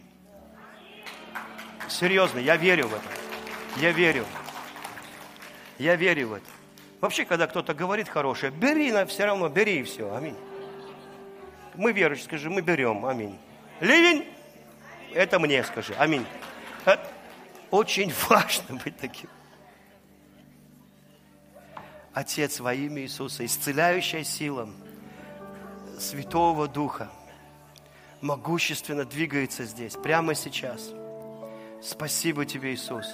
Серьезно, 1.88 2.38
я 2.38 2.56
верю 2.56 2.88
в 2.88 2.94
это. 2.94 3.08
Я 3.80 3.92
верю. 3.92 4.26
Я 5.78 5.96
верю 5.96 6.28
в 6.28 6.32
это. 6.34 6.46
Вообще, 7.02 7.24
когда 7.24 7.48
кто-то 7.48 7.74
говорит 7.74 8.08
хорошее, 8.08 8.52
бери, 8.52 8.92
на 8.92 9.04
все 9.06 9.24
равно 9.24 9.48
бери 9.48 9.80
и 9.80 9.82
все. 9.82 10.14
Аминь. 10.14 10.36
Мы 11.74 11.90
верующие, 11.92 12.26
скажи, 12.26 12.48
мы 12.48 12.62
берем. 12.62 13.04
Аминь. 13.04 13.36
Ливень 13.80 14.24
это 15.12 15.40
мне 15.40 15.64
скажи. 15.64 15.94
Аминь. 15.98 16.24
Э, 16.86 16.96
очень 17.72 18.12
важно 18.28 18.76
быть 18.76 18.96
таким. 18.98 19.28
Отец, 22.14 22.60
во 22.60 22.72
имя 22.72 23.02
Иисуса, 23.02 23.44
исцеляющая 23.44 24.22
сила 24.22 24.68
Святого 25.98 26.68
Духа, 26.68 27.10
могущественно 28.20 29.04
двигается 29.04 29.64
здесь, 29.64 29.94
прямо 29.94 30.36
сейчас. 30.36 30.92
Спасибо 31.82 32.46
тебе, 32.46 32.74
Иисус. 32.74 33.06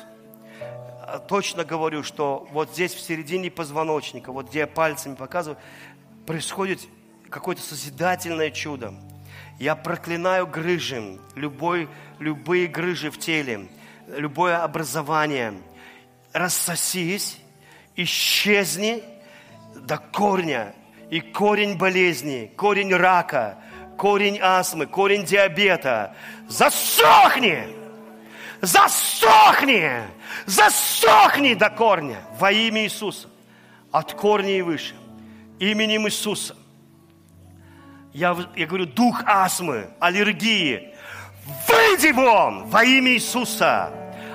Точно 1.28 1.64
говорю, 1.64 2.02
что 2.02 2.46
вот 2.52 2.70
здесь, 2.72 2.94
в 2.94 3.00
середине 3.00 3.50
позвоночника, 3.50 4.32
вот 4.32 4.48
где 4.48 4.60
я 4.60 4.66
пальцами 4.66 5.14
показываю, 5.14 5.58
происходит 6.26 6.80
какое-то 7.30 7.62
созидательное 7.62 8.50
чудо. 8.50 8.94
Я 9.58 9.74
проклинаю 9.74 10.46
грыжи, 10.46 11.18
любой, 11.34 11.88
любые 12.18 12.66
грыжи 12.66 13.10
в 13.10 13.18
теле, 13.18 13.68
любое 14.06 14.62
образование. 14.62 15.54
Рассосись, 16.32 17.38
исчезни 17.96 19.02
до 19.74 19.98
корня. 19.98 20.74
И 21.10 21.20
корень 21.20 21.78
болезни, 21.78 22.52
корень 22.54 22.94
рака, 22.94 23.58
корень 23.96 24.38
астмы, 24.40 24.84
корень 24.86 25.24
диабета. 25.24 26.14
Засохни! 26.48 27.77
Засохни! 28.60 29.90
Засохни 30.46 31.54
до 31.54 31.70
корня 31.70 32.20
во 32.38 32.50
имя 32.52 32.84
Иисуса. 32.84 33.28
От 33.92 34.14
корня 34.14 34.58
и 34.58 34.62
выше. 34.62 34.94
Именем 35.58 36.06
Иисуса– 36.06 36.56
я, 38.18 38.36
я 38.56 38.66
говорю, 38.66 38.86
дух 38.86 39.22
астмы, 39.26 39.90
аллергии, 40.00 40.94
выйди 41.68 42.12
вон 42.12 42.66
во 42.66 42.82
имя 42.82 43.12
Иисуса. 43.12 43.92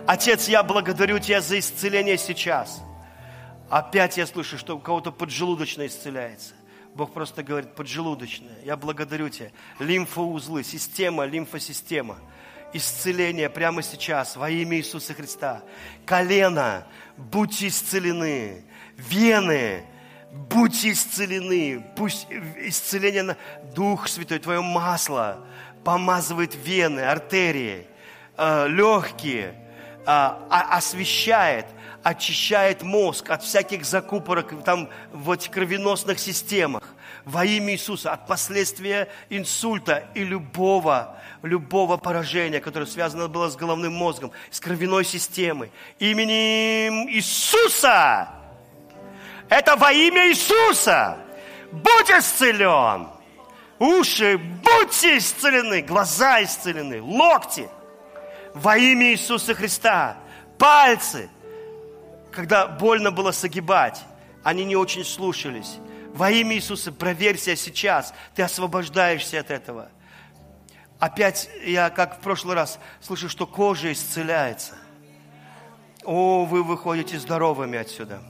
Отец, 0.08 0.48
я 0.48 0.64
благодарю 0.64 1.20
Тебя 1.20 1.42
за 1.42 1.60
исцеление 1.60 2.18
сейчас. 2.18 2.82
Опять 3.70 4.18
я 4.18 4.28
слышу, 4.28 4.58
что 4.58 4.78
у 4.78 4.80
кого-то 4.80 5.12
поджелудочное 5.12 5.88
исцеляется. 5.88 6.54
Бог 6.94 7.12
просто 7.14 7.44
говорит, 7.44 7.74
поджелудочное. 7.76 8.56
Я 8.64 8.78
благодарю 8.78 9.28
Тебя. 9.30 9.52
Лимфоузлы, 9.80 10.64
система, 10.64 11.26
лимфосистема. 11.26 12.18
Исцеление 12.74 13.50
прямо 13.50 13.84
сейчас 13.84 14.36
во 14.36 14.50
имя 14.50 14.78
Иисуса 14.78 15.14
Христа. 15.14 15.62
Колено, 16.06 16.88
будьте 17.18 17.68
исцелены. 17.68 18.64
Вены, 18.98 19.84
будьте 20.32 20.92
исцелены. 20.92 21.86
Пусть 21.96 22.28
исцеление 22.58 23.24
на 23.24 23.38
Дух 23.76 24.08
Святой, 24.08 24.40
Твое 24.40 24.62
масло 24.62 25.46
помазывает 25.84 26.56
вены, 26.56 27.02
артерии, 27.02 27.86
э, 28.38 28.68
легкие, 28.68 29.54
э, 30.06 30.30
освещает, 30.50 31.68
очищает 32.02 32.82
мозг 32.82 33.30
от 33.30 33.44
всяких 33.44 33.86
закупорок 33.86 34.64
там 34.64 34.90
в 35.12 35.30
этих 35.30 35.52
кровеносных 35.52 36.20
системах 36.20 36.93
во 37.26 37.46
имя 37.46 37.74
Иисуса 37.74 38.12
от 38.12 38.28
последствия 38.28 39.10
инсульта 39.30 40.10
и 40.14 40.24
любого, 40.24 41.18
любого 41.42 41.98
поражения, 41.98 42.60
которое 42.60 42.86
связано 42.86 43.28
было 43.28 43.50
с 43.50 43.56
головным 43.56 43.94
мозгом, 43.94 44.32
с 44.52 44.60
кровяной 44.60 45.06
системой. 45.06 45.72
Именем 46.00 47.10
Иисуса! 47.10 48.30
Это 49.50 49.76
во 49.76 49.92
имя 49.92 50.30
Иисуса. 50.30 51.18
Будь 51.72 52.10
исцелен. 52.10 53.08
Уши, 53.80 54.38
будьте 54.38 55.18
исцелены. 55.18 55.82
Глаза 55.82 56.44
исцелены. 56.44 57.02
Локти. 57.02 57.70
Во 58.54 58.78
имя 58.78 59.12
Иисуса 59.12 59.54
Христа. 59.54 60.18
Пальцы. 60.58 61.30
Когда 62.32 62.68
больно 62.68 63.12
было 63.12 63.32
согибать, 63.32 64.02
они 64.44 64.66
не 64.66 64.76
очень 64.76 65.06
слушались. 65.06 65.78
Во 66.14 66.30
имя 66.30 66.56
Иисуса 66.56 66.92
проверь 66.92 67.40
себя 67.40 67.56
сейчас. 67.56 68.14
Ты 68.36 68.44
освобождаешься 68.44 69.40
от 69.40 69.50
этого. 69.50 69.90
Опять 71.00 71.50
я, 71.66 71.90
как 71.90 72.20
в 72.20 72.22
прошлый 72.22 72.56
раз, 72.56 72.80
слышу, 73.02 73.28
что 73.28 73.48
кожа 73.48 73.92
исцеляется. 73.92 74.76
О, 76.04 76.46
вы 76.46 76.64
выходите 76.64 77.18
здоровыми 77.18 77.80
отсюда. 77.80 78.22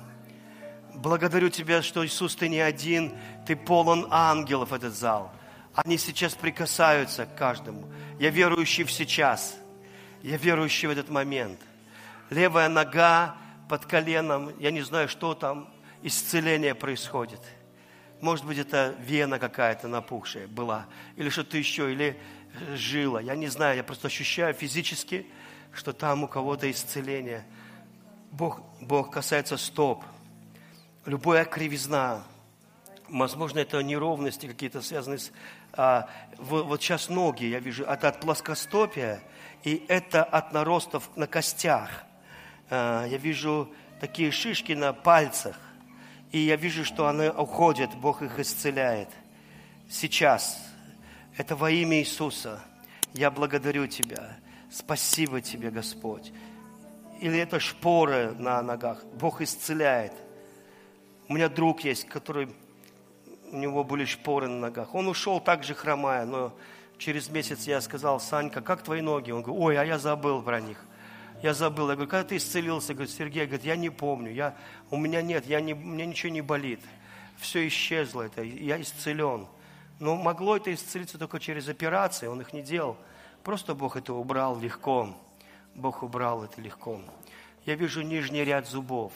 Благодарю 0.95 1.49
Тебя, 1.49 1.81
что, 1.81 2.05
Иисус, 2.05 2.35
Ты 2.37 2.47
не 2.47 2.61
один, 2.61 3.13
Ты 3.45 3.57
полон 3.57 4.07
ангелов, 4.09 4.71
этот 4.71 4.95
зал. 4.95 5.33
Они 5.75 5.97
сейчас 5.97 6.35
прикасаются 6.35 7.25
к 7.25 7.35
каждому. 7.35 7.91
Я 8.17 8.29
верующий 8.29 8.85
в 8.85 8.91
сейчас. 8.91 9.55
Я 10.21 10.37
верующий 10.37 10.87
в 10.87 10.91
этот 10.91 11.09
момент. 11.09 11.59
Левая 12.29 12.69
нога 12.69 13.35
под 13.67 13.85
коленом, 13.85 14.57
я 14.59 14.71
не 14.71 14.81
знаю, 14.81 15.09
что 15.09 15.33
там, 15.33 15.69
исцеление 16.01 16.75
происходит. 16.75 17.41
Может 18.23 18.45
быть, 18.45 18.57
это 18.57 18.95
вена 18.99 19.37
какая-то 19.37 19.87
напухшая 19.87 20.47
была, 20.47 20.87
или 21.17 21.29
что-то 21.29 21.57
еще, 21.57 21.91
или 21.91 22.17
жила. 22.73 23.19
Я 23.19 23.35
не 23.35 23.47
знаю, 23.47 23.75
я 23.75 23.83
просто 23.83 24.07
ощущаю 24.07 24.53
физически, 24.53 25.27
что 25.73 25.93
там 25.93 26.23
у 26.23 26.27
кого-то 26.27 26.71
исцеление. 26.71 27.45
Бог, 28.31 28.61
Бог 28.81 29.11
касается 29.11 29.57
стоп– 29.57 30.03
любая 31.05 31.45
кривизна, 31.45 32.23
возможно, 33.09 33.59
это 33.59 33.81
неровности 33.81 34.47
какие-то 34.47 34.81
связаны 34.81 35.17
с... 35.17 35.31
А, 35.73 36.09
вот, 36.37 36.81
сейчас 36.81 37.09
ноги, 37.09 37.45
я 37.45 37.59
вижу, 37.59 37.83
это 37.83 38.07
от 38.07 38.21
плоскостопия, 38.21 39.21
и 39.63 39.83
это 39.87 40.23
от 40.23 40.53
наростов 40.53 41.09
на 41.17 41.27
костях. 41.27 41.89
А, 42.69 43.05
я 43.05 43.17
вижу 43.17 43.69
такие 43.99 44.31
шишки 44.31 44.73
на 44.73 44.93
пальцах. 44.93 45.59
И 46.33 46.39
я 46.39 46.55
вижу, 46.55 46.83
что 46.83 47.07
они 47.07 47.27
уходят, 47.29 47.93
Бог 47.95 48.23
их 48.23 48.39
исцеляет. 48.39 49.09
Сейчас. 49.87 50.59
Это 51.37 51.55
во 51.55 51.69
имя 51.69 51.99
Иисуса. 51.99 52.59
Я 53.13 53.29
благодарю 53.29 53.85
Тебя. 53.85 54.35
Спасибо 54.71 55.41
Тебе, 55.41 55.69
Господь. 55.69 56.33
Или 57.21 57.37
это 57.37 57.59
шпоры 57.59 58.33
на 58.33 58.63
ногах. 58.63 59.05
Бог 59.19 59.41
исцеляет. 59.41 60.13
У 61.27 61.33
меня 61.35 61.49
друг 61.49 61.81
есть, 61.81 62.07
который 62.07 62.49
у 63.51 63.57
него 63.57 63.83
были 63.83 64.03
шпоры 64.03 64.47
на 64.47 64.57
ногах. 64.57 64.95
Он 64.95 65.07
ушел 65.07 65.39
так 65.39 65.63
же 65.63 65.75
хромая, 65.75 66.25
но 66.25 66.51
через 66.97 67.29
месяц 67.29 67.67
я 67.67 67.79
сказал, 67.79 68.19
Санька, 68.19 68.61
как 68.61 68.81
твои 68.81 69.01
ноги? 69.01 69.29
Он 69.29 69.43
говорит, 69.43 69.63
ой, 69.63 69.77
а 69.77 69.85
я 69.85 69.99
забыл 69.99 70.41
про 70.41 70.59
них. 70.59 70.83
Я 71.43 71.53
забыл. 71.53 71.89
Я 71.89 71.95
говорю, 71.95 72.09
когда 72.09 72.29
ты 72.29 72.37
исцелился? 72.37 72.93
Говорит, 72.93 73.13
Сергей, 73.13 73.45
говорит, 73.45 73.65
я 73.65 73.75
не 73.75 73.89
помню. 73.89 74.31
Я, 74.31 74.55
у 74.89 74.95
меня 74.95 75.21
нет, 75.21 75.45
я 75.45 75.59
не, 75.59 75.73
у 75.73 75.77
меня 75.77 76.05
ничего 76.05 76.31
не 76.31 76.39
болит. 76.39 76.79
Все 77.37 77.67
исчезло 77.67 78.21
это, 78.21 78.41
я 78.41 78.81
исцелен. 78.81 79.47
Но 79.99 80.15
могло 80.15 80.55
это 80.55 80.73
исцелиться 80.73 81.17
только 81.17 81.41
через 81.41 81.67
операции, 81.67 82.27
он 82.27 82.39
их 82.39 82.53
не 82.53 82.61
делал. 82.61 82.95
Просто 83.43 83.75
Бог 83.75 83.97
это 83.97 84.13
убрал 84.13 84.57
легко. 84.57 85.13
Бог 85.75 86.01
убрал 86.01 86.45
это 86.45 86.61
легко. 86.61 87.01
Я 87.65 87.75
вижу 87.75 88.03
нижний 88.03 88.45
ряд 88.45 88.65
зубов. 88.65 89.11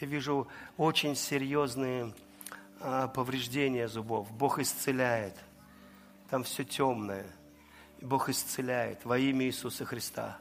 Я 0.00 0.08
вижу 0.08 0.48
очень 0.78 1.14
серьезные 1.14 2.12
а, 2.80 3.06
повреждения 3.06 3.86
зубов. 3.86 4.28
Бог 4.32 4.58
исцеляет. 4.58 5.36
Там 6.28 6.42
все 6.42 6.64
темное. 6.64 7.26
Бог 8.02 8.28
исцеляет 8.28 9.04
во 9.04 9.16
имя 9.16 9.46
Иисуса 9.46 9.84
Христа. 9.84 10.38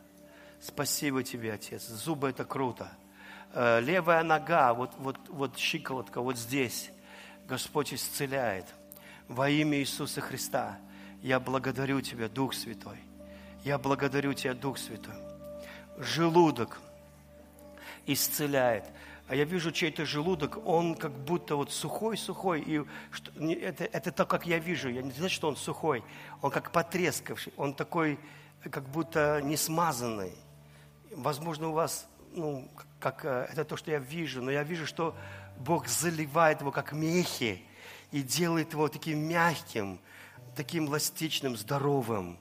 Спасибо 0.62 1.24
тебе, 1.24 1.54
Отец. 1.54 1.88
Зубы– 1.88 2.30
это 2.30 2.46
круто. 2.46 2.92
Э, 3.54 3.80
левая 3.80 4.24
нога, 4.24 4.74
вот, 4.74 4.92
вот, 4.98 5.18
вот 5.30 5.58
щиколотка, 5.58 6.22
вот 6.22 6.38
здесь. 6.38 6.92
Господь 7.48 7.94
исцеляет. 7.94 8.66
Во 9.28 9.50
имя 9.50 9.80
Иисуса 9.80 10.22
Христа. 10.22 10.78
Я 11.22 11.40
благодарю 11.40 12.02
Тебя, 12.02 12.30
Дух 12.30 12.54
Святой. 12.54 12.98
Я 13.64 13.78
благодарю 13.78 14.34
Тебя, 14.34 14.54
Дух 14.54 14.78
Святой. 14.78 15.16
Желудок 15.98 16.80
исцеляет 18.06 18.86
а 19.28 19.36
я 19.36 19.44
вижу 19.44 19.72
чей-то 19.72 20.06
желудок, 20.06 20.66
он 20.66 20.96
как 20.96 21.12
будто 21.12 21.58
вот 21.58 21.72
сухой-сухой, 21.72 22.62
и 22.62 22.82
что, 23.12 23.32
это, 23.42 23.84
это 23.84 24.12
то, 24.12 24.26
как 24.26 24.48
я 24.48 24.58
вижу, 24.58 24.90
я 24.90 25.02
не 25.02 25.12
знаю, 25.12 25.30
что 25.30 25.50
он 25.50 25.58
сухой, 25.58 26.04
он 26.42 26.50
как 26.50 26.72
потрескавший, 26.72 27.52
он 27.58 27.74
такой, 27.74 28.20
как 28.72 28.88
будто 28.88 29.42
не 29.42 29.58
смазанный. 29.58 30.34
Возможно, 31.18 31.70
у 31.70 31.72
вас, 31.72 32.08
ну, 32.32 32.70
как, 33.00 33.26
э, 33.26 33.48
это 33.52 33.66
то, 33.66 33.76
что 33.76 33.90
я 33.90 33.98
вижу, 33.98 34.40
но 34.44 34.52
я 34.52 34.62
вижу, 34.62 34.86
что 34.86 35.18
Бог 35.58 35.88
заливает 35.88 36.62
его 36.62 36.72
как 36.72 36.92
мехи 36.92 37.64
и 38.12 38.22
делает 38.22 38.74
его 38.74 38.88
таким 38.88 39.28
мягким, 39.28 40.00
таким 40.56 40.86
эластичным, 40.86 41.58
здоровым 41.58 42.38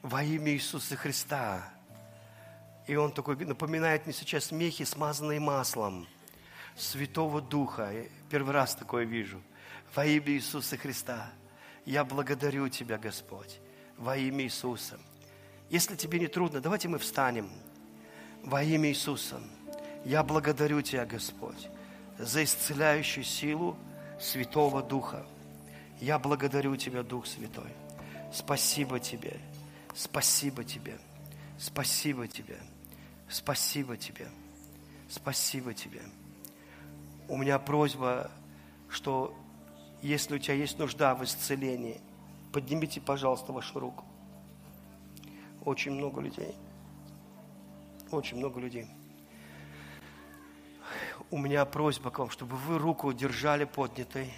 во 0.00 0.22
имя 0.22 0.52
Иисуса 0.52 0.94
Христа. 0.94 1.68
И 2.86 2.94
он 2.94 3.10
такой 3.10 3.34
напоминает 3.34 4.06
мне 4.06 4.14
сейчас 4.14 4.52
мехи, 4.52 4.84
смазанные 4.84 5.40
маслом. 5.40 6.06
Святого 6.76 7.40
Духа. 7.40 7.92
Первый 8.30 8.52
раз 8.52 8.76
такое 8.76 9.04
вижу. 9.04 9.42
Во 9.92 10.06
имя 10.06 10.30
Иисуса 10.30 10.76
Христа. 10.76 11.32
Я 11.84 12.04
благодарю 12.04 12.68
Тебя, 12.68 12.96
Господь. 12.96 13.58
Во 13.96 14.16
имя 14.16 14.44
Иисуса. 14.44 15.00
Если 15.68 15.96
тебе 15.96 16.20
не 16.20 16.28
трудно, 16.28 16.60
давайте 16.60 16.86
мы 16.86 16.98
встанем. 16.98 17.50
Во 18.44 18.62
имя 18.62 18.90
Иисуса. 18.90 19.40
Я 20.04 20.22
благодарю 20.22 20.82
Тебя, 20.82 21.06
Господь, 21.06 21.68
за 22.18 22.44
исцеляющую 22.44 23.24
силу 23.24 23.76
Святого 24.20 24.82
Духа. 24.82 25.26
Я 26.00 26.18
благодарю 26.18 26.76
Тебя, 26.76 27.02
Дух 27.02 27.26
Святой. 27.26 27.72
Спасибо 28.32 29.00
Тебе. 29.00 29.40
Спасибо 29.94 30.64
Тебе. 30.64 30.98
Спасибо 31.58 32.28
Тебе. 32.28 32.58
Спасибо 33.28 33.96
Тебе. 33.96 34.28
Спасибо 35.08 35.72
Тебе 35.72 36.02
у 37.28 37.36
меня 37.36 37.58
просьба, 37.58 38.30
что 38.88 39.34
если 40.02 40.36
у 40.36 40.38
тебя 40.38 40.54
есть 40.54 40.78
нужда 40.78 41.14
в 41.14 41.24
исцелении, 41.24 42.00
поднимите, 42.52 43.00
пожалуйста, 43.00 43.52
вашу 43.52 43.80
руку. 43.80 44.04
Очень 45.64 45.92
много 45.92 46.20
людей. 46.20 46.54
Очень 48.14 48.36
много 48.36 48.60
людей. 48.60 48.86
У 51.32 51.36
меня 51.36 51.64
просьба 51.64 52.12
к 52.12 52.20
вам, 52.20 52.30
чтобы 52.30 52.54
вы 52.54 52.78
руку 52.78 53.12
держали 53.12 53.64
поднятой, 53.64 54.32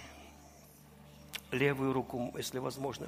левую 1.51 1.93
руку, 1.93 2.33
если 2.35 2.57
возможно, 2.57 3.07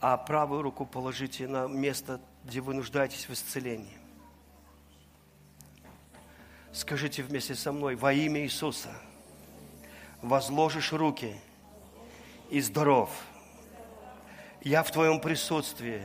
а 0.00 0.16
правую 0.16 0.62
руку 0.62 0.86
положите 0.86 1.48
на 1.48 1.66
место, 1.66 2.20
где 2.44 2.60
вы 2.60 2.72
нуждаетесь 2.72 3.28
в 3.28 3.32
исцелении. 3.32 3.98
Скажите 6.72 7.24
вместе 7.24 7.56
со 7.56 7.72
мной, 7.72 7.96
во 7.96 8.12
имя 8.12 8.42
Иисуса, 8.42 8.90
возложишь 10.22 10.92
руки 10.92 11.34
и 12.48 12.60
здоров. 12.60 13.10
Я 14.62 14.84
в 14.84 14.92
Твоем 14.92 15.20
присутствии. 15.20 16.00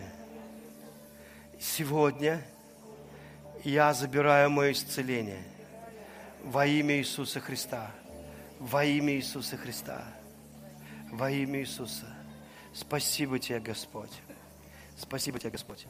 Сегодня 1.59 2.43
я 3.65 3.93
забираю 3.93 4.49
мое 4.49 4.71
исцеление 4.71 5.43
во 6.43 6.65
имя 6.65 6.97
Иисуса 6.99 7.39
Христа. 7.39 7.91
Во 8.59 8.85
имя 8.85 9.15
Иисуса 9.15 9.57
Христа. 9.57 10.03
Во 11.11 11.29
имя 11.29 11.59
Иисуса. 11.61 12.05
Спасибо 12.73 13.39
Тебе, 13.39 13.59
Господь. 13.59 14.11
Спасибо 14.97 15.39
Тебе, 15.39 15.51
Господь. 15.51 15.87